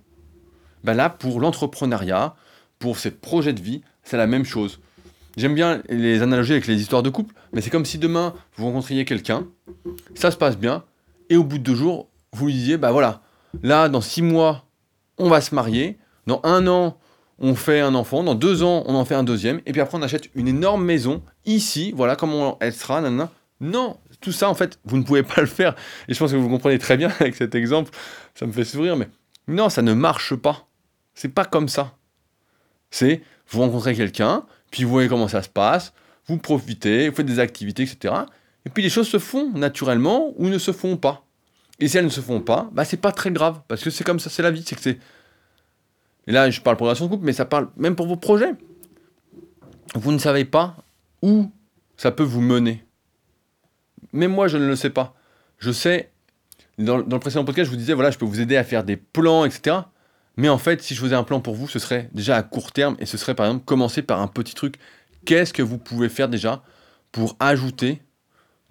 Ben 0.85 0.95
là, 0.95 1.09
pour 1.09 1.41
l'entrepreneuriat, 1.41 2.35
pour 2.79 2.99
ses 2.99 3.11
projets 3.11 3.53
de 3.53 3.63
vie, 3.63 3.83
c'est 4.03 4.17
la 4.17 4.27
même 4.27 4.45
chose. 4.45 4.81
J'aime 5.37 5.55
bien 5.55 5.83
les 5.89 6.21
analogies 6.21 6.53
avec 6.53 6.67
les 6.67 6.81
histoires 6.81 7.03
de 7.03 7.09
couple, 7.09 7.35
mais 7.53 7.63
c'est 7.63 7.71
comme 7.71 7.87
si 7.87 7.97
demain 7.97 8.35
vous 8.57 8.67
rencontriez 8.67 9.05
quelqu'un, 9.05 9.47
ça 10.15 10.31
se 10.31 10.37
passe 10.37 10.59
bien, 10.59 10.85
et 11.31 11.37
au 11.37 11.45
bout 11.45 11.57
de 11.57 11.63
deux 11.63 11.75
jours, 11.75 12.09
vous 12.35 12.47
lui 12.47 12.53
disiez, 12.53 12.77
bah 12.77 12.93
voilà, 12.93 13.23
là, 13.63 13.89
dans 13.89 14.03
six 14.03 14.21
mois, 14.21 14.67
on 15.17 15.31
va 15.31 15.41
se 15.41 15.55
marier, 15.55 15.99
dans 16.27 16.41
un 16.45 16.67
an, 16.67 16.99
on 17.39 17.55
fait 17.55 17.81
un 17.81 17.95
enfant, 17.95 18.23
dans 18.23 18.35
deux 18.35 18.63
ans, 18.63 18.85
on 18.87 18.95
en 18.95 19.05
fait 19.05 19.15
un 19.15 19.25
deuxième, 19.25 19.61
et 19.67 19.73
puis 19.73 19.81
après, 19.81 19.99
on 19.99 20.03
achète 20.03 20.31
une 20.35 20.49
énorme 20.49 20.85
maison, 20.85 21.23
ici, 21.45 21.93
voilà 21.95 22.17
comment 22.17 22.57
elle 22.61 22.73
sera, 22.73 23.01
nanana. 23.01 23.31
Non, 23.61 23.99
tout 24.21 24.33
ça, 24.33 24.49
en 24.49 24.55
fait, 24.55 24.79
vous 24.85 24.97
ne 24.97 25.03
pouvez 25.03 25.23
pas 25.23 25.41
le 25.41 25.47
faire. 25.47 25.75
Et 26.09 26.15
je 26.15 26.19
pense 26.19 26.33
que 26.33 26.37
vous 26.37 26.49
comprenez 26.49 26.79
très 26.79 26.97
bien 26.97 27.13
avec 27.21 27.35
cet 27.35 27.55
exemple, 27.55 27.91
ça 28.35 28.47
me 28.47 28.53
fait 28.53 28.65
sourire, 28.65 28.97
mais 28.97 29.09
non, 29.49 29.69
ça 29.69 29.83
ne 29.83 29.93
marche 29.93 30.35
pas. 30.35 30.67
C'est 31.15 31.29
pas 31.29 31.45
comme 31.45 31.69
ça. 31.69 31.95
C'est, 32.91 33.23
vous 33.49 33.61
rencontrez 33.61 33.95
quelqu'un, 33.95 34.45
puis 34.71 34.85
vous 34.85 34.91
voyez 34.91 35.09
comment 35.09 35.29
ça 35.29 35.43
se 35.43 35.49
passe, 35.49 35.93
vous 36.27 36.39
profitez, 36.39 37.09
vous 37.09 37.15
faites 37.15 37.27
des 37.27 37.39
activités, 37.39 37.83
etc. 37.83 38.15
Et 38.65 38.71
puis 38.71 38.83
les 38.83 38.91
choses 38.91 39.09
se 39.09 39.19
font 39.19 39.51
naturellement 39.51 40.33
ou 40.37 40.49
ne 40.49 40.59
se 40.59 40.73
font 40.73 40.97
pas. 40.97 41.25
Et 41.81 41.89
si 41.89 41.99
elles 41.99 42.05
ne 42.05 42.11
se 42.11 42.21
font 42.21 42.41
pas, 42.41 42.69
bah 42.73 42.85
c'est 42.85 42.97
pas 42.97 43.13
très 43.13 43.31
grave, 43.31 43.61
parce 43.67 43.83
que 43.83 43.91
c'est 43.91 44.05
comme 44.05 44.21
ça, 44.21 44.31
c'est 44.31 44.43
la 44.43 44.51
vie, 44.51 44.63
c'est 44.65 44.77
que 44.77 44.83
c'est... 44.83 44.99
Et 46.27 46.33
là, 46.33 46.51
je 46.51 46.61
parle 46.61 46.77
pour 46.77 46.87
relation 46.87 47.07
de 47.07 47.11
couple, 47.11 47.25
mais 47.25 47.33
ça 47.33 47.45
parle 47.45 47.69
même 47.77 47.97
pour 47.97 48.07
vos 48.07 48.17
projets. 48.17 48.53
Vous 49.95 50.13
ne 50.13 50.19
savez 50.19 50.45
pas 50.45 50.77
où 51.21 51.51
ça 51.97 52.11
peut 52.11 52.23
vous 52.23 52.41
mener. 52.41 52.85
Même 54.13 54.33
moi, 54.33 54.49
je 54.49 54.57
ne 54.57 54.67
le 54.67 54.77
sais 54.77 54.91
pas. 54.91 55.15
Je 55.59 55.71
sais, 55.71 56.11
dans, 56.79 57.01
dans 57.03 57.17
le 57.17 57.21
précédent 57.21 57.45
podcast, 57.45 57.67
je 57.67 57.71
vous 57.71 57.79
disais, 57.79 57.95
voilà, 57.95 58.11
je 58.11 58.19
peux 58.19 58.25
vous 58.25 58.41
aider 58.41 58.57
à 58.57 58.65
faire 58.65 58.85
des 58.85 58.97
plans, 58.97 59.45
etc. 59.45 59.77
Mais 60.37 60.49
en 60.49 60.59
fait, 60.59 60.83
si 60.83 60.95
je 60.95 61.01
faisais 61.01 61.15
un 61.15 61.25
plan 61.25 61.41
pour 61.41 61.55
vous, 61.55 61.69
ce 61.69 61.79
serait 61.79 62.09
déjà 62.13 62.37
à 62.37 62.43
court 62.43 62.73
terme, 62.73 62.97
et 62.99 63.07
ce 63.07 63.19
serait 63.19 63.35
par 63.35 63.47
exemple 63.47 63.65
commencer 63.65 64.03
par 64.03 64.21
un 64.21 64.29
petit 64.29 64.55
truc. 64.55 64.77
Qu'est-ce 65.25 65.53
que 65.53 65.63
vous 65.63 65.79
pouvez 65.79 66.09
faire 66.09 66.29
déjà 66.29 66.63
pour 67.13 67.37
ajouter 67.39 68.03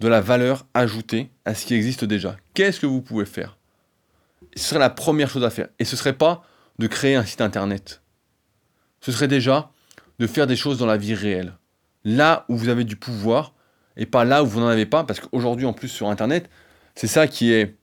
de 0.00 0.08
la 0.08 0.20
valeur 0.20 0.66
ajoutée 0.74 1.30
à 1.44 1.54
ce 1.54 1.64
qui 1.64 1.74
existe 1.74 2.04
déjà? 2.04 2.36
Qu'est-ce 2.54 2.80
que 2.80 2.86
vous 2.86 3.00
pouvez 3.00 3.24
faire? 3.24 3.56
Ce 4.56 4.64
serait 4.64 4.80
la 4.80 4.90
première 4.90 5.30
chose 5.30 5.44
à 5.44 5.50
faire. 5.50 5.68
Et 5.78 5.84
ce 5.84 5.96
serait 5.96 6.12
pas 6.12 6.44
de 6.82 6.88
créer 6.88 7.14
un 7.14 7.24
site 7.24 7.40
internet. 7.40 8.02
Ce 9.00 9.12
serait 9.12 9.28
déjà 9.28 9.70
de 10.18 10.26
faire 10.26 10.48
des 10.48 10.56
choses 10.56 10.78
dans 10.78 10.86
la 10.86 10.96
vie 10.96 11.14
réelle. 11.14 11.54
Là 12.04 12.44
où 12.48 12.56
vous 12.56 12.68
avez 12.68 12.82
du 12.82 12.96
pouvoir, 12.96 13.54
et 13.96 14.04
pas 14.04 14.24
là 14.24 14.42
où 14.42 14.46
vous 14.46 14.58
n'en 14.58 14.66
avez 14.66 14.86
pas, 14.86 15.04
parce 15.04 15.20
qu'aujourd'hui 15.20 15.64
en 15.64 15.72
plus 15.72 15.88
sur 15.88 16.08
internet, 16.08 16.50
c'est 16.96 17.06
ça 17.06 17.26
qui 17.28 17.52
est 17.52 17.76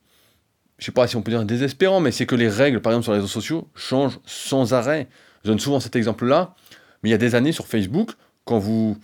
je 0.77 0.85
sais 0.85 0.91
pas 0.93 1.07
si 1.07 1.17
on 1.17 1.21
peut 1.21 1.31
dire 1.31 1.43
désespérant, 1.43 1.99
mais 1.99 2.11
c'est 2.11 2.25
que 2.25 2.35
les 2.35 2.47
règles, 2.47 2.81
par 2.81 2.93
exemple 2.93 3.03
sur 3.03 3.11
les 3.11 3.19
réseaux 3.19 3.27
sociaux, 3.27 3.69
changent 3.75 4.19
sans 4.25 4.73
arrêt. 4.73 5.09
Je 5.43 5.49
donne 5.49 5.59
souvent 5.59 5.81
cet 5.81 5.95
exemple-là, 5.95 6.55
mais 7.01 7.09
il 7.09 7.11
y 7.11 7.15
a 7.15 7.17
des 7.17 7.35
années 7.35 7.51
sur 7.51 7.67
Facebook, 7.67 8.11
quand 8.45 8.59
vous 8.59 8.97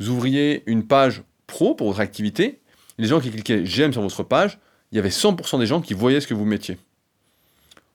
ouvriez 0.00 0.62
une 0.66 0.86
page 0.86 1.22
pro 1.46 1.74
pour 1.74 1.88
votre 1.88 2.00
activité, 2.00 2.60
les 2.98 3.08
gens 3.08 3.18
qui 3.18 3.30
cliquaient 3.30 3.64
j'aime 3.64 3.92
sur 3.92 4.02
votre 4.02 4.22
page, 4.22 4.58
il 4.90 4.96
y 4.96 4.98
avait 4.98 5.08
100% 5.08 5.58
des 5.58 5.66
gens 5.66 5.80
qui 5.80 5.94
voyaient 5.94 6.20
ce 6.20 6.26
que 6.26 6.34
vous 6.34 6.44
mettiez. 6.44 6.78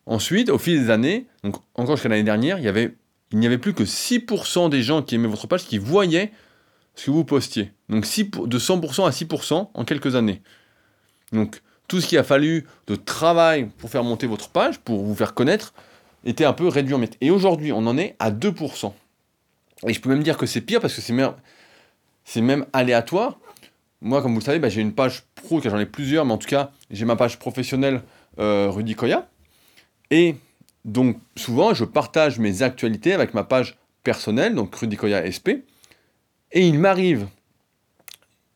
Ensuite, 0.07 0.49
au 0.49 0.57
fil 0.57 0.81
des 0.81 0.89
années, 0.89 1.27
donc 1.43 1.57
encore 1.75 1.97
jusqu'à 1.97 2.07
l'année 2.07 2.23
dernière, 2.23 2.57
il 2.59 2.61
n'y 3.33 3.45
avait 3.45 3.57
plus 3.57 3.73
que 3.73 3.83
6% 3.83 4.69
des 4.69 4.81
gens 4.81 5.03
qui 5.03 5.15
aimaient 5.15 5.27
votre 5.27 5.47
page 5.47 5.65
qui 5.65 5.77
voyaient 5.77 6.31
ce 6.95 7.07
que 7.07 7.11
vous 7.11 7.25
postiez. 7.25 7.73
Donc 7.89 8.05
6, 8.05 8.31
de 8.45 8.57
100% 8.57 9.05
à 9.05 9.09
6% 9.09 9.69
en 9.73 9.85
quelques 9.85 10.15
années. 10.15 10.41
Donc 11.33 11.61
tout 11.89 11.99
ce 11.99 12.07
qui 12.07 12.17
a 12.17 12.23
fallu 12.23 12.65
de 12.87 12.95
travail 12.95 13.69
pour 13.77 13.89
faire 13.89 14.05
monter 14.05 14.27
votre 14.27 14.49
page, 14.49 14.79
pour 14.79 15.03
vous 15.03 15.13
faire 15.13 15.33
connaître, 15.33 15.73
était 16.25 16.45
un 16.45 16.53
peu 16.53 16.69
réduit 16.69 16.93
en 16.93 16.99
miettes. 16.99 17.17
Et 17.19 17.29
aujourd'hui, 17.29 17.73
on 17.73 17.85
en 17.85 17.97
est 17.97 18.15
à 18.19 18.31
2%. 18.31 18.93
Et 19.87 19.93
je 19.93 19.99
peux 19.99 20.09
même 20.09 20.23
dire 20.23 20.37
que 20.37 20.45
c'est 20.45 20.61
pire 20.61 20.79
parce 20.79 20.93
que 20.95 21.01
c'est 21.01 21.13
même, 21.13 21.33
même 22.37 22.65
aléatoire. 22.71 23.39
Moi, 24.01 24.21
comme 24.21 24.33
vous 24.33 24.39
le 24.39 24.45
savez, 24.45 24.59
bah, 24.59 24.69
j'ai 24.69 24.81
une 24.81 24.93
page 24.93 25.23
pro, 25.35 25.61
j'en 25.61 25.77
ai 25.77 25.85
plusieurs, 25.85 26.23
mais 26.23 26.33
en 26.33 26.37
tout 26.37 26.47
cas, 26.47 26.71
j'ai 26.91 27.03
ma 27.03 27.17
page 27.17 27.39
professionnelle 27.39 28.01
euh, 28.39 28.69
Rudy 28.69 28.95
Koya. 28.95 29.27
Et 30.11 30.35
donc, 30.85 31.17
souvent, 31.35 31.73
je 31.73 31.83
partage 31.83 32.39
mes 32.39 32.61
actualités 32.61 33.13
avec 33.13 33.33
ma 33.33 33.43
page 33.43 33.77
personnelle, 34.03 34.55
donc 34.55 34.73
Rudy 34.75 34.95
Koya 34.95 35.29
SP. 35.29 35.67
Et 36.51 36.65
il 36.65 36.79
m'arrive, 36.79 37.27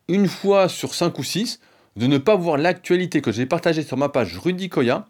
une 0.08 0.28
fois 0.28 0.68
sur 0.68 0.94
5 0.94 1.18
ou 1.18 1.24
6, 1.24 1.60
de 1.96 2.06
ne 2.06 2.18
pas 2.18 2.36
voir 2.36 2.56
l'actualité 2.56 3.20
que 3.20 3.32
j'ai 3.32 3.44
partagée 3.44 3.82
sur 3.82 3.96
ma 3.96 4.08
page 4.08 4.38
Rudy 4.38 4.70
Koya 4.70 5.06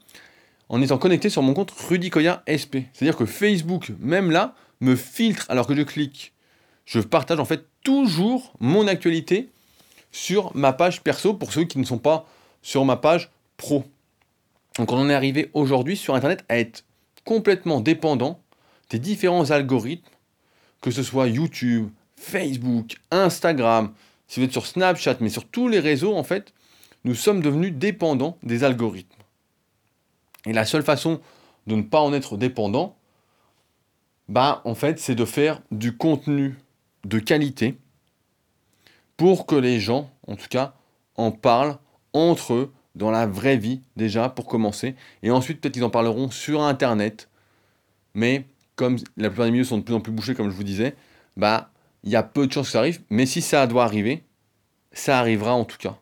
en 0.69 0.83
étant 0.83 0.99
connecté 0.99 1.29
sur 1.29 1.43
mon 1.43 1.55
compte 1.55 1.71
Rudy 1.71 2.11
Koya 2.11 2.43
SP. 2.49 2.91
C'est-à-dire 2.93 3.17
que 3.17 3.27
Facebook, 3.27 3.93
même 4.01 4.31
là, 4.31 4.55
me 4.81 4.97
filtre 4.97 5.47
alors 5.49 5.67
que 5.67 5.77
je 5.77 5.83
clique. 5.83 6.33
Je 6.87 6.99
partage 6.99 7.39
en 7.39 7.45
fait 7.45 7.65
toujours 7.85 8.53
mon 8.59 8.89
actualité 8.89 9.49
sur 10.11 10.55
ma 10.57 10.73
page 10.73 11.03
perso 11.03 11.35
pour 11.35 11.53
ceux 11.53 11.65
qui 11.65 11.79
ne 11.79 11.85
sont 11.85 11.99
pas 11.99 12.27
sur 12.63 12.85
ma 12.85 12.97
page 12.97 13.31
pro. 13.57 13.85
Donc 14.77 14.93
on 14.93 14.99
en 14.99 15.11
est 15.11 15.15
arrivé 15.15 15.51
aujourd'hui 15.55 15.97
sur 15.97 16.15
Internet 16.15 16.45
à 16.49 16.59
être 16.59 16.85
complètement 17.25 17.81
dépendant 17.81 18.41
des 18.91 18.99
différents 18.99 19.51
algorithmes, 19.51 20.09
que 20.81 20.91
ce 20.91 21.03
soit 21.03 21.29
YouTube, 21.29 21.91
Facebook, 22.17 22.97
Instagram, 23.11 23.93
si 24.29 24.41
vous 24.41 24.47
êtes 24.47 24.53
sur 24.53 24.67
Snapchat, 24.67 25.17
mais 25.21 25.29
sur 25.29 25.47
tous 25.47 25.69
les 25.69 25.81
réseaux 25.81 26.15
en 26.15 26.25
fait, 26.25 26.53
nous 27.05 27.15
sommes 27.15 27.43
devenus 27.43 27.73
dépendants 27.73 28.39
des 28.43 28.65
algorithmes. 28.65 29.09
Et 30.47 30.53
la 30.53 30.65
seule 30.65 30.83
façon 30.83 31.21
de 31.67 31.77
ne 31.77 31.83
pas 31.83 32.01
en 32.01 32.13
être 32.13 32.37
dépendant, 32.37 32.97
bah 34.29 34.63
c'est 34.97 35.15
de 35.15 35.25
faire 35.25 35.61
du 35.71 35.97
contenu 35.97 36.57
de 37.05 37.19
qualité 37.19 37.77
pour 39.17 39.47
que 39.47 39.55
les 39.55 39.81
gens, 39.81 40.11
en 40.27 40.37
tout 40.37 40.49
cas, 40.49 40.75
en 41.17 41.31
parlent 41.31 41.79
entre 42.13 42.55
eux 42.55 42.73
dans 42.95 43.11
la 43.11 43.27
vraie 43.27 43.57
vie 43.57 43.81
déjà 43.97 44.29
pour 44.29 44.47
commencer 44.47 44.95
et 45.23 45.31
ensuite 45.31 45.61
peut-être 45.61 45.77
ils 45.77 45.85
en 45.85 45.91
parleront 45.91 46.31
sur 46.31 46.63
internet 46.63 47.29
mais 48.15 48.45
comme 48.77 48.97
la 49.17 49.29
plupart 49.29 49.47
des 49.47 49.53
milieux 49.53 49.65
sont 49.65 49.79
de 49.79 49.83
plus 49.83 49.95
en 49.95 50.01
plus 50.01 50.13
bouchés 50.13 50.35
comme 50.35 50.51
je 50.51 50.57
vous 50.57 50.65
disais 50.65 50.95
bah 51.37 51.71
il 52.05 52.11
y 52.11 52.17
a 52.17 52.23
peu 52.23 52.47
de 52.47 52.53
chances 52.53 52.67
que 52.67 52.73
ça 52.73 52.81
arrive 52.81 53.01
mais 53.11 53.27
si 53.27 53.41
ça 53.41 53.67
doit 53.67 53.85
arriver 53.85 54.25
ça 54.93 55.19
arrivera 55.19 55.55
en 55.55 55.65
tout 55.65 55.79
cas 55.79 55.97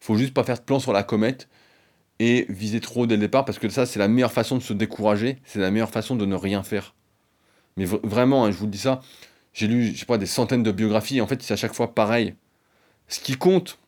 faut 0.00 0.16
juste 0.16 0.34
pas 0.34 0.44
faire 0.44 0.58
de 0.58 0.62
plan 0.62 0.78
sur 0.78 0.92
la 0.92 1.02
comète 1.02 1.48
et 2.18 2.46
viser 2.48 2.80
trop 2.80 3.06
dès 3.06 3.16
le 3.16 3.20
départ 3.20 3.44
parce 3.44 3.58
que 3.58 3.68
ça, 3.68 3.86
c'est 3.86 3.98
la 3.98 4.08
meilleure 4.08 4.32
façon 4.32 4.56
de 4.56 4.62
se 4.62 4.72
décourager, 4.72 5.38
c'est 5.44 5.58
la 5.58 5.70
meilleure 5.70 5.90
façon 5.90 6.16
de 6.16 6.24
ne 6.24 6.34
rien 6.34 6.62
faire. 6.62 6.94
Mais 7.76 7.84
vraiment, 7.84 8.44
hein, 8.44 8.50
je 8.50 8.56
vous 8.56 8.66
dis 8.66 8.78
ça, 8.78 9.02
j'ai 9.52 9.66
lu, 9.66 9.92
je 9.92 9.98
sais 9.98 10.06
pas, 10.06 10.18
des 10.18 10.26
centaines 10.26 10.62
de 10.62 10.72
biographies, 10.72 11.20
en 11.20 11.26
fait, 11.26 11.42
c'est 11.42 11.52
à 11.52 11.56
chaque 11.56 11.74
fois 11.74 11.94
pareil. 11.94 12.34
Ce 13.08 13.20
qui 13.20 13.36
compte, 13.36 13.78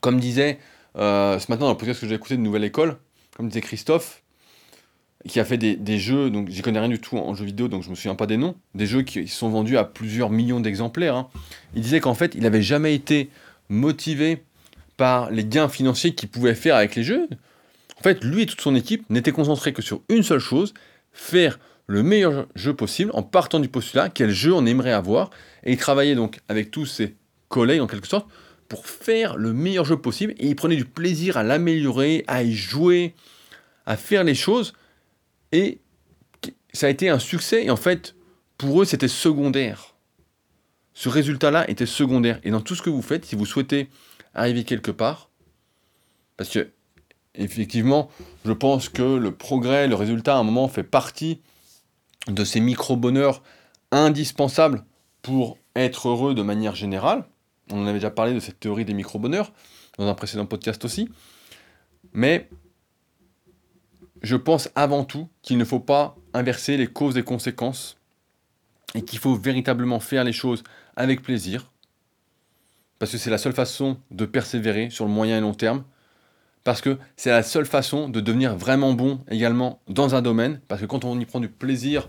comme 0.00 0.20
disait 0.20 0.58
euh, 0.96 1.38
ce 1.38 1.50
matin 1.50 1.64
dans 1.64 1.70
le 1.70 1.76
podcast 1.76 2.00
que 2.00 2.08
j'ai 2.08 2.14
écouté 2.14 2.36
de 2.36 2.42
Nouvelle 2.42 2.64
École, 2.64 2.96
comme 3.36 3.48
disait 3.48 3.60
Christophe, 3.60 4.22
qui 5.28 5.38
a 5.38 5.44
fait 5.44 5.58
des, 5.58 5.98
jeux, 5.98 6.30
donc 6.30 6.48
j'y 6.48 6.62
connais 6.62 6.78
rien 6.78 6.88
du 6.88 6.98
tout 6.98 7.18
en 7.18 7.34
jeux 7.34 7.44
vidéo, 7.44 7.68
donc 7.68 7.82
je 7.82 7.90
me 7.90 7.94
souviens 7.94 8.14
pas 8.14 8.26
des 8.26 8.38
noms, 8.38 8.56
des 8.74 8.86
jeux 8.86 9.02
qui 9.02 9.28
sont 9.28 9.50
vendus 9.50 9.76
à 9.76 9.84
plusieurs 9.84 10.30
millions 10.30 10.60
d'exemplaires. 10.60 11.14
Hein. 11.14 11.28
Il 11.74 11.82
disait 11.82 12.00
qu'en 12.00 12.14
fait, 12.14 12.34
il 12.34 12.42
n'avait 12.42 12.62
jamais 12.62 12.94
été 12.94 13.28
motivé 13.68 14.42
par 14.96 15.30
les 15.30 15.44
gains 15.44 15.68
financiers 15.68 16.14
qu'il 16.14 16.30
pouvait 16.30 16.54
faire 16.54 16.76
avec 16.76 16.96
les 16.96 17.02
jeux. 17.02 17.28
En 17.98 18.02
fait, 18.02 18.24
lui 18.24 18.42
et 18.42 18.46
toute 18.46 18.62
son 18.62 18.74
équipe 18.74 19.08
n'étaient 19.10 19.32
concentrés 19.32 19.74
que 19.74 19.82
sur 19.82 20.00
une 20.08 20.22
seule 20.22 20.40
chose, 20.40 20.72
faire 21.12 21.58
le 21.86 22.02
meilleur 22.02 22.46
jeu 22.54 22.72
possible 22.72 23.10
en 23.14 23.22
partant 23.22 23.60
du 23.60 23.68
postulat 23.68 24.08
quel 24.08 24.30
jeu 24.30 24.54
on 24.54 24.64
aimerait 24.64 24.92
avoir 24.92 25.30
et 25.64 25.72
il 25.72 25.76
travaillait 25.76 26.14
donc 26.14 26.38
avec 26.48 26.70
tous 26.70 26.86
ses 26.86 27.16
collègues 27.48 27.80
en 27.80 27.88
quelque 27.88 28.06
sorte 28.06 28.28
pour 28.70 28.86
faire 28.86 29.36
le 29.36 29.52
meilleur 29.52 29.84
jeu 29.84 29.96
possible 29.96 30.32
et 30.38 30.46
il 30.46 30.54
prenait 30.54 30.76
du 30.76 30.84
plaisir 30.84 31.36
à 31.36 31.42
l'améliorer, 31.42 32.24
à 32.28 32.44
y 32.44 32.52
jouer, 32.52 33.14
à 33.84 33.96
faire 33.96 34.22
les 34.22 34.36
choses 34.36 34.74
et 35.50 35.80
ça 36.72 36.86
a 36.86 36.88
été 36.90 37.08
un 37.08 37.18
succès 37.18 37.64
et 37.64 37.70
en 37.70 37.76
fait 37.76 38.14
pour 38.56 38.80
eux 38.80 38.84
c'était 38.84 39.08
secondaire. 39.08 39.96
Ce 40.94 41.08
résultat-là 41.08 41.68
était 41.68 41.84
secondaire 41.84 42.38
et 42.44 42.50
dans 42.52 42.60
tout 42.60 42.76
ce 42.76 42.82
que 42.82 42.90
vous 42.90 43.02
faites, 43.02 43.24
si 43.24 43.34
vous 43.34 43.44
souhaitez 43.44 43.90
arriver 44.34 44.62
quelque 44.62 44.92
part, 44.92 45.30
parce 46.36 46.50
que 46.50 46.70
effectivement, 47.34 48.08
je 48.44 48.52
pense 48.52 48.88
que 48.88 49.02
le 49.02 49.34
progrès, 49.34 49.88
le 49.88 49.96
résultat, 49.96 50.36
à 50.36 50.38
un 50.38 50.44
moment, 50.44 50.68
fait 50.68 50.84
partie 50.84 51.40
de 52.28 52.44
ces 52.44 52.60
micro-bonheurs 52.60 53.42
indispensables 53.90 54.84
pour 55.22 55.58
être 55.74 56.08
heureux 56.08 56.34
de 56.34 56.42
manière 56.42 56.76
générale. 56.76 57.24
On 57.72 57.82
en 57.82 57.86
avait 57.86 57.98
déjà 57.98 58.10
parlé 58.10 58.34
de 58.34 58.40
cette 58.40 58.60
théorie 58.60 58.84
des 58.84 58.94
micro-bonheurs 58.94 59.52
dans 59.98 60.08
un 60.08 60.14
précédent 60.14 60.46
podcast 60.46 60.84
aussi. 60.84 61.08
Mais 62.12 62.48
je 64.22 64.36
pense 64.36 64.70
avant 64.74 65.04
tout 65.04 65.28
qu'il 65.42 65.58
ne 65.58 65.64
faut 65.64 65.80
pas 65.80 66.16
inverser 66.34 66.76
les 66.76 66.86
causes 66.86 67.16
et 67.16 67.22
conséquences 67.22 67.96
et 68.94 69.02
qu'il 69.02 69.18
faut 69.18 69.34
véritablement 69.34 70.00
faire 70.00 70.24
les 70.24 70.32
choses 70.32 70.62
avec 70.96 71.22
plaisir 71.22 71.70
parce 72.98 73.12
que 73.12 73.18
c'est 73.18 73.30
la 73.30 73.38
seule 73.38 73.54
façon 73.54 73.98
de 74.10 74.26
persévérer 74.26 74.90
sur 74.90 75.06
le 75.06 75.10
moyen 75.10 75.38
et 75.38 75.40
long 75.40 75.54
terme 75.54 75.84
parce 76.64 76.80
que 76.80 76.98
c'est 77.16 77.30
la 77.30 77.42
seule 77.42 77.66
façon 77.66 78.08
de 78.08 78.20
devenir 78.20 78.56
vraiment 78.56 78.92
bon 78.92 79.20
également 79.30 79.80
dans 79.88 80.14
un 80.14 80.22
domaine, 80.22 80.60
parce 80.68 80.80
que 80.80 80.86
quand 80.86 81.04
on 81.04 81.18
y 81.18 81.24
prend 81.24 81.40
du 81.40 81.48
plaisir, 81.48 82.08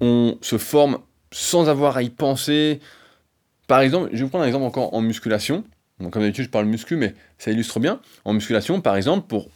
on 0.00 0.36
se 0.42 0.58
forme 0.58 0.98
sans 1.32 1.68
avoir 1.68 1.96
à 1.96 2.02
y 2.02 2.10
penser. 2.10 2.80
Par 3.68 3.80
exemple, 3.80 4.08
je 4.12 4.16
vais 4.16 4.22
vous 4.24 4.30
prendre 4.30 4.44
un 4.44 4.48
exemple 4.48 4.64
encore 4.64 4.94
en 4.94 5.02
musculation. 5.02 5.62
Donc, 6.00 6.12
comme 6.12 6.22
d'habitude, 6.22 6.46
je 6.46 6.50
parle 6.50 6.64
muscu, 6.64 6.96
mais 6.96 7.14
ça 7.36 7.50
illustre 7.50 7.78
bien. 7.78 8.00
En 8.24 8.32
musculation, 8.32 8.80
par 8.80 8.96
exemple, 8.96 9.28
pour 9.28 9.50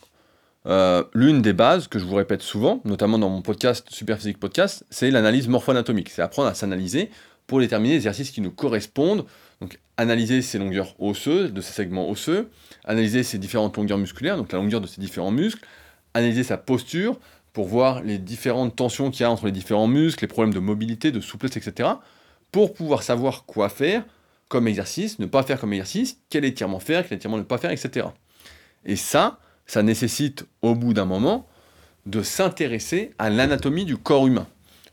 euh, 0.67 1.03
l'une 1.15 1.41
des 1.41 1.55
bases 1.55 1.89
que 1.89 1.99
je 1.99 2.05
vous 2.05 2.15
répète 2.15 2.43
souvent, 2.43 2.83
notamment 2.85 3.19
dans 3.19 3.31
mon 3.31 3.41
podcast 3.41 3.87
Superphysique 3.91 4.39
Podcast, 4.39 4.85
c'est 4.91 5.11
l'analyse 5.11 5.49
morpho-anatomique. 5.49 6.11
C'est 6.11 6.21
apprendre 6.21 6.49
à 6.49 6.55
s'analyser 6.55 7.11
pour 7.47 7.61
déterminer 7.61 7.95
les 7.95 7.97
exercices 7.97 8.31
qui 8.31 8.43
nous 8.43 8.51
correspondent. 8.51 9.25
Donc, 9.63 9.81
analyser 9.97 10.43
ses 10.43 10.59
longueurs 10.59 10.95
osseuses, 10.99 11.55
de 11.55 11.61
ses 11.63 11.73
segments 11.73 12.11
osseux, 12.11 12.51
analyser 12.85 13.23
ses 13.23 13.39
différentes 13.39 13.79
longueurs 13.79 13.99
musculaires, 13.99 14.37
donc 14.37 14.53
la 14.53 14.59
longueur 14.59 14.83
de 14.83 14.87
ses 14.87 15.01
différents 15.01 15.31
muscles, 15.31 15.65
analyser 16.13 16.45
sa 16.45 16.59
posture 16.59 17.19
pour 17.55 17.67
voir 17.67 18.03
les 18.03 18.19
différentes 18.19 18.77
tensions 18.77 19.11
qu'il 19.11 19.23
y 19.23 19.25
a 19.25 19.31
entre 19.31 19.47
les 19.47 19.53
différents 19.53 19.87
muscles, 19.87 20.25
les 20.25 20.29
problèmes 20.29 20.53
de 20.53 20.59
mobilité, 20.59 21.13
de 21.13 21.21
souplesse, 21.21 21.57
etc. 21.57 21.91
Pour 22.53 22.75
pouvoir 22.75 23.03
savoir 23.03 23.45
quoi 23.45 23.69
faire 23.69 24.05
comme 24.49 24.69
exercice, 24.69 25.19
ne 25.19 25.27
pas 25.27 25.43
faire 25.43 25.59
comme 25.59 25.73
exercice, 25.73 26.19
quel 26.29 26.45
étirement 26.45 26.79
faire, 26.79 27.09
quel 27.09 27.17
étirement 27.17 27.39
ne 27.39 27.43
pas 27.43 27.59
faire, 27.59 27.71
etc. 27.71 28.07
Et 28.85 28.97
ça, 28.97 29.39
ça 29.67 29.83
nécessite 29.83 30.45
au 30.61 30.75
bout 30.75 30.93
d'un 30.93 31.07
moment 31.07 31.49
de 32.07 32.23
s'intéresser 32.23 33.13
à 33.19 33.31
l'anatomie 33.31 33.85
du 33.85 33.97
corps 33.97 34.27
humain. 34.27 34.47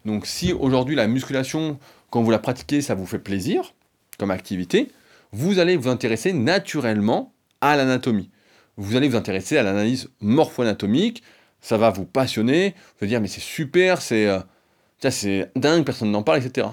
Donc 0.05 0.26
si 0.26 0.53
aujourd'hui 0.53 0.95
la 0.95 1.07
musculation, 1.07 1.80
quand 2.10 2.22
vous 2.22 2.32
la 2.32 2.39
pratiquez, 2.39 2.82
ça 2.82 2.95
vous 2.95 3.05
fait 3.05 3.20
plaisir 3.20 3.74
comme 4.18 4.32
activité, 4.32 4.91
vous 5.32 5.60
allez 5.60 5.76
vous 5.76 5.89
intéresser 5.89 6.34
naturellement 6.34 7.34
à 7.62 7.76
l'anatomie. 7.76 8.30
Vous 8.78 8.95
allez 8.95 9.10
vous 9.10 9.18
intéresser 9.18 9.57
à 9.57 9.64
l'analyse 9.64 10.10
morpho-anatomique, 10.22 11.24
ça 11.62 11.78
va 11.78 11.89
vous 11.89 12.05
passionner, 12.05 12.76
vous 12.78 13.03
allez 13.03 13.10
dire 13.10 13.22
mais 13.22 13.28
c'est 13.28 13.41
super, 13.41 14.01
c'est 14.01 14.28
euh, 14.28 15.45
dingue, 15.55 15.84
personne 15.84 16.12
n'en 16.12 16.24
parle, 16.24 16.43
etc. 16.43 16.68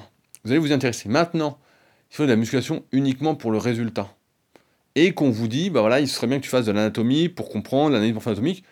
Vous 0.47 0.53
allez 0.53 0.61
vous 0.61 0.71
intéresser. 0.71 1.09
Maintenant, 1.09 1.59
il 2.09 2.15
faut 2.15 2.23
de 2.23 2.29
la 2.29 2.37
musculation 2.37 2.85
uniquement 2.93 3.35
pour 3.35 3.51
le 3.51 3.59
résultat. 3.59 4.15
Et 4.95 5.13
qu'on 5.13 5.29
vous 5.29 5.49
dit, 5.49 5.71
bah 5.71 5.81
voilà, 5.81 5.99
il 5.99 6.07
serait 6.07 6.29
bien 6.29 6.39
que 6.39 6.45
tu 6.45 6.49
fasses 6.49 6.67
de 6.67 6.71
l'anatomie 6.71 7.29
pour 7.29 7.49
comprendre 7.49 7.91
l'analyse 7.91 8.15
morpho-anatomique. 8.15 8.63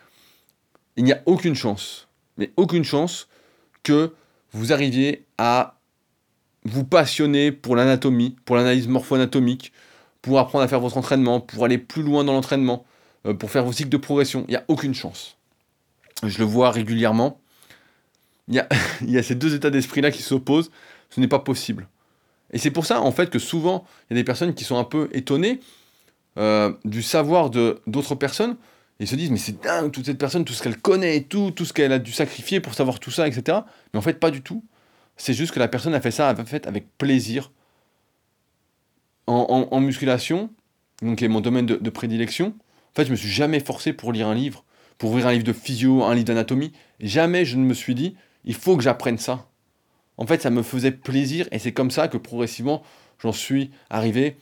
Il 0.95 1.03
n'y 1.03 1.11
a 1.11 1.21
aucune 1.25 1.53
chance, 1.53 2.07
mais 2.37 2.53
aucune 2.55 2.85
chance 2.85 3.27
que 3.83 4.13
vous 4.53 4.71
arriviez 4.71 5.25
à 5.37 5.77
vous 6.63 6.85
passionner 6.85 7.51
pour 7.51 7.75
l'anatomie, 7.75 8.37
pour 8.45 8.55
l'analyse 8.55 8.87
morpho-anatomique, 8.87 9.73
pour 10.21 10.39
apprendre 10.39 10.63
à 10.63 10.69
faire 10.69 10.79
votre 10.79 10.97
entraînement, 10.97 11.41
pour 11.41 11.65
aller 11.65 11.77
plus 11.77 12.03
loin 12.03 12.23
dans 12.23 12.31
l'entraînement, 12.31 12.85
euh, 13.25 13.33
pour 13.33 13.51
faire 13.51 13.65
vos 13.65 13.73
cycles 13.73 13.89
de 13.89 13.97
progression. 13.97 14.45
Il 14.47 14.51
n'y 14.51 14.57
a 14.57 14.63
aucune 14.69 14.93
chance. 14.93 15.35
Je 16.23 16.39
le 16.39 16.45
vois 16.45 16.71
régulièrement. 16.71 17.41
Il 18.47 18.55
y 18.55 18.59
a, 18.59 18.69
il 19.01 19.11
y 19.11 19.17
a 19.17 19.23
ces 19.23 19.35
deux 19.35 19.53
états 19.53 19.71
d'esprit-là 19.71 20.09
qui 20.09 20.21
s'opposent. 20.21 20.71
Ce 21.09 21.19
n'est 21.19 21.27
pas 21.27 21.39
possible. 21.39 21.87
Et 22.51 22.57
c'est 22.57 22.71
pour 22.71 22.85
ça, 22.85 23.01
en 23.01 23.11
fait, 23.11 23.29
que 23.29 23.39
souvent, 23.39 23.85
il 24.09 24.13
y 24.15 24.19
a 24.19 24.21
des 24.21 24.25
personnes 24.25 24.53
qui 24.53 24.63
sont 24.63 24.77
un 24.77 24.83
peu 24.83 25.09
étonnées 25.11 25.59
euh, 26.37 26.73
du 26.83 27.01
savoir 27.01 27.49
de 27.49 27.81
d'autres 27.87 28.15
personnes 28.15 28.57
et 28.99 29.05
se 29.05 29.15
disent 29.15 29.31
mais 29.31 29.37
c'est 29.37 29.61
dingue 29.61 29.91
toute 29.91 30.05
cette 30.05 30.17
personne 30.17 30.43
tout 30.43 30.53
ce 30.53 30.61
qu'elle 30.61 30.77
connaît 30.77 31.17
et 31.17 31.23
tout 31.23 31.51
tout 31.51 31.63
ce 31.63 31.71
qu'elle 31.71 31.93
a 31.93 31.99
dû 31.99 32.11
sacrifier 32.11 32.59
pour 32.59 32.73
savoir 32.73 32.99
tout 32.99 33.11
ça 33.11 33.25
etc 33.27 33.59
mais 33.93 33.99
en 33.99 34.01
fait 34.01 34.19
pas 34.19 34.31
du 34.31 34.41
tout 34.41 34.61
c'est 35.17 35.33
juste 35.33 35.53
que 35.53 35.59
la 35.59 35.67
personne 35.67 35.93
a 35.93 36.01
fait 36.01 36.11
ça 36.11 36.29
a 36.29 36.45
fait 36.45 36.67
avec 36.67 36.97
plaisir. 36.97 37.51
En, 39.27 39.79
musculation, 39.79 40.51
donc 41.01 41.17
qui 41.17 41.25
est 41.25 41.29
mon 41.29 41.41
domaine 41.41 41.65
de, 41.65 41.89
prédilection, 41.89 42.47
en 42.47 42.95
fait, 42.95 43.05
je 43.05 43.11
me 43.11 43.15
suis 43.15 43.29
jamais 43.29 43.59
forcé 43.59 43.91
pour 43.91 44.13
lire 44.13 44.27
un 44.27 44.35
livre, 44.35 44.63
pour 44.99 45.09
ouvrir 45.09 45.27
un 45.27 45.31
livre 45.31 45.43
de 45.43 45.51
physio, 45.51 46.03
un 46.03 46.13
livre 46.13 46.27
d'anatomie. 46.27 46.71
Jamais 46.99 47.43
je 47.43 47.57
ne 47.57 47.63
me 47.63 47.73
suis 47.73 47.95
dit, 47.95 48.15
il 48.43 48.53
faut 48.53 48.77
que 48.77 48.83
j'apprenne 48.83 49.17
ça. 49.17 49.47
En 50.17 50.25
fait, 50.25 50.41
ça 50.41 50.49
me 50.49 50.63
faisait 50.63 50.91
plaisir 50.91 51.47
et 51.51 51.59
c'est 51.59 51.73
comme 51.73 51.91
ça 51.91 52.07
que 52.07 52.17
progressivement, 52.17 52.83
j'en 53.19 53.31
suis 53.31 53.71
arrivé 53.89 54.37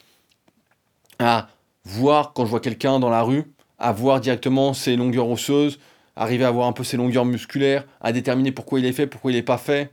à 1.20 1.48
voir 1.86 2.34
quand 2.34 2.46
je 2.46 2.50
vois 2.50 2.60
quelqu'un 2.60 3.00
dans 3.00 3.10
la 3.10 3.24
rue, 3.24 3.46
à 3.80 3.92
voir 3.92 4.20
directement 4.20 4.74
ses 4.74 4.96
longueurs 4.96 5.30
osseuses, 5.30 5.80
arriver 6.16 6.46
à 6.46 6.52
voir 6.52 6.68
un 6.68 6.74
peu 6.74 6.84
ses 6.84 6.98
longueurs 6.98 7.26
musculaires, 7.26 7.86
à 8.02 8.12
déterminer 8.12 8.52
pourquoi 8.52 8.80
il 8.80 8.86
est 8.86 8.94
fait, 8.94 9.08
pourquoi 9.08 9.32
il 9.32 9.36
n'est 9.36 9.44
pas 9.44 9.58
fait. 9.58 9.90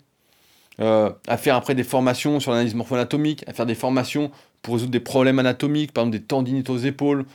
Euh, 0.80 1.10
à 1.26 1.36
faire 1.36 1.56
après 1.56 1.74
des 1.74 1.84
formations 1.84 2.40
sur 2.40 2.52
l'analyse 2.52 2.74
morpho-anatomique, 2.74 3.44
à 3.46 3.52
faire 3.52 3.66
des 3.66 3.74
formations 3.74 4.30
pour 4.62 4.74
résoudre 4.74 4.92
des 4.92 5.00
problèmes 5.00 5.38
anatomiques, 5.38 5.92
par 5.92 6.04
exemple 6.04 6.18
des 6.18 6.24
tendinites 6.24 6.70
aux 6.70 6.78
épaules 6.78 7.26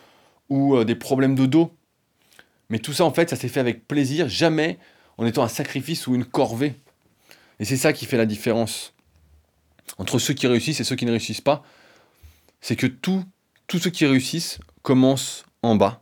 ou 0.50 0.76
euh, 0.76 0.84
des 0.84 0.96
problèmes 0.96 1.36
de 1.36 1.46
dos. 1.46 1.72
Mais 2.70 2.80
tout 2.80 2.93
ça, 2.93 3.06
en 3.06 3.12
fait, 3.12 3.30
ça 3.30 3.36
s'est 3.36 3.48
fait 3.48 3.60
avec 3.60 3.88
plaisir, 3.88 4.28
jamais 4.30 4.80
en 5.18 5.26
étant 5.26 5.43
un 5.43 5.48
sacrifice 5.48 6.08
ou 6.08 6.16
une 6.16 6.26
corvée. 6.26 6.76
Et 7.60 7.66
c'est 7.66 7.78
ça 7.78 7.93
qui 7.93 8.06
fait 8.06 8.18
la 8.18 8.26
différence 8.26 8.93
entre 9.97 10.20
ceux 10.20 10.34
qui 10.34 10.47
réussissent 10.47 10.80
et 10.80 10.84
ceux 10.84 10.95
qui 10.95 11.06
ne 11.06 11.12
réussissent 11.12 11.41
pas. 11.41 11.64
C'est 12.62 12.76
que 12.76 12.88
tous 12.88 13.24
ceux 13.70 13.89
qui 13.89 14.06
réussissent 14.06 14.60
commencent 14.82 15.45
en 15.62 15.76
bas, 15.76 15.99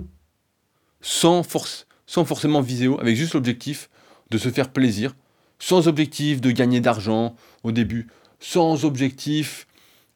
sans, 1.01 1.43
force, 1.43 1.87
sans 2.05 2.25
forcément 2.25 2.61
viséo, 2.61 2.99
avec 2.99 3.15
juste 3.15 3.33
l'objectif 3.33 3.89
de 4.29 4.37
se 4.37 4.49
faire 4.49 4.71
plaisir, 4.71 5.15
sans 5.59 5.87
objectif 5.87 6.41
de 6.41 6.51
gagner 6.51 6.81
d'argent 6.81 7.35
au 7.63 7.71
début, 7.71 8.07
sans 8.39 8.83
objectif 8.85 9.67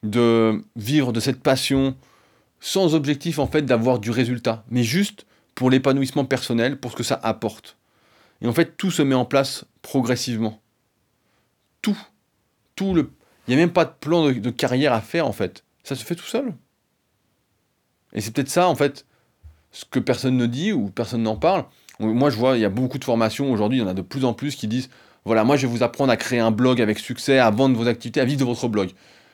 de 0.02 0.62
vivre 0.76 1.12
de 1.12 1.20
cette 1.20 1.42
passion, 1.42 1.96
sans 2.60 2.94
objectif 2.94 3.38
en 3.38 3.46
fait 3.46 3.62
d'avoir 3.62 3.98
du 3.98 4.10
résultat, 4.10 4.64
mais 4.70 4.82
juste 4.82 5.26
pour 5.54 5.70
l'épanouissement 5.70 6.24
personnel, 6.24 6.78
pour 6.78 6.92
ce 6.92 6.96
que 6.96 7.02
ça 7.02 7.18
apporte. 7.22 7.76
Et 8.42 8.46
en 8.46 8.52
fait, 8.52 8.76
tout 8.76 8.90
se 8.90 9.02
met 9.02 9.14
en 9.14 9.24
place 9.24 9.64
progressivement. 9.82 10.60
Tout. 11.92 12.06
Tout 12.76 12.94
le. 12.94 13.10
Il 13.46 13.56
n'y 13.56 13.62
a 13.62 13.64
même 13.64 13.72
pas 13.72 13.84
de 13.84 13.92
plan 13.98 14.30
de, 14.30 14.50
carrière 14.50 14.92
à 14.92 15.00
faire 15.00 15.26
en 15.26 15.32
fait. 15.32 15.64
Ça 15.82 15.94
se 15.94 16.04
fait 16.04 16.14
tout 16.14 16.26
seul. 16.26 16.54
Et 18.12 18.20
c'est 18.20 18.30
peut-être 18.30 18.50
ça 18.50 18.68
en 18.68 18.74
fait, 18.74 19.06
ce 19.70 19.84
que 19.84 19.98
personne 19.98 20.36
ne 20.36 20.46
dit 20.46 20.72
ou 20.72 20.90
personne 20.90 21.22
n'en 21.22 21.36
parle. 21.36 21.64
Moi 21.98 22.30
je 22.30 22.36
vois, 22.36 22.56
il 22.56 22.60
y 22.60 22.64
a 22.64 22.70
beaucoup 22.70 22.98
de 22.98 23.04
formations 23.04 23.50
aujourd'hui, 23.50 23.78
il 23.78 23.80
y 23.80 23.84
en 23.84 23.88
a 23.88 23.94
de 23.94 24.02
plus 24.02 24.24
en 24.24 24.34
plus 24.34 24.54
qui 24.54 24.68
disent 24.68 24.90
voilà, 25.24 25.44
moi 25.44 25.56
je 25.56 25.66
vais 25.66 25.72
vous 25.72 25.82
apprendre 25.82 26.12
à 26.12 26.16
créer 26.16 26.38
un 26.38 26.50
blog 26.50 26.80
avec 26.80 26.98
succès, 26.98 27.38
à 27.38 27.50
vendre 27.50 27.76
vos 27.76 27.88
activités, 27.88 28.20
à 28.20 28.24
vivre 28.24 28.40
de 28.40 28.44
votre 28.44 28.68
blog. 28.68 28.90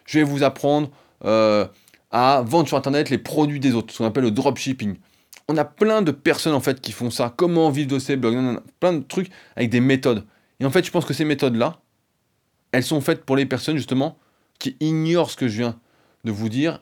Je 0.07 0.19
vais 0.19 0.25
vous 0.25 0.43
apprendre 0.43 0.91
euh, 1.25 1.67
à 2.11 2.43
vendre 2.47 2.69
sur 2.69 2.77
internet 2.77 3.11
les 3.11 3.19
produits 3.19 3.61
des 3.61 3.75
autres, 3.75 3.93
ce 3.93 3.99
qu'on 3.99 4.07
appelle 4.07 4.25
le 4.25 4.31
dropshipping. 4.31 4.97
On 5.49 5.57
a 5.57 5.65
plein 5.65 6.03
de 6.03 6.11
personnes 6.11 6.55
en 6.55 6.61
fait 6.61 6.81
qui 6.81 6.93
font 6.93 7.11
ça. 7.11 7.33
Comment 7.37 7.71
vivre 7.71 7.91
de 7.91 7.99
ces 7.99 8.17
blogs? 8.17 8.61
Plein 8.81 8.95
de 8.95 9.03
trucs 9.03 9.31
avec 9.57 9.71
des 9.71 9.81
méthodes. 9.81 10.25
Et 10.61 10.65
en 10.65 10.71
fait, 10.71 10.85
je 10.85 10.91
pense 10.91 11.05
que 11.05 11.13
ces 11.13 11.25
méthodes-là, 11.25 11.81
elles 12.75 12.83
sont 12.83 13.01
faites 13.01 13.25
pour 13.25 13.37
les 13.37 13.47
personnes 13.47 13.77
justement 13.77 14.19
qui 14.59 14.77
ignorent 14.81 15.31
ce 15.31 15.37
que 15.37 15.47
je 15.47 15.59
viens 15.59 15.79
de 16.25 16.33
vous 16.33 16.49
dire, 16.49 16.81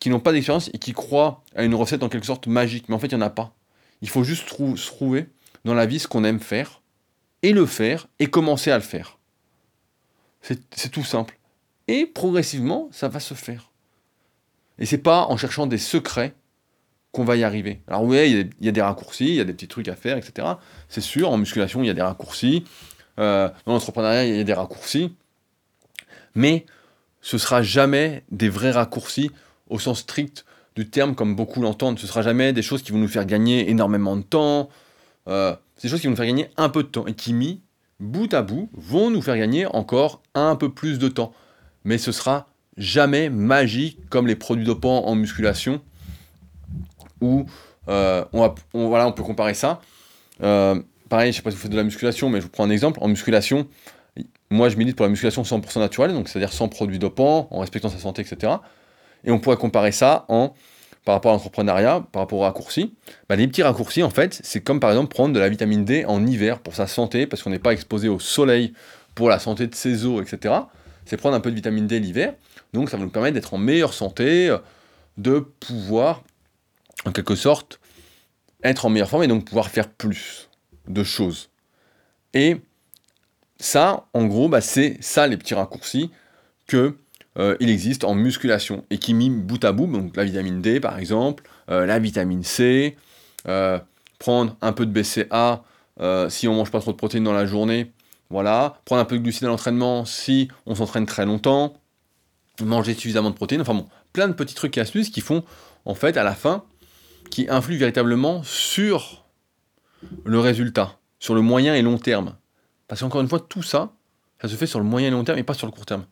qui 0.00 0.10
n'ont 0.10 0.18
pas 0.18 0.32
d'expérience 0.32 0.70
et 0.74 0.78
qui 0.78 0.92
croient 0.92 1.44
à 1.54 1.62
une 1.62 1.76
recette 1.76 2.02
en 2.02 2.08
quelque 2.08 2.26
sorte 2.26 2.48
magique. 2.48 2.88
Mais 2.88 2.96
en 2.96 2.98
fait, 2.98 3.06
il 3.06 3.16
n'y 3.16 3.22
en 3.22 3.26
a 3.26 3.30
pas. 3.30 3.54
Il 4.02 4.08
faut 4.08 4.24
juste 4.24 4.48
se 4.48 4.86
trouver 4.88 5.28
dans 5.64 5.74
la 5.74 5.86
vie 5.86 6.00
ce 6.00 6.08
qu'on 6.08 6.24
aime 6.24 6.40
faire 6.40 6.82
et 7.42 7.52
le 7.52 7.64
faire 7.64 8.08
et 8.18 8.26
commencer 8.26 8.72
à 8.72 8.76
le 8.76 8.82
faire. 8.82 9.18
C'est 10.42 10.90
tout 10.90 11.04
simple. 11.04 11.38
Et 11.86 12.06
progressivement, 12.06 12.88
ça 12.90 13.06
va 13.06 13.20
se 13.20 13.34
faire. 13.34 13.70
Et 14.80 14.86
c'est 14.86 14.98
pas 14.98 15.26
en 15.26 15.36
cherchant 15.36 15.68
des 15.68 15.78
secrets 15.78 16.34
qu'on 17.12 17.24
va 17.24 17.36
y 17.36 17.44
arriver. 17.44 17.82
Alors 17.86 18.02
oui, 18.02 18.50
il 18.58 18.66
y, 18.66 18.68
a 18.68 18.72
des 18.72 18.82
raccourcis, 18.82 19.28
il 19.28 19.34
y 19.34 19.40
a 19.40 19.44
des 19.44 19.52
petits 19.52 19.68
trucs 19.68 19.86
à 19.86 19.94
faire, 19.94 20.16
etc. 20.16 20.48
C'est 20.88 21.00
sûr, 21.00 21.30
en 21.30 21.38
musculation, 21.38 21.84
il 21.84 21.86
y 21.86 21.90
a 21.90 21.94
des 21.94 22.02
raccourcis. 22.02 22.64
dans 23.16 23.52
l'entrepreneuriat, 23.66 24.24
il 24.24 24.36
y 24.36 24.40
a 24.40 24.44
des 24.44 24.54
raccourcis. 24.54 25.14
Mais 26.34 26.66
ce 27.20 27.38
sera 27.38 27.62
jamais 27.62 28.24
des 28.30 28.48
vrais 28.48 28.70
raccourcis 28.70 29.30
au 29.68 29.78
sens 29.78 30.00
strict 30.00 30.44
du 30.76 30.88
terme, 30.88 31.14
comme 31.14 31.34
beaucoup 31.34 31.60
l'entendent. 31.60 31.98
Ce 31.98 32.06
sera 32.06 32.22
jamais 32.22 32.52
des 32.52 32.62
choses 32.62 32.82
qui 32.82 32.92
vont 32.92 32.98
nous 32.98 33.08
faire 33.08 33.26
gagner 33.26 33.70
énormément 33.70 34.16
de 34.16 34.22
temps. 34.22 34.68
c'est 35.26 35.82
des 35.82 35.88
choses 35.88 36.00
qui 36.00 36.06
vont 36.06 36.12
nous 36.12 36.16
faire 36.16 36.26
gagner 36.26 36.48
un 36.56 36.68
peu 36.68 36.82
de 36.82 36.88
temps 36.88 37.06
et 37.06 37.14
qui, 37.14 37.60
bout 37.98 38.32
à 38.32 38.42
bout, 38.42 38.70
vont 38.72 39.10
nous 39.10 39.22
faire 39.22 39.36
gagner 39.36 39.66
encore 39.66 40.22
un 40.34 40.56
peu 40.56 40.72
plus 40.72 40.98
de 40.98 41.08
temps. 41.08 41.32
Mais 41.84 41.98
ce 41.98 42.12
sera 42.12 42.48
jamais 42.76 43.30
magique 43.30 43.98
comme 44.08 44.26
les 44.26 44.36
produits 44.36 44.64
dopants 44.64 45.06
en 45.06 45.14
musculation 45.14 45.80
où 47.20 47.44
euh, 47.88 48.24
on, 48.32 48.54
voilà, 48.88 49.06
on 49.06 49.12
peut 49.12 49.22
comparer 49.22 49.54
ça. 49.54 49.80
Euh, 50.42 50.80
pareil, 51.08 51.32
je 51.32 51.36
sais 51.36 51.42
pas 51.42 51.50
si 51.50 51.56
vous 51.56 51.62
faites 51.62 51.70
de 51.70 51.76
la 51.76 51.84
musculation, 51.84 52.30
mais 52.30 52.38
je 52.38 52.44
vous 52.44 52.50
prends 52.50 52.64
un 52.64 52.70
exemple. 52.70 52.98
En 53.02 53.08
musculation, 53.08 53.66
moi 54.50 54.68
je 54.68 54.76
milite 54.76 54.96
pour 54.96 55.04
la 55.04 55.10
musculation 55.10 55.42
100% 55.42 55.78
naturelle, 55.78 56.12
donc 56.12 56.28
c'est-à-dire 56.28 56.52
sans 56.52 56.68
produits 56.68 56.98
dopants, 56.98 57.48
en 57.50 57.60
respectant 57.60 57.88
sa 57.88 57.98
santé, 57.98 58.22
etc. 58.22 58.54
Et 59.24 59.30
on 59.30 59.38
pourrait 59.38 59.56
comparer 59.56 59.92
ça 59.92 60.24
en, 60.28 60.54
par 61.04 61.14
rapport 61.14 61.30
à 61.30 61.34
l'entrepreneuriat, 61.34 62.04
par 62.12 62.22
rapport 62.22 62.38
aux 62.38 62.42
raccourcis. 62.42 62.94
Bah, 63.28 63.36
les 63.36 63.46
petits 63.46 63.62
raccourcis, 63.62 64.02
en 64.02 64.10
fait, 64.10 64.40
c'est 64.42 64.60
comme 64.60 64.80
par 64.80 64.90
exemple 64.90 65.08
prendre 65.08 65.34
de 65.34 65.40
la 65.40 65.48
vitamine 65.48 65.84
D 65.84 66.04
en 66.04 66.26
hiver 66.26 66.58
pour 66.60 66.74
sa 66.74 66.86
santé, 66.86 67.26
parce 67.26 67.42
qu'on 67.42 67.50
n'est 67.50 67.58
pas 67.58 67.72
exposé 67.72 68.08
au 68.08 68.18
soleil 68.18 68.72
pour 69.14 69.28
la 69.28 69.38
santé 69.38 69.66
de 69.66 69.74
ses 69.74 70.04
os, 70.04 70.20
etc. 70.22 70.54
C'est 71.04 71.16
prendre 71.16 71.36
un 71.36 71.40
peu 71.40 71.50
de 71.50 71.56
vitamine 71.56 71.86
D 71.86 72.00
l'hiver. 72.00 72.34
Donc 72.72 72.90
ça 72.90 72.96
va 72.96 73.04
nous 73.04 73.10
permettre 73.10 73.34
d'être 73.34 73.54
en 73.54 73.58
meilleure 73.58 73.94
santé, 73.94 74.48
euh, 74.48 74.58
de 75.16 75.40
pouvoir, 75.40 76.22
en 77.04 77.12
quelque 77.12 77.34
sorte, 77.34 77.80
être 78.62 78.86
en 78.86 78.90
meilleure 78.90 79.08
forme 79.08 79.24
et 79.24 79.28
donc 79.28 79.44
pouvoir 79.44 79.68
faire 79.68 79.88
plus 79.88 80.48
de 80.88 81.02
choses. 81.02 81.50
Et 82.34 82.60
ça, 83.60 84.06
en 84.14 84.26
gros, 84.26 84.48
bah, 84.48 84.60
c'est 84.60 84.98
ça 85.00 85.26
les 85.26 85.36
petits 85.36 85.54
raccourcis 85.54 86.10
que 86.66 86.96
euh, 87.38 87.56
il 87.60 87.70
existe 87.70 88.04
en 88.04 88.14
musculation 88.14 88.84
et 88.90 88.98
qui 88.98 89.14
miment 89.14 89.42
bout 89.42 89.64
à 89.64 89.72
bout, 89.72 89.86
donc 89.86 90.16
la 90.16 90.24
vitamine 90.24 90.60
D 90.60 90.80
par 90.80 90.98
exemple, 90.98 91.44
euh, 91.70 91.86
la 91.86 91.98
vitamine 91.98 92.42
C, 92.42 92.96
prendre 94.18 94.56
un 94.60 94.72
peu 94.72 94.84
de 94.86 94.92
BCA 94.92 95.62
si 96.28 96.48
on 96.48 96.54
mange 96.54 96.70
pas 96.70 96.80
trop 96.80 96.92
de 96.92 96.96
protéines 96.96 97.24
dans 97.24 97.32
la 97.32 97.46
journée, 97.46 97.92
voilà, 98.30 98.80
prendre 98.84 99.02
un 99.02 99.04
peu 99.04 99.18
de 99.18 99.22
glucides 99.22 99.44
à 99.44 99.48
l'entraînement 99.48 100.04
si 100.04 100.48
on 100.66 100.74
s'entraîne 100.74 101.06
très 101.06 101.26
longtemps, 101.26 101.74
manger 102.62 102.94
suffisamment 102.94 103.30
de 103.30 103.34
protéines, 103.34 103.60
enfin 103.60 103.74
bon, 103.74 103.86
plein 104.12 104.28
de 104.28 104.32
petits 104.32 104.54
trucs 104.54 104.76
et 104.78 104.80
astuces 104.80 105.10
qui 105.10 105.20
font, 105.20 105.44
en 105.84 105.94
fait, 105.94 106.16
à 106.16 106.24
la 106.24 106.34
fin, 106.34 106.64
qui 107.30 107.46
influent 107.48 107.78
véritablement 107.78 108.42
sur 108.42 109.24
le 110.24 110.38
résultat, 110.38 110.98
sur 111.18 111.34
le 111.34 111.42
moyen 111.42 111.74
et 111.74 111.82
long 111.82 111.98
terme. 111.98 112.34
Parce 112.90 113.02
qu'encore 113.02 113.20
une 113.20 113.28
fois, 113.28 113.38
tout 113.38 113.62
ça, 113.62 113.92
ça 114.42 114.48
se 114.48 114.56
fait 114.56 114.66
sur 114.66 114.80
le 114.80 114.84
moyen 114.84 115.06
et 115.06 115.10
long 115.12 115.22
terme 115.22 115.38
et 115.38 115.44
pas 115.44 115.54
sur 115.54 115.68
le 115.68 115.70
court 115.70 115.86
terme. 115.86 116.06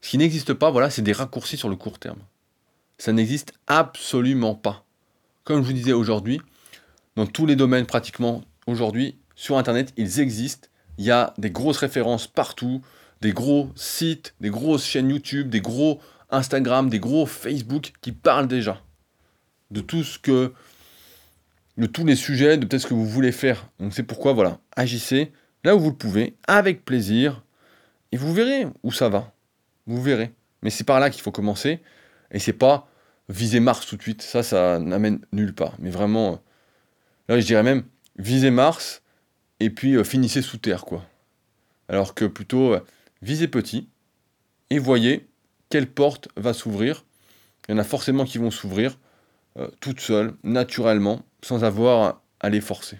Ce 0.00 0.10
qui 0.10 0.18
n'existe 0.18 0.52
pas, 0.52 0.72
voilà, 0.72 0.90
c'est 0.90 1.02
des 1.02 1.12
raccourcis 1.12 1.56
sur 1.56 1.68
le 1.68 1.76
court 1.76 2.00
terme. 2.00 2.18
Ça 2.98 3.12
n'existe 3.12 3.52
absolument 3.68 4.56
pas. 4.56 4.84
Comme 5.44 5.62
je 5.62 5.68
vous 5.68 5.72
disais 5.72 5.92
aujourd'hui, 5.92 6.40
dans 7.14 7.26
tous 7.28 7.46
les 7.46 7.54
domaines 7.54 7.86
pratiquement 7.86 8.42
aujourd'hui, 8.66 9.18
sur 9.36 9.56
Internet, 9.56 9.92
ils 9.96 10.18
existent. 10.18 10.66
Il 10.98 11.04
y 11.04 11.12
a 11.12 11.32
des 11.38 11.52
grosses 11.52 11.78
références 11.78 12.26
partout 12.26 12.82
des 13.20 13.32
gros 13.32 13.70
sites, 13.76 14.34
des 14.40 14.50
grosses 14.50 14.84
chaînes 14.84 15.10
YouTube, 15.10 15.48
des 15.48 15.60
gros 15.60 16.00
Instagram, 16.28 16.90
des 16.90 16.98
gros 16.98 17.24
Facebook 17.24 17.92
qui 18.00 18.10
parlent 18.10 18.48
déjà 18.48 18.82
de 19.70 19.80
tout 19.80 20.02
ce 20.02 20.18
que, 20.18 20.54
de 21.78 21.86
tous 21.86 22.04
les 22.04 22.16
sujets, 22.16 22.58
de 22.58 22.66
peut-être 22.66 22.82
ce 22.82 22.88
que 22.88 22.94
vous 22.94 23.06
voulez 23.06 23.30
faire. 23.30 23.68
Donc 23.78 23.94
c'est 23.94 24.02
pourquoi, 24.02 24.32
voilà, 24.32 24.58
agissez 24.74 25.30
là 25.64 25.74
où 25.74 25.80
vous 25.80 25.90
le 25.90 25.96
pouvez, 25.96 26.36
avec 26.46 26.84
plaisir, 26.84 27.42
et 28.12 28.16
vous 28.16 28.32
verrez 28.32 28.66
où 28.82 28.92
ça 28.92 29.08
va. 29.08 29.32
Vous 29.86 30.00
verrez. 30.00 30.32
Mais 30.62 30.70
c'est 30.70 30.84
par 30.84 31.00
là 31.00 31.10
qu'il 31.10 31.22
faut 31.22 31.32
commencer, 31.32 31.80
et 32.30 32.38
c'est 32.38 32.52
pas 32.52 32.88
viser 33.28 33.60
Mars 33.60 33.86
tout 33.86 33.96
de 33.96 34.02
suite. 34.02 34.22
Ça, 34.22 34.42
ça 34.42 34.78
n'amène 34.78 35.20
nulle 35.32 35.54
part. 35.54 35.74
Mais 35.78 35.90
vraiment, 35.90 36.42
là, 37.28 37.40
je 37.40 37.46
dirais 37.46 37.62
même 37.62 37.84
viser 38.16 38.50
Mars, 38.50 39.02
et 39.60 39.70
puis 39.70 39.96
euh, 39.96 40.04
finissez 40.04 40.42
sous 40.42 40.58
terre, 40.58 40.84
quoi. 40.84 41.04
Alors 41.88 42.14
que 42.14 42.24
plutôt, 42.24 42.74
euh, 42.74 42.80
visez 43.22 43.48
petit 43.48 43.88
et 44.70 44.78
voyez 44.78 45.28
quelle 45.68 45.86
porte 45.86 46.28
va 46.36 46.52
s'ouvrir. 46.52 47.04
Il 47.68 47.72
y 47.72 47.74
en 47.74 47.78
a 47.78 47.84
forcément 47.84 48.24
qui 48.24 48.38
vont 48.38 48.50
s'ouvrir 48.50 48.98
euh, 49.58 49.68
toutes 49.80 50.00
seules, 50.00 50.34
naturellement, 50.42 51.22
sans 51.42 51.64
avoir 51.64 52.22
à 52.40 52.50
les 52.50 52.60
forcer. 52.60 52.98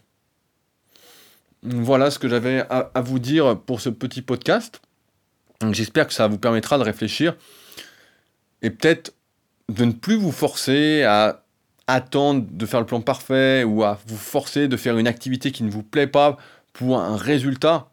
Voilà 1.64 2.10
ce 2.10 2.18
que 2.18 2.28
j'avais 2.28 2.62
à, 2.68 3.00
vous 3.00 3.18
dire 3.18 3.58
pour 3.58 3.80
ce 3.80 3.88
petit 3.88 4.20
podcast. 4.20 4.82
J'espère 5.70 6.06
que 6.06 6.12
ça 6.12 6.26
vous 6.28 6.36
permettra 6.36 6.76
de 6.76 6.82
réfléchir 6.82 7.36
et 8.60 8.68
peut-être 8.68 9.14
de 9.70 9.86
ne 9.86 9.92
plus 9.92 10.16
vous 10.16 10.30
forcer 10.30 11.04
à 11.04 11.42
attendre 11.86 12.44
de 12.50 12.66
faire 12.66 12.80
le 12.80 12.86
plan 12.86 13.00
parfait 13.00 13.64
ou 13.64 13.82
à 13.82 13.98
vous 14.06 14.18
forcer 14.18 14.68
de 14.68 14.76
faire 14.76 14.98
une 14.98 15.06
activité 15.06 15.52
qui 15.52 15.62
ne 15.62 15.70
vous 15.70 15.82
plaît 15.82 16.06
pas 16.06 16.36
pour 16.74 16.98
un 16.98 17.16
résultat. 17.16 17.88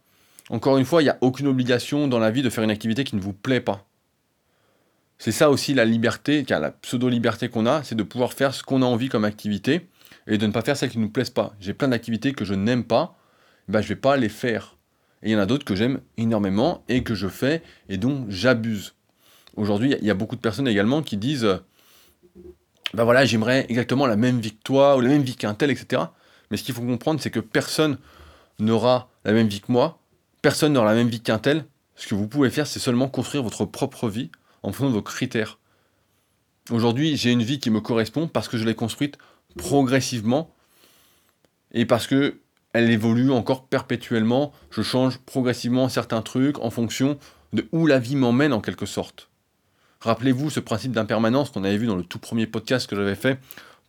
Encore 0.50 0.78
une 0.78 0.86
fois, 0.86 1.02
il 1.02 1.06
n'y 1.06 1.12
a 1.12 1.18
aucune 1.22 1.48
obligation 1.48 2.10
dans 2.10 2.20
la 2.20 2.30
vie 2.30 2.42
de 2.42 2.50
faire 2.50 2.66
une 2.66 2.72
activité 2.72 3.06
qui 3.06 3.16
ne 3.16 3.22
vous 3.22 3.32
plaît 3.32 3.62
pas. 3.62 3.86
C'est 5.18 5.32
ça 5.32 5.50
aussi 5.50 5.74
la 5.74 5.86
liberté, 5.86 6.44
la 6.50 6.72
pseudo-liberté 6.72 7.48
qu'on 7.48 7.66
a, 7.66 7.84
c'est 7.84 7.96
de 7.96 8.04
pouvoir 8.04 8.34
faire 8.34 8.54
ce 8.54 8.64
qu'on 8.64 8.82
a 8.82 8.86
envie 8.86 9.08
comme 9.08 9.24
activité 9.24 9.88
et 10.28 10.38
de 10.38 10.46
ne 10.46 10.52
pas 10.52 10.62
faire 10.62 10.76
celles 10.76 10.90
qui 10.90 10.98
ne 10.98 11.04
nous 11.04 11.10
plaisent 11.10 11.30
pas. 11.30 11.54
J'ai 11.62 11.74
plein 11.74 11.88
d'activités 11.88 12.34
que 12.34 12.44
je 12.44 12.54
n'aime 12.54 12.84
pas, 12.84 13.16
ben 13.72 13.82
je 13.82 13.88
vais 13.88 13.96
pas 13.96 14.18
les 14.18 14.30
faire. 14.30 14.78
Et 15.24 15.30
il 15.30 15.34
y 15.34 15.36
en 15.36 15.40
a 15.40 15.46
d'autres 15.46 15.66
que 15.66 15.76
j'aime 15.76 16.02
énormément 16.18 16.84
et 16.90 17.04
que 17.04 17.16
je 17.16 17.28
fais 17.28 17.64
et 17.90 17.98
dont 17.98 18.26
j'abuse. 18.30 18.96
Aujourd'hui, 19.56 19.96
il 20.00 20.06
y 20.06 20.12
a 20.12 20.14
beaucoup 20.14 20.36
de 20.36 20.42
personnes 20.42 20.68
également 20.68 21.02
qui 21.02 21.18
disent 21.18 21.60
ben 22.94 23.04
voilà, 23.04 23.26
j'aimerais 23.26 23.66
exactement 23.70 24.06
la 24.06 24.18
même 24.18 24.40
vie 24.40 24.52
que 24.52 24.64
toi 24.64 24.98
ou 24.98 25.02
la 25.02 25.10
même 25.10 25.22
vie 25.22 25.36
qu'un 25.36 25.54
tel, 25.54 25.72
etc. 25.72 26.04
Mais 26.50 26.58
ce 26.58 26.64
qu'il 26.64 26.76
faut 26.76 26.82
comprendre, 26.82 27.22
c'est 27.22 27.32
que 27.32 27.40
personne 27.40 27.98
n'aura 28.60 29.10
la 29.24 29.32
même 29.32 29.48
vie 29.48 29.62
que 29.62 29.72
moi, 29.72 30.00
personne 30.42 30.74
n'aura 30.74 30.88
la 30.88 30.96
même 30.96 31.08
vie 31.08 31.22
qu'un 31.22 31.40
tel. 31.40 31.66
Ce 31.96 32.08
que 32.08 32.16
vous 32.16 32.28
pouvez 32.28 32.50
faire, 32.50 32.68
c'est 32.68 32.80
seulement 32.80 33.08
construire 33.08 33.44
votre 33.44 33.66
propre 33.66 34.10
vie 34.10 34.32
en 34.64 34.72
fonction 34.72 34.90
de 34.90 34.94
vos 34.94 35.02
critères. 35.02 35.60
Aujourd'hui, 36.70 37.16
j'ai 37.16 37.32
une 37.32 37.44
vie 37.44 37.60
qui 37.60 37.70
me 37.70 37.80
correspond 37.80 38.28
parce 38.28 38.48
que 38.48 38.58
je 38.58 38.66
l'ai 38.66 38.76
construite 38.76 39.18
progressivement 39.58 40.54
et 41.74 41.86
parce 41.86 42.08
que 42.08 42.40
elle 42.74 42.90
évolue 42.90 43.32
encore 43.32 43.68
perpétuellement. 43.68 44.54
Je 44.70 44.82
change 44.82 45.18
progressivement 45.20 45.90
certains 45.90 46.22
trucs 46.22 46.60
en 46.60 46.70
fonction 46.70 47.18
de 47.54 47.68
où 47.72 47.86
la 47.88 48.00
vie 48.00 48.16
m'emmène 48.16 48.54
en 48.54 48.62
quelque 48.62 48.86
sorte. 48.86 49.30
Rappelez-vous 50.00 50.50
ce 50.50 50.60
principe 50.60 50.94
d'impermanence 50.94 51.52
qu'on 51.52 51.64
avait 51.64 51.78
vu 51.78 51.86
dans 51.86 51.96
le 51.96 52.04
tout 52.04 52.20
premier 52.20 52.48
podcast 52.48 52.90
que 52.90 52.96
j'avais 52.96 53.16
fait 53.16 53.40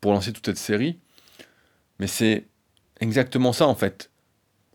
pour 0.00 0.12
lancer 0.12 0.32
toute 0.32 0.46
cette 0.46 0.58
série. 0.58 0.98
Mais 1.98 2.06
c'est 2.06 2.46
exactement 3.00 3.52
ça 3.52 3.66
en 3.66 3.74
fait. 3.74 4.10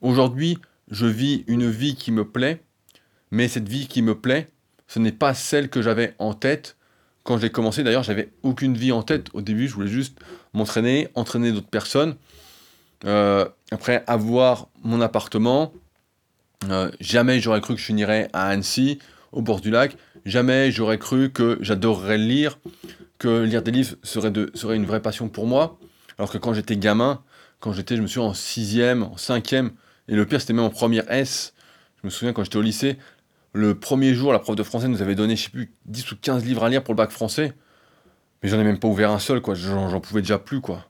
Aujourd'hui, 0.01 0.57
je 0.89 1.05
vis 1.05 1.43
une 1.47 1.69
vie 1.69 1.95
qui 1.95 2.11
me 2.11 2.25
plaît, 2.25 2.63
mais 3.31 3.47
cette 3.47 3.67
vie 3.67 3.87
qui 3.87 4.01
me 4.01 4.15
plaît, 4.15 4.49
ce 4.87 4.99
n'est 4.99 5.11
pas 5.11 5.33
celle 5.33 5.69
que 5.69 5.81
j'avais 5.81 6.15
en 6.17 6.33
tête 6.33 6.77
quand 7.23 7.37
j'ai 7.37 7.49
commencé. 7.49 7.83
D'ailleurs, 7.83 8.03
j'avais 8.03 8.31
aucune 8.41 8.75
vie 8.75 8.93
en 8.93 9.03
tête. 9.03 9.27
Au 9.33 9.41
début, 9.41 9.67
je 9.67 9.73
voulais 9.73 9.89
juste 9.89 10.17
m'entraîner, 10.53 11.09
entraîner 11.13 11.51
d'autres 11.51 11.67
personnes. 11.67 12.15
Euh, 13.05 13.45
après, 13.71 14.03
avoir 14.07 14.67
mon 14.83 15.01
appartement. 15.01 15.73
Euh, 16.69 16.89
jamais 16.99 17.39
j'aurais 17.39 17.61
cru 17.61 17.75
que 17.75 17.79
je 17.79 17.85
finirais 17.85 18.29
à 18.33 18.47
Annecy, 18.47 18.99
au 19.31 19.41
bord 19.41 19.61
du 19.61 19.69
lac. 19.69 19.95
Jamais 20.25 20.71
j'aurais 20.71 20.97
cru 20.97 21.31
que 21.31 21.57
j'adorerais 21.61 22.17
lire, 22.17 22.59
que 23.19 23.43
lire 23.43 23.61
des 23.61 23.71
livres 23.71 23.95
serait, 24.03 24.31
une 24.75 24.85
vraie 24.85 25.01
passion 25.01 25.29
pour 25.29 25.45
moi. 25.45 25.79
Alors 26.17 26.31
que 26.31 26.37
quand 26.37 26.53
j'étais 26.53 26.77
gamin, 26.77 27.21
quand 27.59 27.73
j'étais, 27.73 27.95
je 27.95 28.01
me 28.01 28.07
suis 28.07 28.19
en 28.19 28.33
sixième, 28.33 29.03
en 29.03 29.17
cinquième, 29.17 29.71
et 30.07 30.15
le 30.15 30.25
pire, 30.25 30.41
c'était 30.41 30.53
même 30.53 30.65
en 30.65 30.69
première 30.69 31.09
S. 31.11 31.53
Je 32.01 32.07
me 32.07 32.09
souviens 32.09 32.33
quand 32.33 32.43
j'étais 32.43 32.57
au 32.57 32.61
lycée, 32.61 32.97
le 33.53 33.75
premier 33.75 34.13
jour, 34.13 34.33
la 34.33 34.39
prof 34.39 34.55
de 34.55 34.63
français 34.63 34.87
nous 34.87 35.01
avait 35.01 35.15
donné, 35.15 35.35
je 35.35 35.43
sais 35.43 35.49
plus, 35.49 35.73
10 35.85 36.11
ou 36.11 36.15
15 36.21 36.45
livres 36.45 36.63
à 36.63 36.69
lire 36.69 36.83
pour 36.83 36.93
le 36.93 36.97
bac 36.97 37.11
français. 37.11 37.53
Mais 38.41 38.49
j'en 38.49 38.59
ai 38.59 38.63
même 38.63 38.79
pas 38.79 38.87
ouvert 38.87 39.11
un 39.11 39.19
seul, 39.19 39.41
quoi. 39.41 39.55
J'en 39.55 39.99
pouvais 39.99 40.21
déjà 40.21 40.37
plus, 40.37 40.61
quoi. 40.61 40.85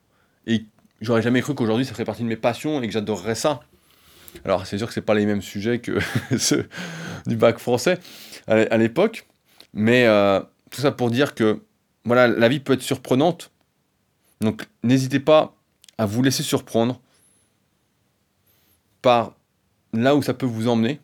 Et 0.46 0.66
j'aurais 1.02 1.22
jamais 1.22 1.42
cru 1.42 1.56
qu'aujourd'hui, 1.56 1.86
ça 1.86 1.94
ferait 1.94 2.06
partie 2.06 2.24
de 2.24 2.28
mes 2.28 2.38
passions 2.38 2.82
et 2.82 2.88
que 2.88 2.94
j'adorerais 2.94 3.36
ça. 3.36 3.62
Alors, 4.46 4.66
c'est 4.66 4.78
sûr 4.78 4.88
que 4.88 4.94
c'est 4.94 5.02
pas 5.02 5.16
les 5.16 5.26
mêmes 5.26 5.42
sujets 5.42 5.80
que 5.80 6.00
ceux 6.38 6.68
du 7.26 7.36
bac 7.36 7.58
français 7.58 8.00
à 8.48 8.78
l'époque. 8.78 9.28
Mais 9.74 10.06
euh, 10.06 10.42
tout 10.72 10.82
ça 10.82 10.92
pour 10.92 11.12
dire 11.12 11.36
que, 11.36 11.62
voilà, 12.06 12.28
la 12.28 12.50
vie 12.50 12.60
peut 12.60 12.74
être 12.74 12.82
surprenante. 12.82 13.52
Donc, 14.42 14.68
n'hésitez 14.84 15.20
pas 15.20 15.56
à 15.98 16.06
vous 16.06 16.22
laisser 16.22 16.44
surprendre 16.44 17.02
par 19.02 19.36
là 19.94 20.16
où 20.16 20.22
ça 20.22 20.34
peut 20.34 20.46
vous 20.46 20.68
emmener. 20.68 21.00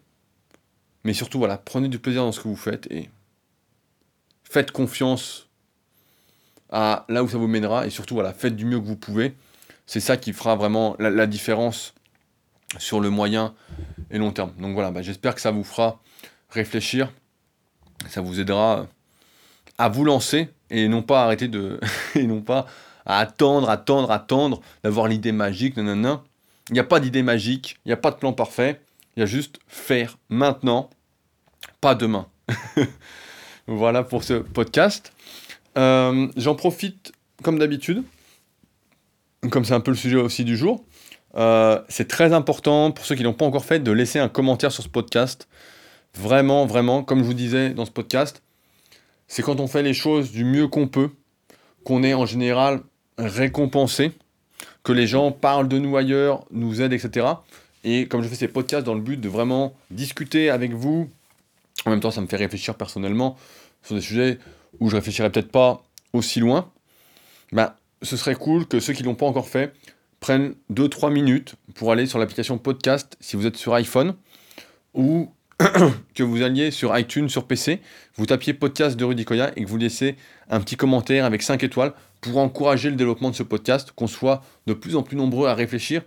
Mais 1.03 1.13
surtout, 1.13 1.37
voilà, 1.37 1.57
prenez 1.57 1.89
du 1.89 1.99
plaisir 1.99 2.23
dans 2.23 2.31
ce 2.31 2.39
que 2.39 2.47
vous 2.47 2.55
faites 2.55 2.89
et 2.91 3.09
faites 4.43 4.71
confiance 4.71 5.49
à 6.69 7.05
là 7.09 7.23
où 7.23 7.29
ça 7.29 7.37
vous 7.37 7.47
mènera 7.47 7.85
et 7.85 7.89
surtout, 7.89 8.15
voilà, 8.15 8.33
faites 8.33 8.55
du 8.55 8.65
mieux 8.65 8.79
que 8.79 8.85
vous 8.85 8.95
pouvez. 8.95 9.35
C'est 9.86 9.99
ça 9.99 10.17
qui 10.17 10.34
fera 10.34 10.55
vraiment 10.55 10.95
la, 10.99 11.27
différence 11.27 11.93
sur 12.77 12.99
le 12.99 13.09
moyen 13.09 13.53
et 14.11 14.17
long 14.17 14.31
terme. 14.31 14.53
Donc 14.57 14.73
voilà, 14.73 14.91
bah, 14.91 15.01
j'espère 15.01 15.36
que 15.36 15.41
ça 15.41 15.51
vous 15.51 15.63
fera 15.63 15.99
réfléchir, 16.49 17.11
ça 18.07 18.21
vous 18.21 18.39
aidera 18.39 18.88
à 19.77 19.89
vous 19.89 20.05
lancer 20.05 20.49
et 20.69 20.88
non 20.88 21.01
pas 21.01 21.23
arrêter 21.23 21.47
de 21.47 21.79
et 22.15 22.23
non 22.23 22.41
pas 22.41 22.67
à 23.05 23.19
attendre, 23.19 23.69
attendre, 23.69 24.11
attendre 24.11 24.61
d'avoir 24.84 25.07
l'idée 25.07 25.31
magique. 25.31 25.75
Non, 25.77 25.84
non, 25.84 25.95
non. 25.95 26.21
Il 26.69 26.73
n'y 26.73 26.79
a 26.79 26.86
pas 26.86 26.99
d'idée 26.99 27.23
magique, 27.23 27.77
il 27.86 27.89
n'y 27.89 27.93
a 27.93 27.97
pas 27.97 28.11
de 28.11 28.15
plan 28.15 28.31
parfait. 28.34 28.81
Il 29.15 29.19
y 29.19 29.23
a 29.23 29.25
juste 29.25 29.59
faire 29.67 30.17
maintenant, 30.29 30.89
pas 31.81 31.93
demain. 31.93 32.27
voilà 33.67 34.03
pour 34.03 34.23
ce 34.23 34.36
podcast. 34.36 35.11
Euh, 35.77 36.27
j'en 36.38 36.55
profite 36.55 37.11
comme 37.43 37.59
d'habitude, 37.59 38.03
comme 39.49 39.65
c'est 39.65 39.73
un 39.73 39.79
peu 39.79 39.91
le 39.91 39.97
sujet 39.97 40.17
aussi 40.17 40.43
du 40.43 40.57
jour. 40.57 40.83
Euh, 41.35 41.81
c'est 41.89 42.07
très 42.07 42.33
important 42.33 42.91
pour 42.91 43.05
ceux 43.05 43.15
qui 43.15 43.23
l'ont 43.23 43.33
pas 43.33 43.45
encore 43.45 43.65
fait 43.65 43.79
de 43.79 43.91
laisser 43.91 44.19
un 44.19 44.29
commentaire 44.29 44.71
sur 44.71 44.83
ce 44.83 44.89
podcast. 44.89 45.47
Vraiment, 46.15 46.65
vraiment, 46.65 47.03
comme 47.03 47.19
je 47.19 47.23
vous 47.23 47.33
disais 47.33 47.71
dans 47.71 47.85
ce 47.85 47.91
podcast, 47.91 48.43
c'est 49.27 49.41
quand 49.41 49.59
on 49.59 49.67
fait 49.67 49.81
les 49.81 49.93
choses 49.93 50.31
du 50.31 50.45
mieux 50.45 50.67
qu'on 50.67 50.87
peut, 50.87 51.09
qu'on 51.83 52.03
est 52.03 52.13
en 52.13 52.25
général 52.25 52.81
récompensé, 53.17 54.11
que 54.83 54.91
les 54.91 55.07
gens 55.07 55.31
parlent 55.31 55.67
de 55.67 55.79
nous 55.79 55.97
ailleurs, 55.97 56.45
nous 56.51 56.81
aident, 56.81 56.93
etc. 56.93 57.27
Et 57.83 58.07
comme 58.07 58.21
je 58.21 58.27
fais 58.27 58.35
ces 58.35 58.47
podcasts 58.47 58.85
dans 58.85 58.93
le 58.93 59.01
but 59.01 59.19
de 59.19 59.27
vraiment 59.27 59.73
discuter 59.91 60.49
avec 60.49 60.73
vous, 60.73 61.09
en 61.85 61.89
même 61.89 61.99
temps 61.99 62.11
ça 62.11 62.21
me 62.21 62.27
fait 62.27 62.37
réfléchir 62.37 62.75
personnellement 62.75 63.37
sur 63.81 63.95
des 63.95 64.01
sujets 64.01 64.39
où 64.79 64.89
je 64.89 64.95
réfléchirais 64.95 65.31
peut-être 65.31 65.51
pas 65.51 65.83
aussi 66.13 66.39
loin, 66.39 66.69
ben, 67.51 67.73
ce 68.04 68.18
serait 68.18 68.36
cool 68.36 68.68
que 68.68 68.80
ceux 68.80 68.93
qui 68.93 69.01
ne 69.01 69.08
l'ont 69.08 69.16
pas 69.16 69.26
encore 69.26 69.47
fait 69.47 69.74
prennent 70.20 70.56
2-3 70.72 71.12
minutes 71.12 71.56
pour 71.76 71.91
aller 71.91 72.06
sur 72.06 72.20
l'application 72.20 72.58
podcast 72.58 73.18
si 73.20 73.36
vous 73.36 73.45
êtes 73.45 73.58
sur 73.58 73.74
iPhone 73.74 74.16
ou 74.93 75.32
que 76.16 76.24
vous 76.24 76.41
alliez 76.41 76.72
sur 76.72 76.97
iTunes, 76.97 77.30
sur 77.30 77.45
PC, 77.45 77.80
vous 78.16 78.26
tapiez 78.26 78.54
podcast 78.54 78.97
de 78.97 79.06
Rudy 79.06 79.26
Koya 79.26 79.51
et 79.56 79.64
que 79.64 79.70
vous 79.70 79.78
laissez 79.78 80.16
un 80.49 80.60
petit 80.60 80.76
commentaire 80.76 81.26
avec 81.26 81.41
5 81.41 81.64
étoiles 81.64 81.93
pour 82.22 82.38
encourager 82.38 82.89
le 82.89 82.95
développement 82.95 83.30
de 83.30 83.36
ce 83.36 83.43
podcast, 83.43 83.91
qu'on 83.91 84.08
soit 84.08 84.43
de 84.66 84.74
plus 84.74 84.95
en 84.95 85.04
plus 85.04 85.16
nombreux 85.18 85.47
à 85.47 85.54
réfléchir. 85.54 86.01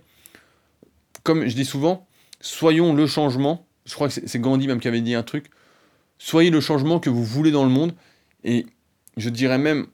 Comme 1.23 1.47
je 1.47 1.55
dis 1.55 1.65
souvent, 1.65 2.07
soyons 2.41 2.93
le 2.93 3.07
changement. 3.07 3.65
Je 3.85 3.93
crois 3.93 4.09
que 4.09 4.13
c'est 4.13 4.39
Gandhi 4.39 4.67
même 4.67 4.79
qui 4.79 4.87
avait 4.87 5.01
dit 5.01 5.15
un 5.15 5.23
truc. 5.23 5.49
Soyez 6.17 6.49
le 6.49 6.59
changement 6.59 6.99
que 6.99 7.09
vous 7.09 7.23
voulez 7.23 7.51
dans 7.51 7.63
le 7.63 7.69
monde. 7.69 7.93
Et 8.43 8.65
je 9.15 9.29
dirais 9.29 9.57
même, 9.57 9.87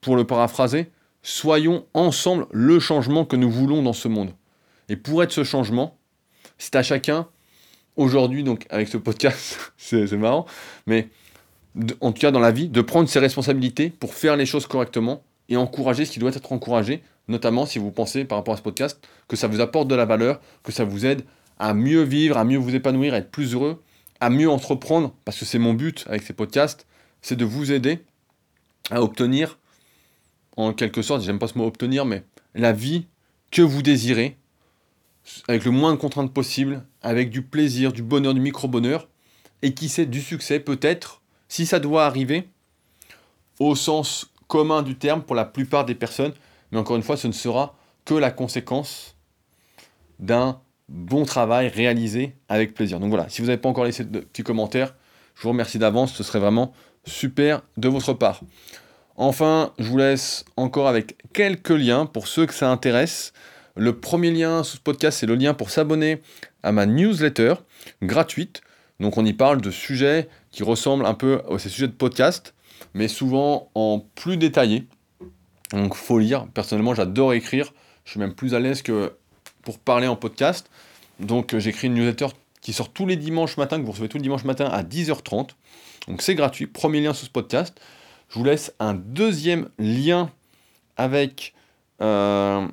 pour 0.00 0.16
le 0.16 0.24
paraphraser, 0.24 0.90
soyons 1.26 1.84
ensemble 1.92 2.46
le 2.52 2.78
changement 2.78 3.24
que 3.24 3.34
nous 3.34 3.50
voulons 3.50 3.82
dans 3.82 3.92
ce 3.92 4.06
monde. 4.06 4.30
Et 4.88 4.94
pour 4.94 5.24
être 5.24 5.32
ce 5.32 5.42
changement, 5.42 5.98
c'est 6.56 6.76
à 6.76 6.84
chacun 6.84 7.26
aujourd'hui, 7.96 8.44
donc 8.44 8.64
avec 8.70 8.86
ce 8.86 8.96
podcast, 8.96 9.72
c'est 9.76 10.12
marrant, 10.12 10.46
mais 10.86 11.08
en 12.00 12.12
tout 12.12 12.20
cas 12.20 12.30
dans 12.30 12.38
la 12.38 12.52
vie, 12.52 12.68
de 12.68 12.80
prendre 12.80 13.08
ses 13.08 13.18
responsabilités 13.18 13.90
pour 13.90 14.14
faire 14.14 14.36
les 14.36 14.46
choses 14.46 14.68
correctement 14.68 15.24
et 15.48 15.56
encourager 15.56 16.04
ce 16.04 16.12
qui 16.12 16.20
doit 16.20 16.30
être 16.30 16.52
encouragé, 16.52 17.02
notamment 17.26 17.66
si 17.66 17.80
vous 17.80 17.90
pensez 17.90 18.24
par 18.24 18.38
rapport 18.38 18.54
à 18.54 18.58
ce 18.58 18.62
podcast 18.62 19.04
que 19.26 19.34
ça 19.34 19.48
vous 19.48 19.60
apporte 19.60 19.88
de 19.88 19.96
la 19.96 20.04
valeur, 20.04 20.40
que 20.62 20.70
ça 20.70 20.84
vous 20.84 21.06
aide 21.06 21.22
à 21.58 21.74
mieux 21.74 22.02
vivre, 22.02 22.36
à 22.36 22.44
mieux 22.44 22.58
vous 22.58 22.76
épanouir, 22.76 23.14
à 23.14 23.16
être 23.16 23.32
plus 23.32 23.54
heureux, 23.54 23.82
à 24.20 24.30
mieux 24.30 24.48
entreprendre, 24.48 25.12
parce 25.24 25.40
que 25.40 25.44
c'est 25.44 25.58
mon 25.58 25.74
but 25.74 26.04
avec 26.08 26.22
ces 26.22 26.34
podcasts, 26.34 26.86
c'est 27.20 27.36
de 27.36 27.44
vous 27.44 27.72
aider 27.72 27.98
à 28.92 29.02
obtenir, 29.02 29.58
en 30.56 30.72
quelque 30.72 31.02
sorte, 31.02 31.22
j'aime 31.22 31.38
pas 31.38 31.48
ce 31.48 31.58
mot 31.58 31.66
obtenir, 31.66 32.04
mais 32.04 32.24
la 32.54 32.72
vie 32.72 33.06
que 33.50 33.62
vous 33.62 33.82
désirez, 33.82 34.36
avec 35.48 35.64
le 35.64 35.70
moins 35.70 35.92
de 35.92 35.98
contraintes 35.98 36.32
possible, 36.32 36.84
avec 37.02 37.30
du 37.30 37.42
plaisir, 37.42 37.92
du 37.92 38.02
bonheur, 38.02 38.34
du 38.34 38.40
micro-bonheur, 38.40 39.08
et 39.62 39.74
qui 39.74 39.88
sait 39.88 40.06
du 40.06 40.20
succès 40.20 40.60
peut-être, 40.60 41.22
si 41.48 41.66
ça 41.66 41.78
doit 41.78 42.06
arriver, 42.06 42.48
au 43.58 43.74
sens 43.74 44.30
commun 44.48 44.82
du 44.82 44.96
terme 44.96 45.22
pour 45.22 45.34
la 45.34 45.44
plupart 45.44 45.84
des 45.84 45.94
personnes, 45.94 46.32
mais 46.70 46.78
encore 46.78 46.96
une 46.96 47.02
fois, 47.02 47.16
ce 47.16 47.26
ne 47.26 47.32
sera 47.32 47.76
que 48.04 48.14
la 48.14 48.30
conséquence 48.30 49.16
d'un 50.18 50.60
bon 50.88 51.24
travail 51.24 51.68
réalisé 51.68 52.34
avec 52.48 52.74
plaisir. 52.74 53.00
Donc 53.00 53.10
voilà, 53.10 53.28
si 53.28 53.40
vous 53.40 53.48
n'avez 53.48 53.60
pas 53.60 53.68
encore 53.68 53.84
laissé 53.84 54.04
de 54.04 54.20
petits 54.20 54.42
commentaires, 54.42 54.94
je 55.34 55.42
vous 55.42 55.50
remercie 55.50 55.78
d'avance, 55.78 56.14
ce 56.14 56.22
serait 56.22 56.38
vraiment 56.38 56.72
super 57.04 57.62
de 57.76 57.88
votre 57.88 58.12
part. 58.14 58.40
Enfin, 59.18 59.72
je 59.78 59.88
vous 59.88 59.96
laisse 59.96 60.44
encore 60.56 60.88
avec 60.88 61.16
quelques 61.32 61.70
liens 61.70 62.04
pour 62.04 62.28
ceux 62.28 62.44
que 62.44 62.52
ça 62.52 62.70
intéresse. 62.70 63.32
Le 63.74 63.98
premier 63.98 64.30
lien 64.30 64.62
sous 64.62 64.76
ce 64.76 64.82
podcast, 64.82 65.18
c'est 65.18 65.26
le 65.26 65.36
lien 65.36 65.54
pour 65.54 65.70
s'abonner 65.70 66.20
à 66.62 66.72
ma 66.72 66.84
newsletter 66.84 67.54
gratuite. 68.02 68.60
Donc 69.00 69.16
on 69.16 69.24
y 69.24 69.32
parle 69.32 69.62
de 69.62 69.70
sujets 69.70 70.28
qui 70.50 70.62
ressemblent 70.62 71.06
un 71.06 71.14
peu 71.14 71.40
à 71.50 71.58
ces 71.58 71.70
sujets 71.70 71.86
de 71.86 71.92
podcast, 71.92 72.54
mais 72.92 73.08
souvent 73.08 73.70
en 73.74 74.04
plus 74.14 74.36
détaillé. 74.36 74.86
Donc 75.72 75.94
faut 75.94 76.18
lire. 76.18 76.46
Personnellement, 76.52 76.94
j'adore 76.94 77.32
écrire. 77.32 77.72
Je 78.04 78.12
suis 78.12 78.20
même 78.20 78.34
plus 78.34 78.54
à 78.54 78.60
l'aise 78.60 78.82
que 78.82 79.14
pour 79.62 79.78
parler 79.78 80.06
en 80.06 80.16
podcast. 80.16 80.70
Donc 81.20 81.54
euh, 81.54 81.58
j'écris 81.58 81.86
une 81.86 81.94
newsletter 81.94 82.28
qui 82.60 82.74
sort 82.74 82.92
tous 82.92 83.06
les 83.06 83.16
dimanches 83.16 83.56
matin, 83.56 83.78
que 83.78 83.84
vous 83.84 83.92
recevez 83.92 84.08
tous 84.08 84.18
les 84.18 84.22
dimanches 84.22 84.44
matin 84.44 84.66
à 84.66 84.82
10h30. 84.82 85.50
Donc 86.08 86.20
c'est 86.20 86.34
gratuit. 86.34 86.66
Premier 86.66 87.00
lien 87.00 87.14
sous 87.14 87.26
ce 87.26 87.30
podcast. 87.30 87.80
Je 88.28 88.38
vous 88.38 88.44
laisse 88.44 88.74
un 88.78 88.94
deuxième 88.94 89.68
lien 89.78 90.30
avec 90.96 91.54
euh, 92.00 92.66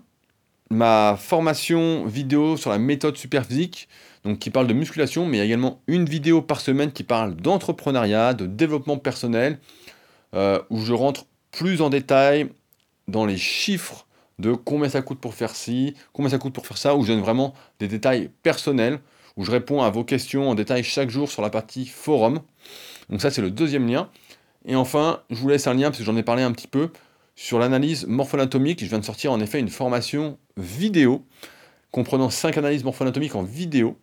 ma 0.70 1.16
formation 1.20 2.06
vidéo 2.06 2.58
sur 2.58 2.70
la 2.70 2.78
méthode 2.78 3.18
superphysique, 3.18 3.88
donc 4.24 4.40
qui 4.40 4.50
parle 4.50 4.68
de 4.68 4.74
musculation, 4.74 5.26
mais 5.26 5.38
il 5.38 5.40
y 5.40 5.42
a 5.42 5.46
également 5.46 5.82
une 5.88 6.06
vidéo 6.06 6.42
par 6.42 6.62
semaine 6.62 6.92
qui 6.92 7.04
parle 7.04 7.36
d'entrepreneuriat, 7.36 8.34
de 8.34 8.46
développement 8.46 8.98
personnel, 8.98 9.60
euh, 10.34 10.60
où 10.70 10.80
je 10.80 10.94
rentre 10.94 11.26
plus 11.52 11.82
en 11.82 11.90
détail 11.90 12.50
dans 13.08 13.26
les 13.26 13.38
chiffres 13.38 14.08
de 14.40 14.54
combien 14.54 14.90
ça 14.90 15.02
coûte 15.02 15.20
pour 15.20 15.36
faire 15.36 15.56
ci, 15.56 15.94
combien 16.12 16.30
ça 16.30 16.40
coûte 16.40 16.54
pour 16.54 16.66
faire 16.66 16.78
ça, 16.78 16.96
où 16.96 17.04
je 17.04 17.12
donne 17.12 17.22
vraiment 17.22 17.54
des 17.80 17.88
détails 17.88 18.32
personnels, 18.42 19.00
où 19.38 19.46
je 19.46 19.52
réponds 19.52 19.82
à 19.82 19.90
vos 19.90 20.04
questions 20.04 20.50
en 20.50 20.56
détail 20.56 20.84
chaque 20.84 21.10
jour 21.10 21.30
sur 21.30 21.42
la 21.42 21.50
partie 21.50 21.86
forum. 21.86 22.42
Donc 23.10 23.22
ça 23.22 23.30
c'est 23.30 23.42
le 23.42 23.52
deuxième 23.52 23.88
lien. 23.88 24.10
Et 24.66 24.76
enfin, 24.76 25.22
je 25.30 25.36
vous 25.36 25.50
laisse 25.50 25.68
un 25.68 25.74
lien, 25.74 25.90
parce 25.90 26.00
que 26.00 26.04
j'en 26.04 26.16
ai 26.18 26.24
parlé 26.24 26.44
un 26.44 26.52
petit 26.52 26.68
peu, 26.68 26.90
sur 27.36 27.60
l'analyse 27.60 28.06
morpho-anatomique. 28.08 28.84
Je 28.84 28.90
viens 28.90 29.00
de 29.00 29.06
sortir 29.06 29.32
en 29.32 29.40
effet 29.40 29.60
une 29.60 29.70
formation 29.70 30.38
vidéo 30.58 31.26
comprenant 31.92 32.30
5 32.30 32.58
analyses 32.58 32.84
morpho-anatomiques 32.84 33.36
en 33.36 33.44
vidéo, 33.44 33.98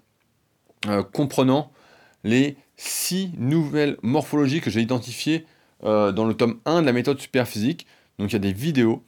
euh, 0.87 1.03
comprenant 1.03 1.73
les 2.25 2.57
6 2.77 3.33
nouvelles 3.37 3.97
morphologies 4.03 4.61
que 4.61 4.71
j'ai 4.71 4.81
identifiées 4.81 5.45
euh, 5.85 6.13
dans 6.13 6.25
le 6.25 6.35
tome 6.35 6.61
1 6.67 6.83
de 6.83 6.87
la 6.87 6.93
méthode 6.93 7.21
superphysique. 7.21 7.87
Donc 8.19 8.31
il 8.31 8.35
y 8.35 8.37
a 8.37 8.41
des 8.41 8.53
vidéos 8.53 9.03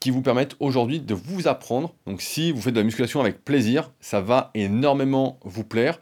qui 0.00 0.10
vous 0.10 0.22
permettent 0.22 0.56
aujourd'hui 0.60 1.00
de 1.00 1.14
vous 1.14 1.48
apprendre. 1.48 1.94
Donc 2.06 2.22
si 2.22 2.52
vous 2.52 2.62
faites 2.62 2.74
de 2.74 2.80
la 2.80 2.84
musculation 2.84 3.20
avec 3.20 3.44
plaisir, 3.44 3.90
ça 4.00 4.20
va 4.20 4.50
énormément 4.54 5.38
vous 5.44 5.64
plaire. 5.64 6.00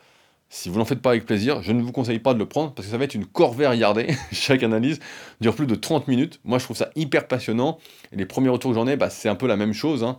Si 0.54 0.68
vous 0.68 0.78
n'en 0.78 0.84
faites 0.84 1.02
pas 1.02 1.10
avec 1.10 1.26
plaisir, 1.26 1.64
je 1.64 1.72
ne 1.72 1.82
vous 1.82 1.90
conseille 1.90 2.20
pas 2.20 2.32
de 2.32 2.38
le 2.38 2.46
prendre 2.46 2.72
parce 2.72 2.86
que 2.86 2.92
ça 2.92 2.96
va 2.96 3.02
être 3.02 3.16
une 3.16 3.26
corvée 3.26 3.64
à 3.64 3.70
regarder. 3.70 4.14
Chaque 4.32 4.62
analyse 4.62 5.00
dure 5.40 5.56
plus 5.56 5.66
de 5.66 5.74
30 5.74 6.06
minutes. 6.06 6.38
Moi, 6.44 6.60
je 6.60 6.64
trouve 6.64 6.76
ça 6.76 6.90
hyper 6.94 7.26
passionnant. 7.26 7.78
Et 8.12 8.16
les 8.16 8.24
premiers 8.24 8.50
retours 8.50 8.70
que 8.70 8.76
j'en 8.76 8.86
ai, 8.86 8.96
bah, 8.96 9.10
c'est 9.10 9.28
un 9.28 9.34
peu 9.34 9.48
la 9.48 9.56
même 9.56 9.72
chose. 9.72 10.04
Hein. 10.04 10.16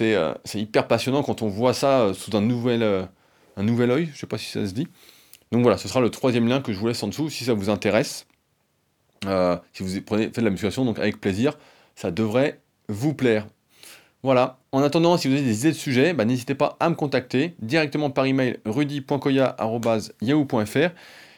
Euh, 0.00 0.34
c'est 0.44 0.58
hyper 0.58 0.88
passionnant 0.88 1.22
quand 1.22 1.42
on 1.42 1.48
voit 1.48 1.74
ça 1.74 2.00
euh, 2.00 2.14
sous 2.14 2.34
un 2.34 2.40
nouvel, 2.40 2.82
euh, 2.82 3.04
un 3.58 3.62
nouvel 3.62 3.90
œil. 3.90 4.06
Je 4.06 4.12
ne 4.12 4.16
sais 4.16 4.26
pas 4.26 4.38
si 4.38 4.46
ça 4.46 4.66
se 4.66 4.72
dit. 4.72 4.88
Donc 5.52 5.60
voilà, 5.60 5.76
ce 5.76 5.86
sera 5.86 6.00
le 6.00 6.08
troisième 6.08 6.48
lien 6.48 6.62
que 6.62 6.72
je 6.72 6.78
vous 6.78 6.86
laisse 6.86 7.02
en 7.02 7.08
dessous 7.08 7.28
si 7.28 7.44
ça 7.44 7.52
vous 7.52 7.68
intéresse. 7.68 8.26
si 9.22 9.82
vous 9.82 9.88
faites 9.88 10.38
de 10.38 10.40
la 10.40 10.50
musculation 10.50 10.86
donc 10.86 10.98
avec 10.98 11.20
plaisir, 11.20 11.58
ça 11.94 12.10
devrait 12.10 12.62
vous 12.88 13.12
plaire. 13.12 13.46
Voilà. 14.22 14.60
En 14.76 14.82
attendant, 14.82 15.16
si 15.16 15.26
vous 15.26 15.32
avez 15.32 15.42
des 15.42 15.60
idées 15.60 15.70
de 15.70 15.74
sujets, 15.74 16.12
bah, 16.12 16.26
n'hésitez 16.26 16.54
pas 16.54 16.76
à 16.80 16.90
me 16.90 16.94
contacter 16.94 17.54
directement 17.60 18.10
par 18.10 18.26
email 18.26 18.58
rudy.koya.yahoo.fr. 18.66 20.90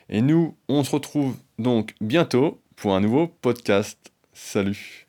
Et 0.09 0.22
nous, 0.22 0.57
on 0.68 0.82
se 0.82 0.91
retrouve 0.91 1.36
donc 1.57 1.95
bientôt 2.01 2.61
pour 2.74 2.97
un 2.97 3.01
nouveau 3.01 3.28
podcast. 3.28 4.11
Salut 4.32 5.07